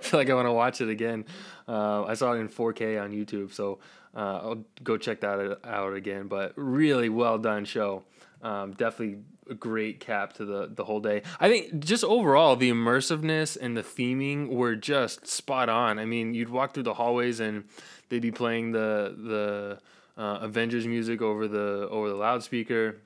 feel 0.00 0.20
like 0.20 0.30
i 0.30 0.34
want 0.34 0.46
to 0.46 0.52
watch 0.52 0.80
it 0.80 0.88
again 0.88 1.24
uh, 1.68 2.04
i 2.04 2.14
saw 2.14 2.32
it 2.32 2.38
in 2.38 2.48
4k 2.48 3.02
on 3.02 3.12
youtube 3.12 3.52
so 3.52 3.78
uh, 4.14 4.38
i'll 4.42 4.64
go 4.82 4.96
check 4.96 5.20
that 5.20 5.58
out 5.64 5.94
again 5.94 6.28
but 6.28 6.52
really 6.56 7.08
well 7.08 7.38
done 7.38 7.64
show 7.64 8.04
um, 8.42 8.72
definitely 8.72 9.20
a 9.50 9.54
great 9.54 10.00
cap 10.00 10.34
to 10.34 10.44
the 10.44 10.70
the 10.72 10.84
whole 10.84 11.00
day. 11.00 11.22
I 11.40 11.48
think 11.48 11.80
just 11.80 12.04
overall 12.04 12.56
the 12.56 12.70
immersiveness 12.70 13.56
and 13.60 13.76
the 13.76 13.82
theming 13.82 14.48
were 14.50 14.76
just 14.76 15.26
spot 15.26 15.68
on. 15.68 15.98
I 15.98 16.04
mean, 16.04 16.34
you'd 16.34 16.50
walk 16.50 16.74
through 16.74 16.84
the 16.84 16.94
hallways 16.94 17.40
and 17.40 17.64
they'd 18.08 18.22
be 18.22 18.30
playing 18.30 18.72
the 18.72 19.14
the 19.16 19.78
uh, 20.20 20.38
Avengers 20.42 20.86
music 20.86 21.22
over 21.22 21.48
the 21.48 21.88
over 21.90 22.08
the 22.08 22.16
loudspeaker. 22.16 22.96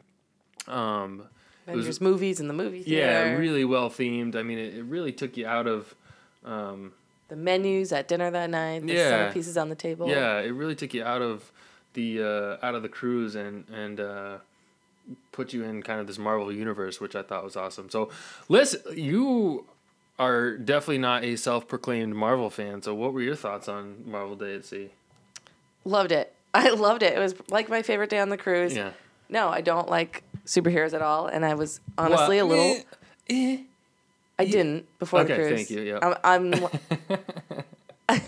Um, 0.69 1.23
it 1.67 1.73
was- 1.73 1.81
Avengers 1.81 2.01
movies 2.01 2.41
in 2.41 2.49
the 2.49 2.55
movie 2.55 2.83
theater. 2.83 3.03
yeah, 3.03 3.33
really 3.37 3.65
well 3.65 3.91
themed. 3.91 4.37
I 4.37 4.43
mean, 4.43 4.59
it, 4.59 4.75
it 4.75 4.85
really 4.85 5.13
took 5.13 5.37
you 5.37 5.47
out 5.47 5.67
of. 5.67 5.95
Um, 6.45 6.93
the 7.29 7.37
menus 7.37 7.93
at 7.93 8.09
dinner 8.09 8.31
that 8.31 8.49
night. 8.49 8.87
The 8.87 8.95
Yeah. 8.95 9.33
Pieces 9.33 9.59
on 9.59 9.69
the 9.69 9.75
table. 9.75 10.09
yeah, 10.09 10.39
it 10.41 10.51
really 10.51 10.75
took 10.75 10.95
you 10.95 11.05
out 11.05 11.21
of 11.21 11.51
the 11.93 12.23
uh, 12.23 12.67
out 12.67 12.75
of 12.75 12.83
the 12.83 12.89
cruise 12.89 13.35
and 13.35 13.65
and 13.71 14.01
uh, 14.01 14.39
put 15.33 15.53
you 15.53 15.63
in 15.65 15.83
kind 15.83 16.01
of 16.01 16.07
this 16.07 16.19
Marvel 16.19 16.51
universe, 16.53 17.01
which 17.01 17.15
I 17.15 17.23
thought 17.23 17.45
was 17.45 17.55
awesome. 17.57 17.91
So, 17.91 18.09
Liz, 18.49 18.79
you 18.95 19.67
are 20.19 20.57
definitely 20.57 20.99
not 20.99 21.23
a 21.23 21.37
self-proclaimed 21.37 22.15
Marvel 22.15 22.51
fan. 22.51 22.81
So, 22.83 22.95
what 22.95 23.13
were 23.13 23.21
your 23.23 23.37
thoughts 23.37 23.69
on 23.69 24.05
Marvel 24.07 24.35
Day 24.37 24.55
at 24.55 24.65
Sea? 24.65 24.91
Loved 25.85 26.13
it. 26.13 26.35
I 26.55 26.71
loved 26.71 27.03
it. 27.03 27.13
It 27.15 27.19
was 27.19 27.35
like 27.51 27.69
my 27.69 27.83
favorite 27.83 28.09
day 28.11 28.19
on 28.21 28.31
the 28.31 28.39
cruise. 28.39 28.75
Yeah, 28.75 28.93
No, 29.29 29.49
I 29.49 29.61
don't 29.61 29.89
like 29.89 30.23
superheroes 30.49 30.95
at 30.95 31.03
all, 31.03 31.27
and 31.29 31.45
I 31.45 31.55
was 31.55 31.81
honestly 31.99 32.39
a 32.39 32.45
little. 32.45 32.77
Eh, 33.31 33.59
I 34.39 34.45
didn't 34.47 34.87
before 34.99 35.23
the 35.25 35.35
Okay, 35.35 35.43
cruise. 35.49 35.69
thank 35.69 35.71
you, 35.71 35.81
yeah. 35.83 36.15
I'm. 36.25 36.51
I'm 36.51 38.19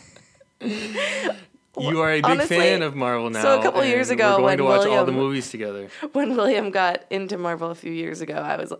You 1.78 2.00
are 2.02 2.11
a 2.11 2.16
big 2.16 2.24
Honestly, 2.26 2.59
fan 2.59 2.83
of 2.83 2.94
Marvel 2.96 3.30
now. 3.30 3.40
so 3.42 3.59
a 3.59 3.62
couple 3.62 3.83
years 3.85 4.11
ago 4.11 4.33
we're 4.33 4.37
going 4.38 4.44
when 4.44 4.59
to 4.59 4.64
watch 4.64 4.87
all 4.87 5.04
the 5.06 5.12
William- 5.12 5.14
movies 5.16 5.50
together. 5.50 5.88
when 6.12 6.37
William 6.37 6.70
got 6.70 7.04
into 7.11 7.38
Marvel 7.38 7.70
a 7.70 7.74
few 7.76 7.92
years 7.92 8.20
ago, 8.20 8.35
I 8.35 8.56
was 8.56 8.72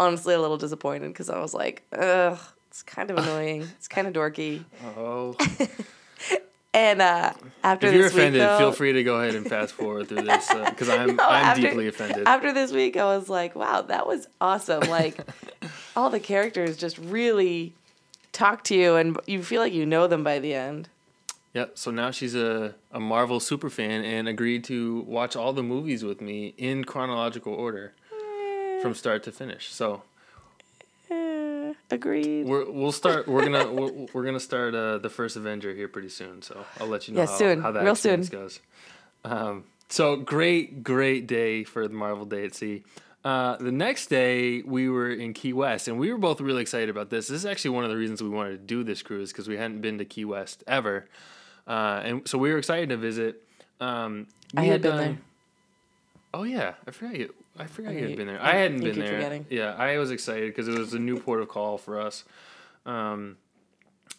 honestly 0.00 0.32
a 0.32 0.40
little 0.40 0.56
disappointed 0.56 1.08
because 1.08 1.28
I 1.28 1.38
was 1.40 1.52
like, 1.52 1.82
ugh, 1.92 2.38
it's 2.68 2.82
kind 2.84 3.10
of 3.10 3.18
annoying. 3.18 3.62
It's 3.76 3.88
kind 3.88 4.06
of 4.06 4.14
dorky. 4.14 4.64
Oh, 4.96 5.36
And 6.76 7.00
uh, 7.00 7.32
after 7.64 7.86
if 7.86 7.94
you're 7.94 8.06
offended, 8.08 8.34
week, 8.34 8.42
though, 8.42 8.58
feel 8.58 8.72
free 8.72 8.92
to 8.92 9.02
go 9.02 9.18
ahead 9.18 9.34
and 9.34 9.48
fast 9.48 9.72
forward 9.72 10.08
through 10.08 10.22
this 10.22 10.46
because 10.52 10.90
I'm 10.90 11.16
No, 11.16 11.24
I'm 11.26 11.46
after- 11.46 11.62
deeply 11.62 11.88
offended. 11.88 12.28
After 12.28 12.52
this 12.52 12.70
week, 12.70 12.98
I 12.98 13.04
was 13.16 13.30
like, 13.30 13.56
wow, 13.56 13.80
that 13.80 14.06
was 14.06 14.28
awesome. 14.42 14.80
Like, 14.90 15.18
all 15.96 16.10
the 16.10 16.20
characters 16.20 16.76
just 16.76 16.98
really 16.98 17.72
talk 18.32 18.62
to 18.64 18.74
you, 18.76 18.96
and 18.96 19.18
you 19.26 19.42
feel 19.42 19.62
like 19.62 19.72
you 19.72 19.86
know 19.86 20.06
them 20.06 20.22
by 20.22 20.38
the 20.38 20.52
end. 20.52 20.90
Yeah, 21.54 21.66
so 21.72 21.90
now 21.90 22.10
she's 22.10 22.34
a, 22.34 22.74
a 22.92 23.00
Marvel 23.00 23.40
super 23.40 23.70
fan 23.70 24.04
and 24.04 24.28
agreed 24.28 24.62
to 24.64 25.00
watch 25.08 25.34
all 25.34 25.54
the 25.54 25.62
movies 25.62 26.04
with 26.04 26.20
me 26.20 26.52
in 26.58 26.84
chronological 26.84 27.54
order 27.54 27.94
from 28.82 28.92
start 28.92 29.22
to 29.22 29.32
finish. 29.32 29.72
So 29.72 30.02
agreed. 31.90 32.46
we're 32.46 32.70
we'll 32.70 32.92
start. 32.92 33.26
We're 33.28 33.44
gonna 33.44 33.72
we're, 33.78 34.06
we're 34.12 34.24
gonna 34.24 34.40
start 34.40 34.74
uh, 34.74 34.98
the 34.98 35.10
first 35.10 35.36
Avenger 35.36 35.74
here 35.74 35.88
pretty 35.88 36.08
soon. 36.08 36.42
So 36.42 36.64
I'll 36.80 36.86
let 36.86 37.08
you 37.08 37.14
know 37.14 37.20
Yeah, 37.20 37.26
how, 37.26 37.36
soon. 37.38 37.62
how 37.62 37.72
that 37.72 37.84
Real 37.84 37.94
soon. 37.94 38.22
goes. 38.22 38.60
Um, 39.24 39.64
so 39.88 40.16
great, 40.16 40.82
great 40.82 41.26
day 41.26 41.64
for 41.64 41.86
the 41.86 41.94
Marvel 41.94 42.24
Day 42.24 42.44
at 42.44 42.54
Sea. 42.54 42.82
Uh, 43.24 43.56
the 43.56 43.72
next 43.72 44.06
day 44.06 44.62
we 44.62 44.88
were 44.88 45.10
in 45.10 45.32
Key 45.32 45.52
West, 45.52 45.88
and 45.88 45.98
we 45.98 46.12
were 46.12 46.18
both 46.18 46.40
really 46.40 46.62
excited 46.62 46.88
about 46.88 47.10
this. 47.10 47.26
This 47.28 47.38
is 47.38 47.46
actually 47.46 47.70
one 47.70 47.82
of 47.84 47.90
the 47.90 47.96
reasons 47.96 48.22
we 48.22 48.28
wanted 48.28 48.50
to 48.52 48.58
do 48.58 48.84
this 48.84 49.02
cruise 49.02 49.32
because 49.32 49.48
we 49.48 49.56
hadn't 49.56 49.80
been 49.80 49.98
to 49.98 50.04
Key 50.04 50.24
West 50.24 50.62
ever, 50.68 51.08
uh, 51.66 52.02
and 52.04 52.28
so 52.28 52.38
we 52.38 52.52
were 52.52 52.58
excited 52.58 52.88
to 52.90 52.96
visit. 52.96 53.42
Um, 53.80 54.28
I 54.56 54.62
we 54.62 54.68
had 54.68 54.82
been 54.82 54.96
there. 54.96 55.18
Oh 56.34 56.44
yeah, 56.44 56.74
I 56.86 56.90
forgot 56.92 57.16
you. 57.16 57.34
I 57.58 57.66
forgot 57.66 57.94
you 57.94 58.08
had 58.08 58.16
been 58.16 58.26
there. 58.26 58.42
I 58.42 58.52
hadn't 58.56 58.80
been 58.80 58.98
there. 58.98 59.14
forgetting. 59.14 59.46
Yeah, 59.50 59.74
I 59.74 59.98
was 59.98 60.10
excited 60.10 60.48
because 60.50 60.68
it 60.68 60.78
was 60.78 60.94
a 60.94 60.98
new 60.98 61.18
port 61.24 61.40
of 61.40 61.48
call 61.48 61.78
for 61.78 62.00
us. 62.00 62.24
Um, 62.84 63.36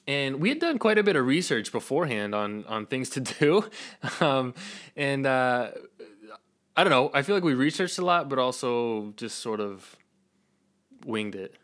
and 0.08 0.40
we 0.40 0.50
had 0.50 0.60
done 0.60 0.80
quite 0.80 0.98
a 0.98 1.04
bit 1.04 1.16
of 1.16 1.26
research 1.26 1.72
beforehand 1.72 2.34
on 2.34 2.66
on 2.66 2.86
things 2.86 3.10
to 3.12 3.20
do, 3.40 3.66
um, 4.22 4.54
and 4.96 5.26
uh, 5.26 5.72
I 6.76 6.84
don't 6.84 6.92
know. 6.92 7.12
I 7.14 7.22
feel 7.22 7.36
like 7.36 7.44
we 7.44 7.54
researched 7.54 7.98
a 7.98 8.06
lot, 8.06 8.30
but 8.30 8.40
also 8.40 9.14
just 9.18 9.40
sort 9.40 9.60
of 9.60 9.96
winged 11.06 11.36
it. 11.36 11.56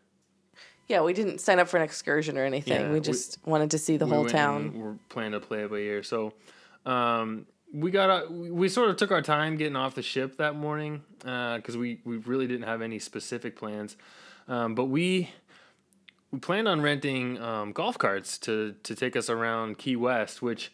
Yeah, 0.90 1.02
we 1.02 1.14
didn't 1.14 1.40
sign 1.40 1.60
up 1.60 1.70
for 1.70 1.78
an 1.78 1.84
excursion 1.84 2.38
or 2.38 2.44
anything. 2.44 2.74
Yeah, 2.82 2.88
we 2.90 2.96
we- 2.96 3.00
just 3.00 3.40
wanted 3.46 3.72
to 3.72 3.78
see 3.78 3.98
the 3.98 4.06
we 4.06 4.12
whole 4.12 4.26
town. 4.26 4.74
We're 4.80 4.98
planning 5.10 5.32
to 5.32 5.40
play 5.40 5.64
it 5.64 5.72
by 5.72 5.78
ear. 5.78 6.04
So 6.04 6.34
um, 6.86 7.46
we 7.74 7.90
got 7.92 8.32
we 8.32 8.70
sort 8.70 8.90
of 8.90 8.98
took 8.98 9.12
our 9.12 9.22
time 9.22 9.58
getting 9.58 9.76
off 9.76 9.96
the 9.96 10.02
ship 10.04 10.38
that 10.38 10.56
morning 10.56 11.02
because 11.20 11.76
we 11.76 12.00
we 12.06 12.18
really 12.18 12.48
didn't 12.48 12.68
have 12.68 12.82
any 12.82 13.00
specific 13.00 13.56
plans, 13.58 13.98
um, 14.48 14.76
but 14.76 14.86
we 14.86 15.32
we 16.32 16.40
planned 16.40 16.68
on 16.68 16.82
renting 16.82 17.42
um, 17.42 17.72
golf 17.74 17.98
carts 17.98 18.38
to 18.40 18.76
to 18.84 18.96
take 18.96 19.16
us 19.16 19.30
around 19.30 19.78
Key 19.80 19.96
West, 19.96 20.42
which 20.42 20.72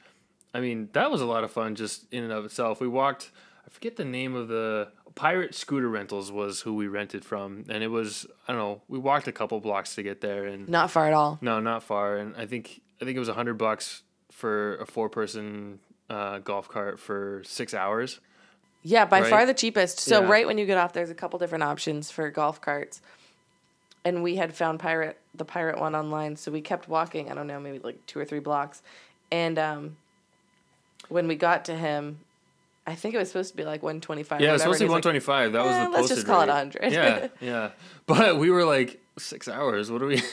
I 0.54 0.60
mean 0.60 0.90
that 0.94 1.10
was 1.10 1.22
a 1.22 1.26
lot 1.26 1.44
of 1.44 1.52
fun 1.52 1.76
just 1.76 2.06
in 2.12 2.24
and 2.24 2.34
of 2.34 2.46
itself. 2.46 2.82
We 2.82 2.88
walked. 2.88 3.32
I 3.66 3.70
forget 3.72 3.96
the 3.96 4.06
name 4.06 4.36
of 4.36 4.48
the 4.48 4.90
Pirate 5.16 5.54
Scooter 5.54 5.88
Rentals 5.90 6.32
was 6.32 6.62
who 6.62 6.74
we 6.74 6.88
rented 6.88 7.24
from, 7.24 7.66
and 7.70 7.82
it 7.84 7.90
was 7.90 8.26
I 8.48 8.54
don't 8.54 8.62
know. 8.62 8.82
We 8.90 9.00
walked 9.00 9.28
a 9.28 9.32
couple 9.32 9.60
blocks 9.62 9.96
to 9.96 10.04
get 10.04 10.22
there, 10.22 10.46
and 10.46 10.68
Not 10.68 10.92
far 10.92 11.08
at 11.08 11.14
all. 11.14 11.38
no, 11.42 11.60
not 11.60 11.84
far. 11.84 12.18
And 12.18 12.36
I 12.36 12.46
think 12.46 12.82
I 13.02 13.06
think 13.06 13.16
it 13.16 13.20
was 13.20 13.30
a 13.30 13.34
hundred 13.36 13.58
bucks 13.58 14.04
for 14.32 14.76
a 14.78 14.86
four 14.86 15.08
person 15.10 15.80
uh, 16.10 16.40
golf 16.40 16.68
cart 16.70 17.00
for 17.00 17.42
six 17.46 17.74
hours. 17.74 18.20
Yeah, 18.84 19.06
by 19.06 19.22
Right? 19.22 19.30
far 19.30 19.46
the 19.46 19.54
cheapest. 19.54 20.00
So 20.00 20.22
Yeah. 20.22 20.28
right 20.30 20.48
when 20.48 20.58
you 20.58 20.66
get 20.66 20.78
off, 20.78 20.94
there's 20.94 21.10
a 21.10 21.16
couple 21.16 21.38
different 21.40 21.64
options 21.64 22.10
for 22.12 22.30
golf 22.30 22.62
carts. 22.62 23.02
And 24.06 24.24
we 24.24 24.38
had 24.38 24.56
found 24.56 24.80
pirate 24.80 25.18
the 25.36 25.46
pirate 25.46 25.80
one 25.80 25.96
online, 25.96 26.36
so 26.36 26.52
we 26.52 26.62
kept 26.62 26.88
walking. 26.88 27.30
I 27.32 27.36
don't 27.36 27.48
know, 27.48 27.60
maybe 27.60 27.80
like 27.80 28.06
two 28.08 28.20
or 28.20 28.26
three 28.26 28.40
blocks. 28.40 28.82
And 29.32 29.60
um, 29.60 29.98
when 31.10 31.28
we 31.28 31.36
got 31.36 31.66
to 31.66 31.76
him, 31.76 32.20
I 32.90 32.96
think 32.96 33.14
it 33.14 33.18
was 33.18 33.28
supposed 33.30 33.52
to 33.52 33.58
be 33.58 33.64
like 33.64 33.84
125. 33.84 34.42
Yeah, 34.42 34.50
it 34.50 34.52
was 34.54 34.62
supposed 34.62 34.80
to 34.80 34.86
be 34.86 34.90
whatever, 34.90 35.08
one 35.10 35.16
and 35.16 35.16
he's 35.16 35.26
twenty 35.26 35.44
five. 35.46 35.54
That 35.54 35.66
was 35.66 35.76
"Eh, 35.76 35.84
the 35.86 35.90
let's 35.92 36.08
just 36.10 36.26
call 36.26 36.42
it 36.42 36.48
100. 36.48 36.92
Yeah, 36.92 37.28
yeah. 37.42 37.70
But 38.08 38.38
we 38.38 38.50
were 38.50 38.66
like 38.66 39.00
six 39.18 39.48
hours. 39.48 39.92
What 39.92 40.02
are 40.02 40.08
we? 40.08 40.22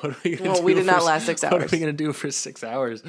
What 0.00 0.12
are 0.12 0.16
we 0.24 0.36
gonna 0.36 0.50
Well, 0.50 0.60
do? 0.60 0.64
we 0.64 0.74
did 0.74 0.86
for 0.86 0.90
not 0.92 1.04
last 1.04 1.26
six 1.26 1.44
hours. 1.44 1.52
What 1.60 1.62
are 1.62 1.68
we 1.76 1.78
gonna 1.78 1.92
do 1.92 2.12
for 2.12 2.30
six 2.30 2.64
hours? 2.64 3.02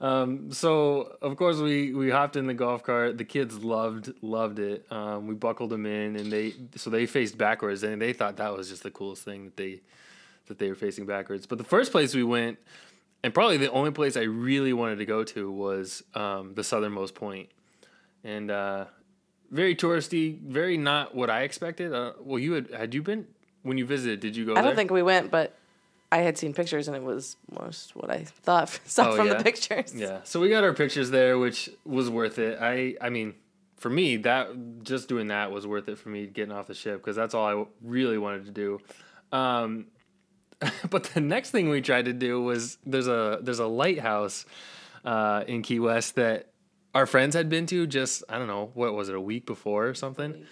Um, 0.00 0.52
so 0.52 1.16
of 1.22 1.36
course 1.36 1.56
we 1.58 1.92
we 1.94 2.10
hopped 2.10 2.36
in 2.36 2.46
the 2.46 2.54
golf 2.54 2.82
cart. 2.82 3.18
The 3.18 3.24
kids 3.24 3.64
loved 3.64 4.12
loved 4.22 4.58
it. 4.58 4.86
Um, 4.92 5.26
we 5.26 5.34
buckled 5.34 5.70
them 5.70 5.86
in, 5.86 6.16
and 6.16 6.30
they 6.30 6.54
so 6.76 6.90
they 6.90 7.06
faced 7.06 7.36
backwards, 7.38 7.82
and 7.82 8.00
they 8.00 8.12
thought 8.12 8.36
that 8.36 8.56
was 8.56 8.68
just 8.68 8.82
the 8.82 8.90
coolest 8.90 9.22
thing 9.24 9.44
that 9.46 9.56
they 9.56 9.80
that 10.46 10.58
they 10.58 10.68
were 10.68 10.74
facing 10.74 11.06
backwards. 11.06 11.46
But 11.46 11.58
the 11.58 11.64
first 11.64 11.90
place 11.90 12.14
we 12.14 12.22
went, 12.24 12.58
and 13.22 13.32
probably 13.32 13.56
the 13.56 13.70
only 13.72 13.90
place 13.92 14.16
I 14.16 14.22
really 14.24 14.72
wanted 14.72 14.98
to 14.98 15.06
go 15.06 15.24
to 15.24 15.50
was 15.50 16.02
um, 16.14 16.54
the 16.54 16.62
southernmost 16.62 17.14
point, 17.14 17.48
and 18.24 18.50
uh, 18.50 18.86
very 19.50 19.76
touristy, 19.76 20.40
very 20.40 20.76
not 20.76 21.14
what 21.14 21.30
I 21.30 21.42
expected. 21.42 21.92
Uh, 21.92 22.12
well, 22.20 22.38
you 22.38 22.52
had 22.54 22.70
had 22.72 22.94
you 22.94 23.02
been 23.02 23.26
when 23.62 23.78
you 23.78 23.86
visited? 23.86 24.20
Did 24.20 24.34
you 24.36 24.46
go? 24.46 24.52
I 24.52 24.56
don't 24.56 24.64
there? 24.66 24.74
think 24.74 24.90
we 24.90 25.02
went, 25.02 25.30
but 25.30 25.56
I 26.10 26.18
had 26.18 26.38
seen 26.38 26.54
pictures 26.54 26.88
and 26.88 26.96
it 26.96 27.02
was 27.02 27.36
most 27.60 27.94
what 27.94 28.10
I 28.10 28.24
thought 28.24 28.68
saw 28.84 29.10
Oh, 29.10 29.16
from 29.16 29.28
yeah? 29.28 29.34
the 29.34 29.44
pictures. 29.44 29.94
Yeah. 29.94 30.20
So 30.24 30.40
we 30.40 30.48
got 30.48 30.64
our 30.64 30.72
pictures 30.72 31.10
there, 31.10 31.38
which 31.38 31.70
was 31.84 32.08
worth 32.10 32.38
it. 32.38 32.58
I 32.60 32.96
I 33.00 33.10
mean, 33.10 33.34
for 33.76 33.90
me, 33.90 34.16
that 34.18 34.82
just 34.82 35.08
doing 35.08 35.28
that 35.28 35.50
was 35.50 35.66
worth 35.66 35.88
it 35.88 35.98
for 35.98 36.08
me 36.08 36.26
getting 36.26 36.52
off 36.52 36.66
the 36.66 36.74
ship 36.74 36.96
because 36.96 37.16
that's 37.16 37.34
all 37.34 37.46
I 37.46 37.64
really 37.82 38.18
wanted 38.18 38.46
to 38.46 38.52
do. 38.52 38.80
Um, 39.36 39.86
but 40.90 41.04
the 41.04 41.20
next 41.20 41.50
thing 41.50 41.68
we 41.68 41.80
tried 41.82 42.06
to 42.06 42.12
do 42.12 42.42
was 42.42 42.78
there's 42.86 43.08
a 43.08 43.38
there's 43.42 43.58
a 43.58 43.66
lighthouse 43.66 44.46
uh, 45.04 45.44
in 45.46 45.62
Key 45.62 45.80
West 45.80 46.14
that 46.14 46.50
our 46.94 47.06
friends 47.06 47.34
had 47.34 47.48
been 47.48 47.66
to 47.66 47.86
just 47.86 48.22
I 48.28 48.38
don't 48.38 48.46
know 48.46 48.70
what 48.74 48.94
was 48.94 49.08
it 49.08 49.14
a 49.14 49.20
week 49.20 49.46
before 49.46 49.86
or 49.88 49.94
something. 49.94 50.46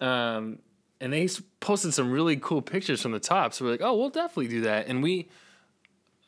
Um, 0.00 0.60
and 1.00 1.12
they 1.12 1.28
posted 1.60 1.94
some 1.94 2.10
really 2.10 2.36
cool 2.36 2.62
pictures 2.62 3.02
from 3.02 3.12
the 3.12 3.20
top. 3.20 3.54
So 3.54 3.64
we're 3.64 3.72
like, 3.72 3.82
oh, 3.82 3.96
we'll 3.96 4.10
definitely 4.10 4.48
do 4.48 4.60
that. 4.62 4.86
And 4.86 5.02
we, 5.02 5.28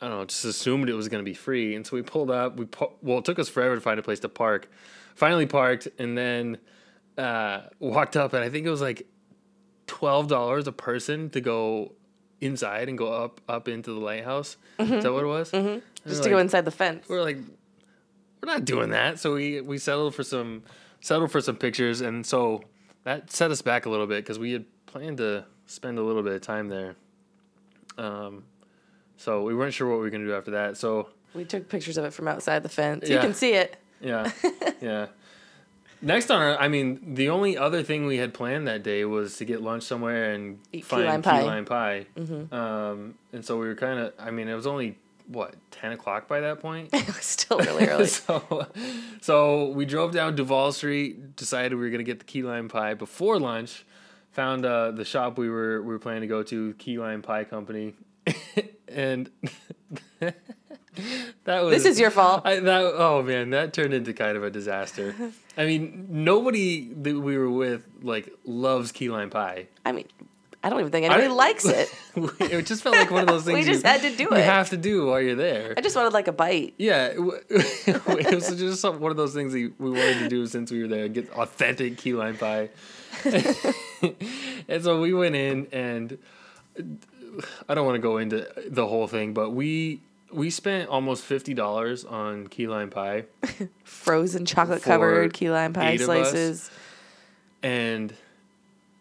I 0.01 0.09
don't 0.09 0.19
know, 0.19 0.25
just 0.25 0.45
assumed 0.45 0.89
it 0.89 0.95
was 0.95 1.09
going 1.09 1.23
to 1.23 1.29
be 1.29 1.35
free. 1.35 1.75
And 1.75 1.87
so 1.87 1.97
we 1.97 2.03
pulled 2.03 2.31
up. 2.31 2.57
We 2.57 2.65
pu- 2.65 2.93
well, 3.03 3.19
it 3.19 3.25
took 3.25 3.39
us 3.39 3.49
forever 3.49 3.75
to 3.75 3.81
find 3.81 3.99
a 4.01 4.03
place 4.03 4.21
to 4.21 4.29
park. 4.29 4.71
Finally 5.15 5.47
parked, 5.47 5.89
and 5.99 6.17
then 6.17 6.57
uh, 7.19 7.61
walked 7.79 8.17
up, 8.17 8.33
and 8.33 8.43
I 8.43 8.49
think 8.49 8.67
it 8.67 8.71
was 8.71 8.81
like 8.81 9.07
twelve 9.87 10.27
dollars 10.29 10.67
a 10.67 10.73
person 10.73 11.29
to 11.31 11.41
go 11.43 11.93
inside 12.41 12.89
and 12.89 12.97
go 12.97 13.13
up 13.13 13.43
up 13.47 13.69
into 13.69 13.93
the 13.93 14.01
lighthouse. 14.01 14.57
Is 14.79 15.03
that 15.05 15.13
what 15.13 15.23
it 15.23 15.27
was? 15.27 15.51
Mm-hmm. 15.51 16.09
Just 16.09 16.23
to 16.23 16.31
go 16.31 16.39
inside 16.39 16.65
the 16.65 16.71
fence. 16.71 17.09
We're 17.11 17.23
like, 17.23 17.37
we're 18.43 18.53
not 18.53 18.65
doing 18.65 18.91
that. 18.91 19.19
So 19.21 19.35
we 19.35 19.61
we 19.61 19.79
settled 19.79 20.15
for 20.15 20.25
some 20.25 20.63
settled 21.01 21.31
for 21.31 21.41
some 21.41 21.57
pictures, 21.57 22.01
and 22.01 22.25
so 22.27 22.63
that 23.05 23.31
set 23.31 23.51
us 23.51 23.63
back 23.63 23.87
a 23.87 23.91
little 23.91 24.07
bit 24.07 24.25
because 24.25 24.39
we 24.39 24.53
had 24.53 24.65
planned 24.87 25.19
to 25.19 25.45
spend 25.67 25.99
a 25.99 26.03
little 26.03 26.23
bit 26.23 26.35
of 26.35 26.41
time 26.43 26.69
there. 26.69 26.97
Um, 27.99 28.45
so 29.17 29.43
we 29.43 29.55
weren't 29.55 29.75
sure 29.75 29.89
what 29.89 29.97
we 29.97 30.03
were 30.03 30.11
gonna 30.11 30.25
do 30.27 30.35
after 30.35 30.53
that. 30.53 30.77
So 30.77 31.09
We 31.35 31.45
took 31.45 31.69
pictures 31.69 31.97
of 31.99 32.05
it 32.05 32.13
from 32.13 32.29
outside 32.29 32.63
the 32.63 32.69
fence. 32.69 33.09
You 33.09 33.19
can 33.19 33.35
see 33.35 33.53
it. 33.55 33.77
yeah, 34.01 34.31
yeah. 34.81 35.07
Next 36.05 36.33
on 36.33 36.43
our, 36.43 36.59
I 36.59 36.67
mean, 36.67 37.15
the 37.15 37.29
only 37.29 37.57
other 37.57 37.85
thing 37.85 38.07
we 38.07 38.17
had 38.17 38.35
planned 38.35 38.67
that 38.67 38.83
day 38.83 39.05
was 39.05 39.37
to 39.37 39.45
get 39.45 39.63
lunch 39.63 39.85
somewhere 39.85 40.33
and 40.33 40.59
Eat 40.73 40.79
key 40.79 40.83
find 40.83 41.05
lime 41.07 41.23
key 41.23 41.31
pie. 41.31 41.43
lime 41.43 41.65
pie. 41.65 42.07
Um, 42.51 43.15
and 43.33 43.45
so 43.45 43.57
we 43.57 43.69
were 43.69 43.77
kind 43.77 44.01
of, 44.01 44.13
I 44.19 44.33
mean, 44.33 44.49
it 44.49 44.55
was 44.55 44.67
only 44.67 44.99
what 45.33 45.55
ten 45.71 45.93
o'clock 45.93 46.29
by 46.29 46.41
that 46.41 46.61
point. 46.61 46.91
it 46.93 47.07
was 47.07 47.25
still 47.25 47.59
really 47.59 47.87
early. 47.87 48.07
so, 48.07 48.67
so 49.21 49.69
we 49.69 49.85
drove 49.85 50.13
down 50.13 50.37
Duval 50.37 50.73
Street. 50.73 51.37
Decided 51.37 51.75
we 51.75 51.81
were 51.83 51.91
gonna 51.91 52.03
get 52.03 52.19
the 52.19 52.25
key 52.25 52.43
lime 52.43 52.69
pie 52.69 52.95
before 52.95 53.39
lunch. 53.39 53.85
Found 54.33 54.65
uh, 54.65 54.93
the 54.93 55.05
shop 55.05 55.37
we 55.37 55.51
were 55.51 55.83
we 55.83 55.89
were 55.89 55.99
planning 55.99 56.23
to 56.23 56.27
go 56.27 56.43
to, 56.43 56.73
Key 56.75 56.99
Lime 56.99 57.21
Pie 57.21 57.45
Company, 57.45 57.93
and 58.89 59.31
that 60.21 61.63
was 61.63 61.71
this 61.71 61.85
is 61.85 62.01
your 62.01 62.11
fault. 62.11 62.43
I, 62.47 62.59
that 62.61 62.93
oh 62.97 63.23
man, 63.23 63.51
that 63.51 63.75
turned 63.75 63.93
into 63.93 64.15
kind 64.15 64.39
of 64.39 64.43
a 64.43 64.51
disaster. 64.51 65.15
I 65.59 65.67
mean, 65.67 66.07
nobody 66.09 66.93
that 66.95 67.21
we 67.21 67.37
were 67.37 67.51
with 67.51 67.87
like 68.03 68.33
loves 68.45 68.91
key 68.91 69.11
lime 69.11 69.29
pie. 69.29 69.69
I 69.85 69.93
mean, 69.93 70.09
I 70.65 70.71
don't 70.71 70.79
even 70.81 70.93
think 70.93 71.07
anybody 71.07 71.27
I- 71.27 71.31
likes 71.33 71.65
it. 71.65 71.93
it 72.41 72.67
just 72.67 72.83
felt 72.83 72.95
like 72.95 73.11
one 73.11 73.23
of 73.23 73.27
those 73.29 73.45
things. 73.47 73.59
We 73.59 73.65
just 73.65 73.85
you, 73.85 73.91
had 73.91 74.01
to 74.03 74.17
do 74.17 74.23
you 74.25 74.37
it. 74.37 74.45
have 74.45 74.71
to 74.71 74.77
do 74.77 75.07
while 75.07 75.21
you're 75.21 75.35
there. 75.35 75.75
I 75.77 75.81
just 75.81 75.97
wanted 75.97 76.13
like 76.13 76.29
a 76.29 76.33
bite. 76.33 76.75
Yeah, 76.79 77.07
it 77.07 77.19
it 77.87 78.35
was 78.35 78.57
just 78.57 78.85
one 78.85 79.11
of 79.11 79.17
those 79.17 79.35
things 79.35 79.53
that 79.53 79.73
we 79.79 79.91
wanted 79.91 80.21
to 80.21 80.29
do 80.29 80.47
since 80.47 80.71
we 80.71 80.83
were 80.83 80.89
there, 80.89 81.09
get 81.09 81.31
authentic 81.33 81.97
key 81.99 82.13
lime 82.15 82.37
pie. 82.37 82.69
and 84.69 84.83
so 84.83 85.01
we 85.01 85.13
went 85.13 85.35
in, 85.35 85.67
and 85.73 86.19
I 87.69 87.75
don't 87.75 87.85
want 87.87 87.97
to 87.97 88.01
go 88.03 88.19
into 88.19 88.47
the 88.69 88.87
whole 88.87 89.07
thing, 89.09 89.33
but 89.35 89.51
we 89.51 90.01
we 90.33 90.51
spent 90.51 90.89
almost 90.89 91.25
fifty 91.25 91.55
dollars 91.55 92.05
on 92.05 92.47
key 92.47 92.67
lime 92.69 92.91
pie, 92.91 93.25
Frozen 93.85 94.47
chocolate 94.47 94.83
covered 94.83 95.33
key 95.35 95.51
lime 95.51 95.73
pie 95.73 95.97
slices. 95.97 96.71
and 97.63 98.15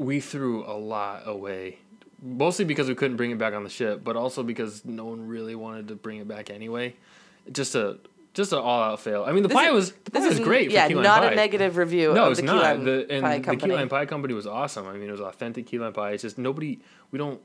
we 0.02 0.20
threw 0.20 0.64
a 0.66 0.74
lot 0.78 1.24
away. 1.26 1.78
Mostly 2.24 2.66
because 2.66 2.88
we 2.88 2.96
couldn't 2.96 3.18
bring 3.18 3.32
it 3.32 3.38
back 3.38 3.54
on 3.54 3.64
the 3.64 3.70
ship, 3.70 4.04
but 4.04 4.16
also 4.16 4.44
because 4.44 4.86
no 4.86 5.06
one 5.06 5.28
really 5.28 5.56
wanted 5.56 5.88
to 5.90 5.96
bring 5.96 6.20
it 6.20 6.28
back 6.28 6.50
anyway. 6.50 6.96
Just 7.52 7.74
a 7.76 7.98
just 8.34 8.54
an 8.54 8.60
all 8.60 8.82
out 8.82 9.00
fail. 9.02 9.26
I 9.26 9.32
mean, 9.34 9.44
the 9.44 9.50
This 9.50 9.58
pie 9.58 9.68
is- 9.70 9.74
was 9.74 9.92
the 9.92 10.12
pie 10.12 10.20
This 10.20 10.30
was 10.30 10.40
is 10.40 10.46
great. 10.46 10.68
For 10.68 10.74
Yeah, 10.74 10.88
key 10.88 10.94
lime 10.96 11.04
not 11.04 11.22
pie. 11.24 11.32
a 11.32 11.36
negative 11.36 11.76
review 11.78 12.14
No, 12.14 12.32
it's 12.32 12.42
not. 12.42 12.62
lime 12.64 12.84
The 12.86 13.06
and 13.10 13.24
pie 13.24 13.38
the 13.40 13.44
company. 13.44 13.74
key 13.74 13.78
lime 13.78 13.90
pie 13.90 14.06
company 14.06 14.34
was 14.34 14.48
awesome. 14.48 14.88
I 14.88 14.94
mean, 14.94 15.10
it 15.10 15.12
was 15.12 15.20
authentic 15.22 15.66
key 15.68 15.80
lime 15.80 15.92
pie. 15.94 16.12
It's 16.12 16.22
just 16.22 16.38
nobody. 16.38 16.80
We 17.12 17.18
don't. 17.20 17.42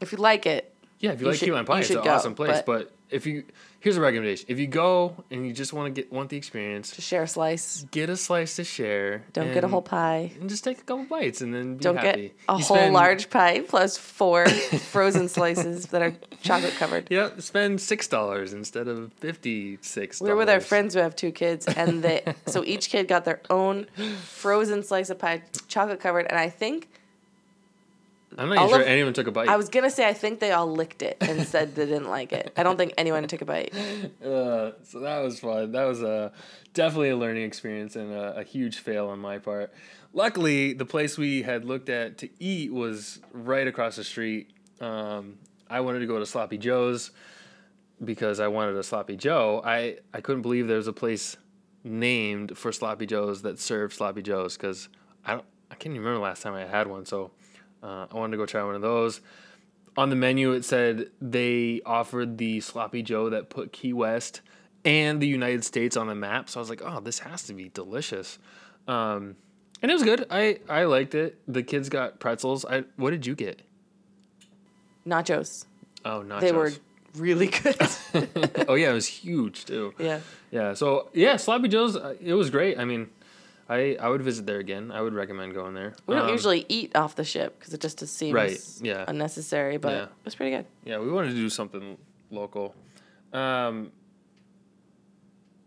If 0.00 0.12
you 0.12 0.18
like 0.18 0.44
it, 0.46 0.72
Yeah, 0.98 1.12
if 1.12 1.20
you, 1.20 1.24
You 1.26 1.30
like 1.30 1.38
should- 1.38 1.46
key 1.46 1.52
lime 1.52 1.64
pie, 1.64 1.80
it's 1.80 1.88
an 1.90 2.02
go, 2.02 2.10
awesome 2.10 2.34
place. 2.34 2.60
but- 2.66 2.66
But, 2.66 2.92
if 3.10 3.26
you 3.26 3.44
here's 3.80 3.96
a 3.96 4.00
recommendation: 4.00 4.46
if 4.48 4.58
you 4.58 4.66
go 4.66 5.16
and 5.30 5.46
you 5.46 5.52
just 5.52 5.72
want 5.72 5.94
to 5.94 6.02
get 6.02 6.12
want 6.12 6.28
the 6.30 6.36
experience, 6.36 6.92
just 6.92 7.08
share 7.08 7.22
a 7.22 7.28
slice. 7.28 7.86
get 7.90 8.08
a 8.10 8.16
slice 8.16 8.56
to 8.56 8.64
share. 8.64 9.22
Don't 9.32 9.52
get 9.52 9.64
a 9.64 9.68
whole 9.68 9.82
pie. 9.82 10.32
And 10.40 10.48
just 10.48 10.64
take 10.64 10.78
a 10.78 10.82
couple 10.82 11.04
bites 11.04 11.40
and 11.40 11.54
then 11.54 11.76
be 11.76 11.82
Don't 11.82 11.96
happy. 11.96 12.22
get 12.28 12.32
a 12.48 12.58
You 12.58 12.64
whole 12.64 12.76
spend- 12.76 12.94
large 12.94 13.30
pie 13.30 13.60
plus 13.60 13.96
four 13.96 14.46
frozen 14.92 15.28
slices 15.28 15.86
that 15.86 16.02
are 16.02 16.14
chocolate 16.42 16.74
covered. 16.74 17.08
Yeah, 17.10 17.30
spend 17.38 17.80
six 17.80 18.06
dollars 18.08 18.52
instead 18.52 18.86
of 18.88 19.12
fifty 19.14 19.78
six. 19.82 20.20
We 20.20 20.28
were 20.30 20.36
with 20.36 20.50
our 20.50 20.60
friends 20.60 20.94
who 20.94 21.00
have 21.00 21.16
two 21.16 21.32
kids, 21.32 21.66
and 21.66 22.02
they 22.02 22.22
so 22.46 22.64
each 22.64 22.88
kid 22.90 23.08
got 23.08 23.24
their 23.24 23.40
own 23.50 23.86
frozen 24.24 24.82
slice 24.82 25.10
of 25.10 25.18
pie, 25.18 25.42
chocolate 25.68 26.00
covered, 26.00 26.26
and 26.28 26.38
I 26.38 26.48
think 26.48 26.88
I'm 28.38 28.48
not 28.48 28.56
even 28.58 28.68
sure 28.68 28.80
of- 28.80 28.86
anyone 28.86 29.12
took 29.12 29.26
a 29.26 29.32
bite. 29.32 29.48
I 29.48 29.56
was 29.56 29.68
gonna 29.68 29.90
say 29.90 30.08
I 30.08 30.12
think 30.12 30.40
they 30.40 30.52
all 30.52 30.70
licked 30.70 31.02
it 31.02 31.16
and 31.20 31.46
said 31.46 31.74
they 31.74 31.86
didn't 31.86 32.08
like 32.08 32.32
it. 32.32 32.52
I 32.56 32.62
don't 32.62 32.76
think 32.76 32.94
anyone 32.96 33.26
took 33.28 33.40
a 33.42 33.44
bite. 33.44 33.74
Uh, 34.24 34.72
so 34.84 35.00
that 35.00 35.18
was 35.20 35.40
fun. 35.40 35.72
That 35.72 35.84
was 35.84 36.02
a 36.02 36.32
definitely 36.74 37.10
a 37.10 37.16
learning 37.16 37.42
experience 37.44 37.96
and 37.96 38.12
a, 38.12 38.38
a 38.38 38.44
huge 38.44 38.78
fail 38.78 39.08
on 39.08 39.18
my 39.18 39.38
part. 39.38 39.72
Luckily, 40.12 40.72
the 40.72 40.84
place 40.84 41.16
we 41.18 41.42
had 41.42 41.64
looked 41.64 41.88
at 41.88 42.18
to 42.18 42.28
eat 42.38 42.72
was 42.72 43.18
right 43.32 43.66
across 43.66 43.96
the 43.96 44.04
street. 44.04 44.50
Um, 44.80 45.38
I 45.68 45.80
wanted 45.80 46.00
to 46.00 46.06
go 46.06 46.18
to 46.18 46.26
Sloppy 46.26 46.58
Joe's 46.58 47.10
because 48.04 48.40
I 48.40 48.48
wanted 48.48 48.76
a 48.76 48.82
Sloppy 48.82 49.16
Joe. 49.16 49.62
I, 49.64 49.98
I 50.14 50.20
couldn't 50.20 50.42
believe 50.42 50.68
there 50.68 50.76
was 50.76 50.86
a 50.86 50.92
place 50.92 51.36
named 51.84 52.56
for 52.56 52.72
Sloppy 52.72 53.06
Joe's 53.06 53.42
that 53.42 53.58
served 53.58 53.94
Sloppy 53.94 54.22
Joe's 54.22 54.56
because 54.56 54.88
I 55.24 55.32
don't 55.32 55.44
I 55.70 55.74
can't 55.76 55.94
even 55.94 56.00
remember 56.00 56.18
the 56.18 56.24
last 56.24 56.42
time 56.42 56.54
I 56.54 56.66
had 56.66 56.86
one. 56.88 57.06
So 57.06 57.30
uh, 57.82 58.06
I 58.10 58.14
wanted 58.14 58.32
to 58.32 58.36
go 58.36 58.46
try 58.46 58.62
one 58.62 58.74
of 58.74 58.82
those. 58.82 59.20
On 59.96 60.08
the 60.08 60.16
menu 60.16 60.52
it 60.52 60.64
said 60.64 61.10
they 61.20 61.82
offered 61.84 62.38
the 62.38 62.60
sloppy 62.60 63.02
joe 63.02 63.30
that 63.30 63.50
put 63.50 63.72
key 63.72 63.92
west 63.92 64.40
and 64.84 65.20
the 65.20 65.26
united 65.26 65.64
states 65.64 65.96
on 65.96 66.06
the 66.06 66.14
map. 66.14 66.48
So 66.48 66.60
i 66.60 66.62
was 66.62 66.70
like 66.70 66.82
oh 66.84 67.00
this 67.00 67.20
has 67.20 67.42
to 67.44 67.54
be 67.54 67.70
delicious. 67.72 68.38
Um, 68.86 69.36
and 69.82 69.90
it 69.90 69.94
was 69.94 70.02
good. 70.02 70.26
I 70.30 70.60
i 70.68 70.84
liked 70.84 71.14
it. 71.14 71.38
The 71.48 71.62
kids 71.62 71.88
got 71.88 72.20
pretzels. 72.20 72.64
I 72.64 72.84
what 72.96 73.10
did 73.10 73.26
you 73.26 73.34
get? 73.34 73.62
Nachos. 75.06 75.66
oh 76.04 76.22
nachos. 76.26 76.40
They 76.40 76.52
were 76.52 76.72
really 77.16 77.48
good. 77.48 77.76
oh 78.68 78.74
yeah 78.74 78.90
it 78.90 78.94
was 78.94 79.06
huge 79.06 79.64
too. 79.64 79.92
Yeah. 79.98 80.20
yeah 80.50 80.74
so 80.74 81.08
yeah 81.12 81.36
sloppy 81.36 81.68
joe's 81.68 81.96
uh, 81.96 82.14
it 82.22 82.34
was 82.34 82.50
great. 82.50 82.78
I 82.78 82.84
mean 82.84 83.08
i 83.70 83.96
i 84.00 84.08
would 84.08 84.20
visit 84.22 84.44
there 84.46 84.58
again 84.58 84.90
i 84.92 85.00
would 85.00 85.14
recommend 85.14 85.54
going 85.54 85.72
there 85.74 85.94
We 86.06 86.14
don't 86.16 86.24
Um, 86.26 86.32
usually 86.32 86.66
eat 86.68 86.94
off 86.96 87.14
the 87.14 87.24
ship 87.24 87.58
because 87.58 87.72
it 87.72 87.80
just 87.80 87.98
seems 88.08 88.34
Right, 88.34 88.60
yeah. 88.82 89.04
unnecessary, 89.08 89.76
but 89.78 89.92
Yeah. 89.92 90.02
it 90.04 90.24
was 90.24 90.34
pretty 90.34 90.54
good. 90.56 90.66
Yeah, 90.84 90.98
we 90.98 91.10
wanted 91.10 91.30
to 91.30 91.36
do 91.36 91.48
something 91.48 91.96
local. 92.30 92.74
Um, 93.32 93.92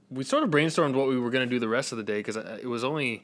we 0.10 0.24
sort 0.24 0.43
of 0.43 0.49
brainstormed 0.51 0.93
what 0.95 1.08
we 1.08 1.18
were 1.18 1.30
going 1.32 1.47
to 1.47 1.49
do 1.49 1.60
the 1.60 1.68
rest 1.68 1.91
of 1.91 1.97
the 1.97 2.04
day 2.04 2.20
because 2.20 2.36
it 2.36 2.68
was 2.68 2.84
only 2.84 3.24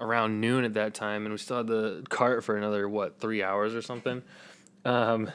around 0.00 0.40
noon 0.40 0.64
at 0.64 0.74
that 0.74 0.94
time, 0.94 1.24
and 1.24 1.32
we 1.32 1.38
still 1.38 1.58
had 1.58 1.66
the 1.66 2.04
cart 2.08 2.42
for 2.44 2.56
another 2.56 2.88
what 2.88 3.20
three 3.20 3.42
hours 3.42 3.74
or 3.74 3.82
something. 3.82 4.22
Um, 4.84 5.30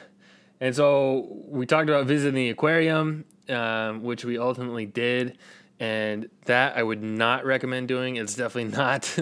and 0.60 0.74
so 0.74 1.28
we 1.46 1.66
talked 1.66 1.88
about 1.88 2.06
visiting 2.06 2.34
the 2.34 2.50
aquarium, 2.50 3.24
um, 3.48 4.02
which 4.02 4.24
we 4.24 4.38
ultimately 4.38 4.86
did. 4.86 5.38
And 5.80 6.30
that 6.44 6.76
I 6.76 6.82
would 6.82 7.02
not 7.02 7.44
recommend 7.44 7.88
doing. 7.88 8.16
It's 8.16 8.34
definitely 8.34 8.70
not 8.76 9.18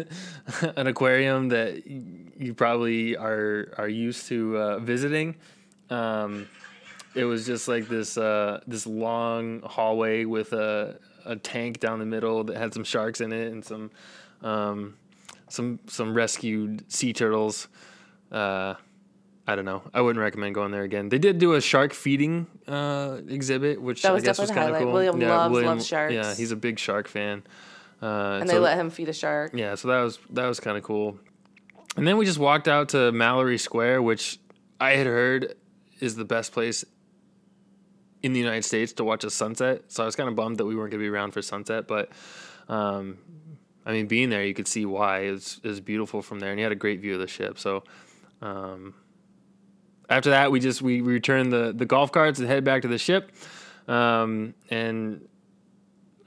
an 0.77 0.87
aquarium 0.87 1.49
that 1.49 1.87
you 1.87 2.55
probably 2.55 3.17
are 3.17 3.73
are 3.79 3.89
used 3.89 4.27
to 4.29 4.59
uh, 4.59 4.79
visiting. 4.79 5.37
Um, 5.91 6.49
it 7.15 7.25
was 7.25 7.47
just 7.47 7.69
like 7.69 7.89
this 7.89 8.17
uh, 8.17 8.61
this 8.67 8.87
long 8.87 9.61
hallway 9.63 10.25
with 10.25 10.53
a, 10.53 10.99
a 11.25 11.37
tank 11.37 11.81
down 11.81 11.99
the 11.99 12.07
middle 12.07 12.45
that 12.45 12.57
had 12.57 12.73
some 12.73 12.85
sharks 12.85 13.21
in 13.21 13.33
it 13.33 13.53
and 13.53 13.65
some 13.65 13.91
um, 14.43 14.97
some 15.49 15.81
some 15.87 16.15
rescued 16.15 16.91
sea 16.91 17.13
turtles. 17.13 17.69
Uh, 18.31 18.75
I 19.47 19.57
don't 19.57 19.65
know. 19.65 19.83
I 19.93 20.01
wouldn't 20.01 20.23
recommend 20.23 20.55
going 20.55 20.71
there 20.71 20.85
again. 20.85 21.09
They 21.09 21.19
did 21.19 21.39
do 21.39 21.55
a 21.55 21.61
shark 21.61 21.93
feeding 21.95 22.47
uh, 22.69 23.19
exhibit, 23.29 23.83
which 23.83 24.03
That 24.03 24.13
was 24.13 24.23
I 24.23 24.27
guess 24.27 24.39
was 24.39 24.49
definitely 24.51 24.73
kind 24.73 24.83
of 24.83 24.87
cool. 24.87 24.93
William 24.93 25.19
loves- 25.21 25.55
loves 25.65 25.87
sharks. 25.87 26.15
Yeah, 26.15 26.35
he's 26.35 26.53
a 26.53 26.57
big 26.57 26.79
shark 26.79 27.09
fan. 27.09 27.43
Uh, 28.01 28.39
And 28.41 28.49
so- 28.49 28.55
they 28.55 28.61
let 28.61 28.79
him 28.79 28.91
feed 28.91 29.09
a 29.09 29.13
shark. 29.13 29.53
yeah, 29.55 29.75
so 29.75 29.89
that 29.89 30.01
was 30.03 30.19
that 30.31 30.47
was 30.47 30.61
kind 30.61 30.77
of 30.77 30.85
cool. 30.85 31.19
And 31.97 32.07
then 32.07 32.17
we 32.19 32.25
just 32.25 32.39
walked 32.39 32.69
out 32.69 32.91
to 32.91 33.11
Mallory 33.13 33.59
Square, 33.59 34.03
which 34.03 34.39
I 34.81 34.93
had 34.93 35.07
heard 35.07 35.55
is 36.01 36.15
the 36.17 36.25
best 36.25 36.53
place 36.53 36.85
in 38.23 38.33
the 38.33 38.39
United 38.41 38.65
States 38.65 38.93
to 38.95 39.05
watch 39.05 39.25
a 39.25 39.31
sunset. 39.31 39.83
So 39.89 40.03
I 40.05 40.07
was 40.07 40.15
kind 40.17 40.29
of 40.29 40.37
bummed 40.37 40.59
that 40.59 40.65
we 40.65 40.75
weren't 40.77 40.91
going 40.93 41.01
to 41.01 41.05
be 41.05 41.09
around 41.09 41.33
for 41.33 41.43
sunset, 41.43 41.87
but 41.89 42.11
um, 42.69 43.19
I 43.85 43.93
mean, 43.93 44.07
being 44.07 44.31
there, 44.31 44.45
you 44.45 44.55
could 44.55 44.69
see 44.69 44.87
why 44.87 45.21
it 45.25 45.33
was, 45.33 45.61
it 45.63 45.69
was 45.69 45.81
beautiful 45.81 46.23
from 46.23 46.39
there, 46.39 46.51
and 46.51 46.59
you 46.59 46.65
had 46.65 46.73
a 46.73 46.77
great 46.77 47.01
view 47.01 47.15
of 47.15 47.21
the 47.21 47.27
ship. 47.27 47.59
So 47.59 47.83
um, 48.41 48.95
after 50.09 50.31
that, 50.31 50.51
we 50.51 50.61
just 50.61 50.83
we, 50.83 51.01
returned 51.01 51.53
the 51.53 51.73
the 51.73 51.87
golf 51.87 52.13
carts 52.13 52.39
and 52.39 52.49
head 52.49 52.65
back 52.65 52.83
to 52.83 52.89
the 52.89 52.99
ship, 52.99 53.33
um, 53.89 54.55
and 54.71 55.27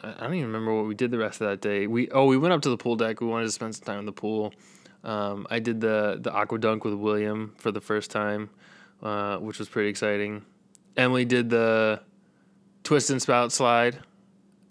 I 0.01 0.09
I 0.09 0.23
don't 0.23 0.33
even 0.35 0.47
remember 0.47 0.73
what 0.75 0.85
we 0.85 0.95
did 0.95 1.11
the 1.11 1.17
rest 1.17 1.41
of 1.41 1.49
that 1.49 1.61
day. 1.61 1.87
We 1.87 2.09
oh 2.11 2.25
we 2.25 2.37
went 2.37 2.53
up 2.53 2.61
to 2.63 2.69
the 2.69 2.77
pool 2.77 2.95
deck. 2.95 3.21
We 3.21 3.27
wanted 3.27 3.45
to 3.45 3.51
spend 3.51 3.75
some 3.75 3.85
time 3.85 3.99
in 3.99 4.05
the 4.05 4.11
pool. 4.11 4.53
Um, 5.03 5.45
I 5.49 5.59
did 5.59 5.81
the 5.81 6.17
the 6.19 6.33
aqua 6.33 6.59
dunk 6.59 6.83
with 6.83 6.95
William 6.95 7.53
for 7.57 7.71
the 7.71 7.81
first 7.81 8.11
time, 8.11 8.49
uh, 9.03 9.37
which 9.37 9.59
was 9.59 9.69
pretty 9.69 9.89
exciting. 9.89 10.43
Emily 10.97 11.25
did 11.25 11.49
the 11.49 12.01
twist 12.83 13.09
and 13.09 13.21
spout 13.21 13.51
slide. 13.51 13.99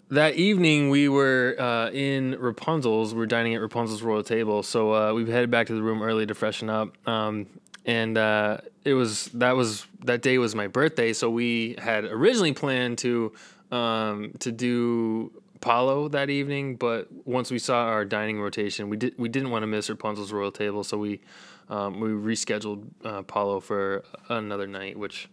That 0.09 0.35
evening 0.35 0.89
we 0.89 1.09
were 1.09 1.55
uh, 1.57 1.89
in 1.89 2.35
Rapunzel's. 2.39 3.15
We 3.15 3.23
are 3.23 3.25
dining 3.25 3.55
at 3.55 3.61
Rapunzel's 3.61 4.03
Royal 4.03 4.23
Table, 4.23 4.61
so 4.61 4.93
uh, 4.93 5.13
we 5.13 5.29
headed 5.29 5.49
back 5.49 5.67
to 5.67 5.73
the 5.73 5.81
room 5.81 6.03
early 6.03 6.25
to 6.27 6.35
freshen 6.35 6.69
up. 6.69 6.95
Um, 7.07 7.47
and 7.85 8.17
uh, 8.17 8.57
it 8.83 8.93
was 8.93 9.25
that 9.33 9.55
was 9.55 9.85
that 10.03 10.21
day 10.21 10.37
was 10.37 10.55
my 10.55 10.67
birthday, 10.67 11.13
so 11.13 11.29
we 11.29 11.75
had 11.77 12.05
originally 12.05 12.53
planned 12.53 12.97
to 12.99 13.33
um, 13.71 14.33
to 14.39 14.51
do 14.51 15.31
Palo 15.61 16.07
that 16.09 16.29
evening, 16.29 16.75
but 16.75 17.07
once 17.25 17.49
we 17.49 17.57
saw 17.59 17.85
our 17.85 18.05
dining 18.05 18.39
rotation, 18.39 18.89
we 18.89 18.97
did 18.97 19.15
we 19.17 19.29
didn't 19.29 19.49
want 19.51 19.63
to 19.63 19.67
miss 19.67 19.89
Rapunzel's 19.89 20.31
Royal 20.31 20.51
Table, 20.51 20.83
so 20.83 20.97
we 20.97 21.21
um, 21.69 21.99
we 21.99 22.09
rescheduled 22.09 22.85
uh, 23.03 23.21
Palo 23.23 23.59
for 23.59 24.03
another 24.29 24.67
night, 24.67 24.97
which 24.99 25.27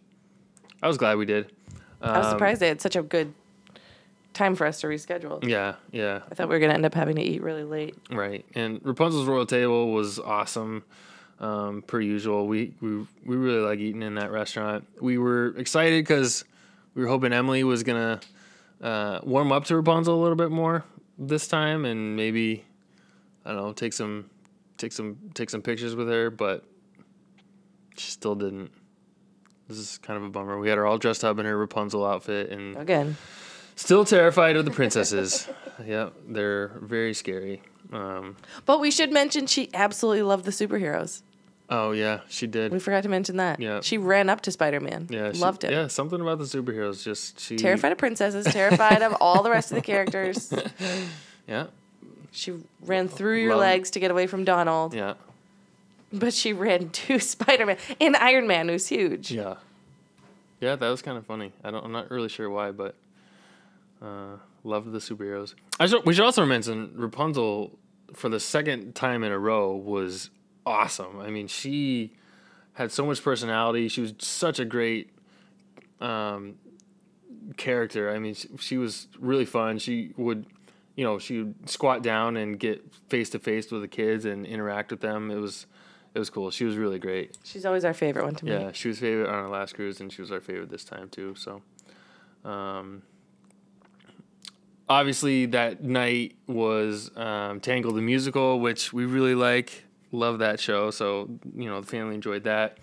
I 0.82 0.88
was 0.88 0.96
glad 0.96 1.18
we 1.18 1.26
did. 1.26 1.52
I 2.00 2.18
was 2.18 2.26
Um, 2.26 2.32
surprised 2.32 2.60
they 2.60 2.68
had 2.68 2.80
such 2.80 2.96
a 2.96 3.02
good 3.02 3.34
time 4.32 4.56
for 4.56 4.66
us 4.66 4.80
to 4.80 4.86
reschedule. 4.86 5.46
Yeah, 5.46 5.74
yeah, 5.90 6.20
I 6.30 6.34
thought 6.34 6.48
we 6.48 6.54
were 6.54 6.60
gonna 6.60 6.72
end 6.74 6.86
up 6.86 6.94
having 6.94 7.16
to 7.16 7.22
eat 7.22 7.42
really 7.42 7.64
late. 7.64 7.96
right. 8.10 8.44
And 8.54 8.80
Rapunzel's 8.82 9.26
Royal 9.26 9.44
Table 9.46 9.92
was 9.92 10.18
awesome. 10.18 10.84
Um, 11.40 11.82
per 11.82 12.00
usual, 12.00 12.46
we, 12.46 12.72
we 12.80 13.06
we 13.24 13.36
really 13.36 13.60
like 13.60 13.80
eating 13.80 14.02
in 14.02 14.14
that 14.14 14.30
restaurant. 14.30 14.86
We 15.00 15.18
were 15.18 15.56
excited 15.56 16.04
because 16.04 16.44
we 16.94 17.02
were 17.02 17.08
hoping 17.08 17.32
Emily 17.32 17.64
was 17.64 17.82
gonna 17.82 18.20
uh, 18.80 19.20
warm 19.24 19.50
up 19.50 19.64
to 19.64 19.76
Rapunzel 19.76 20.14
a 20.14 20.20
little 20.22 20.36
bit 20.36 20.50
more 20.50 20.84
this 21.18 21.48
time, 21.48 21.84
and 21.84 22.14
maybe 22.16 22.64
I 23.44 23.52
don't 23.52 23.56
know, 23.60 23.72
take 23.72 23.92
some 23.92 24.30
take 24.76 24.92
some 24.92 25.16
take 25.34 25.50
some 25.50 25.62
pictures 25.62 25.94
with 25.94 26.08
her, 26.08 26.30
but 26.30 26.64
she 27.96 28.10
still 28.10 28.34
didn't. 28.34 28.70
This 29.68 29.78
is 29.78 29.98
kind 29.98 30.16
of 30.16 30.24
a 30.24 30.28
bummer. 30.28 30.58
We 30.58 30.68
had 30.68 30.78
her 30.78 30.86
all 30.86 30.98
dressed 30.98 31.24
up 31.24 31.38
in 31.38 31.46
her 31.46 31.56
Rapunzel 31.56 32.04
outfit, 32.04 32.50
and 32.50 32.76
Again, 32.76 33.16
still 33.76 34.04
terrified 34.04 34.56
of 34.56 34.64
the 34.64 34.70
princesses. 34.70 35.48
yep, 35.86 36.14
they're 36.28 36.78
very 36.82 37.14
scary. 37.14 37.62
Um, 37.92 38.36
but 38.66 38.80
we 38.80 38.90
should 38.90 39.12
mention 39.12 39.46
she 39.46 39.68
absolutely 39.74 40.22
loved 40.22 40.44
the 40.46 40.50
superheroes. 40.50 41.22
oh 41.68 41.92
yeah, 41.92 42.20
she 42.28 42.46
did. 42.46 42.72
We 42.72 42.78
forgot 42.78 43.02
to 43.02 43.08
mention 43.08 43.36
that. 43.36 43.60
Yeah. 43.60 43.80
She 43.82 43.98
ran 43.98 44.28
up 44.30 44.40
to 44.42 44.50
Spider 44.50 44.80
Man. 44.80 45.06
Yeah, 45.10 45.32
she- 45.32 45.38
loved 45.40 45.64
him. 45.64 45.72
Yeah, 45.72 45.86
something 45.88 46.20
about 46.20 46.38
the 46.38 46.44
superheroes. 46.44 47.02
Just 47.04 47.38
she 47.40 47.56
Terrified 47.56 47.92
of 47.92 47.98
princesses, 47.98 48.46
terrified 48.46 49.02
of 49.02 49.14
all 49.20 49.42
the 49.42 49.50
rest 49.50 49.70
of 49.70 49.76
the 49.76 49.82
characters. 49.82 50.52
Yeah, 51.48 51.66
She 52.30 52.54
ran 52.86 53.08
through 53.08 53.38
your 53.42 53.50
Love- 53.56 53.60
legs 53.60 53.90
to 53.90 54.00
get 54.00 54.10
away 54.10 54.26
from 54.28 54.44
Donald, 54.44 54.94
yeah, 54.94 55.14
but 56.12 56.32
she 56.32 56.52
ran 56.52 56.88
to 57.04 57.18
Spider 57.18 57.66
Man 57.66 57.76
and 58.00 58.16
Iron 58.16 58.46
Man, 58.46 58.68
who's 58.68 58.86
huge. 58.86 59.30
yeah, 59.32 59.56
yeah. 60.60 60.76
That 60.76 60.88
was 60.88 61.02
kind 61.02 61.18
of 61.18 61.26
funny. 61.26 61.52
I 61.64 61.70
don't. 61.72 61.84
I'm 61.84 61.92
not 61.92 62.10
really 62.10 62.28
sure 62.28 62.48
why, 62.48 62.70
but 62.70 62.94
uh, 64.00 64.36
loved 64.64 64.92
the 64.92 64.98
superheroes. 64.98 65.54
I 65.80 65.86
should, 65.86 66.06
we 66.06 66.14
should 66.14 66.24
also 66.24 66.46
mention 66.46 66.92
Rapunzel 66.96 67.72
for 68.14 68.28
the 68.28 68.40
second 68.40 68.94
time 68.94 69.24
in 69.24 69.32
a 69.32 69.38
row 69.38 69.74
was 69.74 70.30
awesome. 70.64 71.20
I 71.20 71.30
mean, 71.30 71.46
she 71.48 72.12
had 72.74 72.90
so 72.90 73.04
much 73.06 73.22
personality. 73.22 73.88
She 73.88 74.00
was 74.00 74.14
such 74.18 74.58
a 74.58 74.64
great 74.64 75.10
um, 76.00 76.54
character. 77.56 78.10
I 78.10 78.18
mean, 78.18 78.34
she, 78.34 78.48
she 78.58 78.78
was 78.78 79.08
really 79.18 79.44
fun. 79.44 79.78
She 79.78 80.12
would, 80.16 80.46
you 80.96 81.04
know, 81.04 81.18
she 81.18 81.38
would 81.42 81.68
squat 81.68 82.02
down 82.02 82.36
and 82.36 82.58
get 82.58 82.82
face 83.08 83.30
to 83.30 83.38
face 83.38 83.70
with 83.70 83.82
the 83.82 83.88
kids 83.88 84.24
and 84.24 84.46
interact 84.46 84.90
with 84.90 85.00
them. 85.00 85.30
It 85.30 85.36
was, 85.36 85.66
it 86.14 86.18
was 86.18 86.30
cool. 86.30 86.50
She 86.50 86.64
was 86.64 86.76
really 86.76 86.98
great. 86.98 87.36
She's 87.44 87.64
always 87.66 87.84
our 87.84 87.94
favorite 87.94 88.24
one 88.24 88.34
to 88.36 88.44
me. 88.44 88.52
Yeah, 88.52 88.72
she 88.72 88.88
was 88.88 88.98
favorite 88.98 89.28
on 89.28 89.34
our 89.34 89.48
last 89.48 89.74
cruise, 89.74 90.00
and 90.00 90.12
she 90.12 90.20
was 90.20 90.30
our 90.30 90.40
favorite 90.40 90.70
this 90.70 90.84
time 90.84 91.08
too. 91.08 91.34
So, 91.34 91.62
um, 92.44 93.02
obviously 94.88 95.46
that 95.46 95.82
night 95.82 96.36
was 96.46 97.10
um, 97.16 97.60
Tangled 97.60 97.96
the 97.96 98.02
musical, 98.02 98.60
which 98.60 98.92
we 98.92 99.04
really 99.04 99.34
like. 99.34 99.84
Love 100.10 100.40
that 100.40 100.60
show. 100.60 100.90
So 100.90 101.30
you 101.56 101.68
know 101.68 101.80
the 101.80 101.86
family 101.86 102.14
enjoyed 102.14 102.44
that. 102.44 102.78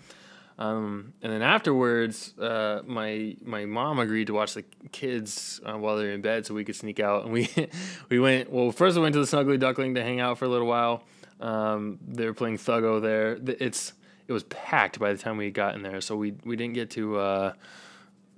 Um, 0.58 1.14
and 1.22 1.32
then 1.32 1.40
afterwards, 1.40 2.38
uh, 2.38 2.82
my 2.84 3.34
my 3.42 3.64
mom 3.64 3.98
agreed 3.98 4.26
to 4.26 4.34
watch 4.34 4.52
the 4.54 4.64
kids 4.92 5.58
uh, 5.64 5.78
while 5.78 5.96
they're 5.96 6.12
in 6.12 6.20
bed, 6.20 6.44
so 6.44 6.52
we 6.52 6.64
could 6.64 6.76
sneak 6.76 7.00
out. 7.00 7.24
And 7.24 7.32
we 7.32 7.48
we 8.10 8.18
went. 8.18 8.52
Well, 8.52 8.70
first 8.70 8.96
we 8.96 9.02
went 9.02 9.14
to 9.14 9.24
the 9.24 9.26
Snuggly 9.26 9.58
Duckling 9.58 9.94
to 9.94 10.02
hang 10.02 10.20
out 10.20 10.38
for 10.38 10.44
a 10.44 10.48
little 10.48 10.66
while. 10.66 11.02
Um, 11.40 11.98
they 12.06 12.26
were 12.26 12.34
playing 12.34 12.58
Thuggo 12.58 13.00
there. 13.00 13.38
It's 13.58 13.94
it 14.28 14.32
was 14.32 14.44
packed 14.44 14.98
by 14.98 15.12
the 15.12 15.18
time 15.18 15.38
we 15.38 15.50
got 15.50 15.74
in 15.74 15.82
there, 15.82 16.02
so 16.02 16.14
we 16.14 16.34
we 16.44 16.56
didn't 16.56 16.74
get 16.74 16.90
to 16.90 17.18
uh, 17.18 17.52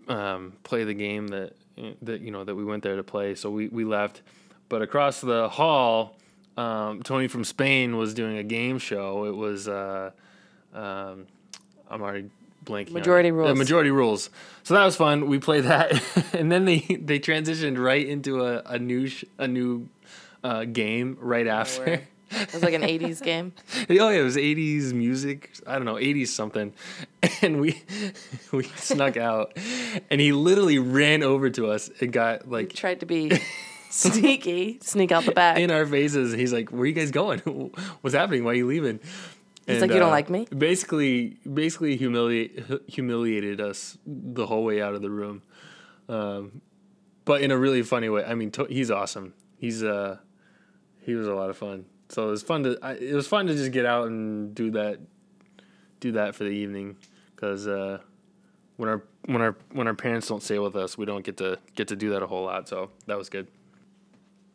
um, 0.06 0.52
play 0.62 0.84
the 0.84 0.94
game 0.94 1.28
that 1.28 1.54
that 2.02 2.20
you 2.20 2.30
know 2.30 2.44
that 2.44 2.54
we 2.54 2.64
went 2.64 2.82
there 2.82 2.96
to 2.96 3.02
play. 3.02 3.34
So 3.34 3.50
we 3.50 3.68
we 3.68 3.84
left. 3.84 4.22
But 4.68 4.82
across 4.82 5.20
the 5.20 5.48
hall, 5.48 6.16
um, 6.56 7.02
Tony 7.02 7.28
from 7.28 7.44
Spain 7.44 7.96
was 7.96 8.14
doing 8.14 8.38
a 8.38 8.42
game 8.42 8.78
show. 8.78 9.24
It 9.24 9.36
was. 9.36 9.68
Uh, 9.68 10.12
um, 10.74 11.26
I'm 11.90 12.00
already 12.00 12.30
blanking. 12.64 12.92
Majority 12.92 13.28
it. 13.28 13.32
Rules. 13.32 13.48
The 13.48 13.54
majority 13.54 13.90
rules. 13.90 14.30
So 14.62 14.74
that 14.74 14.84
was 14.84 14.96
fun. 14.96 15.28
We 15.28 15.38
played 15.38 15.64
that, 15.64 16.02
and 16.34 16.50
then 16.50 16.64
they 16.64 16.78
they 16.80 17.18
transitioned 17.18 17.82
right 17.82 18.06
into 18.06 18.44
a 18.44 18.62
a 18.64 18.78
new 18.78 19.08
sh- 19.08 19.24
a 19.38 19.48
new 19.48 19.88
uh, 20.42 20.64
game 20.64 21.18
right 21.20 21.46
after. 21.46 22.02
It 22.40 22.52
was 22.54 22.62
like 22.62 22.74
an 22.74 22.82
80s 22.82 23.22
game. 23.22 23.52
oh 23.90 23.92
yeah, 23.92 24.10
it 24.10 24.22
was 24.22 24.36
'80s 24.36 24.92
music. 24.92 25.52
I 25.66 25.76
don't 25.76 25.84
know, 25.84 25.94
'80s 25.96 26.28
something, 26.28 26.72
and 27.42 27.60
we 27.60 27.82
we 28.52 28.64
snuck 28.64 29.16
out, 29.16 29.56
and 30.10 30.20
he 30.20 30.32
literally 30.32 30.78
ran 30.78 31.22
over 31.22 31.50
to 31.50 31.68
us 31.70 31.90
and 32.00 32.12
got 32.12 32.48
like 32.50 32.72
tried 32.74 33.00
to 33.00 33.06
be 33.06 33.30
sneaky, 33.90 34.78
sneak 34.80 35.12
out 35.12 35.24
the 35.24 35.32
back. 35.32 35.58
in 35.58 35.70
our 35.70 35.86
faces. 35.86 36.32
He's 36.32 36.52
like, 36.52 36.70
"Where 36.70 36.82
are 36.82 36.86
you 36.86 36.92
guys 36.94 37.10
going? 37.10 37.40
What's 38.00 38.14
happening? 38.16 38.44
Why 38.44 38.52
are 38.52 38.54
you 38.54 38.66
leaving?" 38.66 39.00
He's 39.66 39.80
like, 39.80 39.92
"You 39.92 40.00
don't 40.00 40.10
like 40.10 40.28
me?" 40.30 40.46
Basically, 40.56 41.36
basically 41.52 41.96
humiliate, 41.96 42.64
humiliated 42.88 43.60
us 43.60 43.96
the 44.06 44.46
whole 44.46 44.64
way 44.64 44.82
out 44.82 44.94
of 44.94 45.02
the 45.02 45.10
room, 45.10 45.42
um, 46.08 46.62
but 47.24 47.42
in 47.42 47.50
a 47.50 47.56
really 47.56 47.82
funny 47.82 48.08
way. 48.08 48.24
I 48.24 48.34
mean, 48.34 48.50
to- 48.52 48.64
he's 48.64 48.90
awesome. 48.90 49.34
He's 49.58 49.84
uh, 49.84 50.16
he 51.02 51.14
was 51.14 51.28
a 51.28 51.34
lot 51.34 51.48
of 51.50 51.56
fun. 51.56 51.84
So 52.12 52.28
it 52.28 52.30
was 52.30 52.42
fun 52.42 52.62
to. 52.64 52.78
I, 52.82 52.92
it 52.92 53.14
was 53.14 53.26
fun 53.26 53.46
to 53.46 53.54
just 53.54 53.72
get 53.72 53.86
out 53.86 54.06
and 54.06 54.54
do 54.54 54.70
that, 54.72 55.00
do 56.00 56.12
that 56.12 56.34
for 56.34 56.44
the 56.44 56.50
evening, 56.50 56.96
because 57.34 57.66
uh, 57.66 57.98
when 58.76 58.90
our 58.90 59.02
when 59.24 59.40
our 59.40 59.56
when 59.72 59.86
our 59.86 59.94
parents 59.94 60.28
don't 60.28 60.42
stay 60.42 60.58
with 60.58 60.76
us, 60.76 60.98
we 60.98 61.06
don't 61.06 61.24
get 61.24 61.38
to 61.38 61.58
get 61.74 61.88
to 61.88 61.96
do 61.96 62.10
that 62.10 62.22
a 62.22 62.26
whole 62.26 62.44
lot. 62.44 62.68
So 62.68 62.90
that 63.06 63.16
was 63.16 63.30
good. 63.30 63.48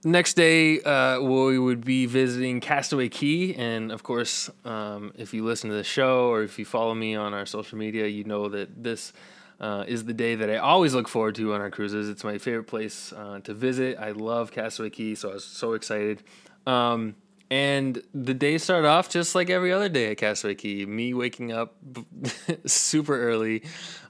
Next 0.04 0.36
day, 0.36 0.80
uh, 0.82 1.20
we 1.20 1.58
would 1.58 1.84
be 1.84 2.06
visiting 2.06 2.60
Castaway 2.60 3.10
Cay, 3.10 3.56
and 3.56 3.92
of 3.92 4.04
course, 4.04 4.52
um, 4.64 5.12
if 5.18 5.34
you 5.34 5.44
listen 5.44 5.72
to 5.72 5.76
the 5.76 5.84
show 5.84 6.30
or 6.30 6.44
if 6.44 6.60
you 6.60 6.66
follow 6.66 6.94
me 6.94 7.16
on 7.16 7.34
our 7.34 7.48
social 7.48 7.80
media, 7.80 8.06
you 8.06 8.24
know 8.24 8.50
that 8.50 8.84
this 8.84 9.14
uh, 9.60 9.84
is 9.88 10.06
the 10.06 10.14
day 10.14 10.36
that 10.36 10.52
I 10.52 10.58
always 10.58 10.94
look 10.94 11.08
forward 11.08 11.34
to 11.36 11.56
on 11.56 11.62
our 11.62 11.72
cruises. 11.72 12.08
It's 12.08 12.24
my 12.24 12.38
favorite 12.38 12.66
place 12.68 13.12
uh, 13.12 13.40
to 13.46 13.56
visit. 13.56 13.98
I 13.98 14.12
love 14.12 14.52
Castaway 14.52 14.92
Cay, 14.92 15.16
so 15.16 15.32
I 15.32 15.34
was 15.34 15.44
so 15.44 15.74
excited. 15.74 16.22
Um, 16.68 17.16
and 17.50 18.02
the 18.14 18.34
day 18.34 18.58
started 18.58 18.88
off 18.88 19.10
just 19.10 19.36
like 19.36 19.50
every 19.50 19.72
other 19.72 19.90
day 19.90 20.12
at 20.12 20.18
Castaway 20.18 20.56
Cay. 20.56 20.86
Me 20.86 21.14
waking 21.14 21.52
up 21.52 21.76
super 22.66 23.20
early 23.20 23.64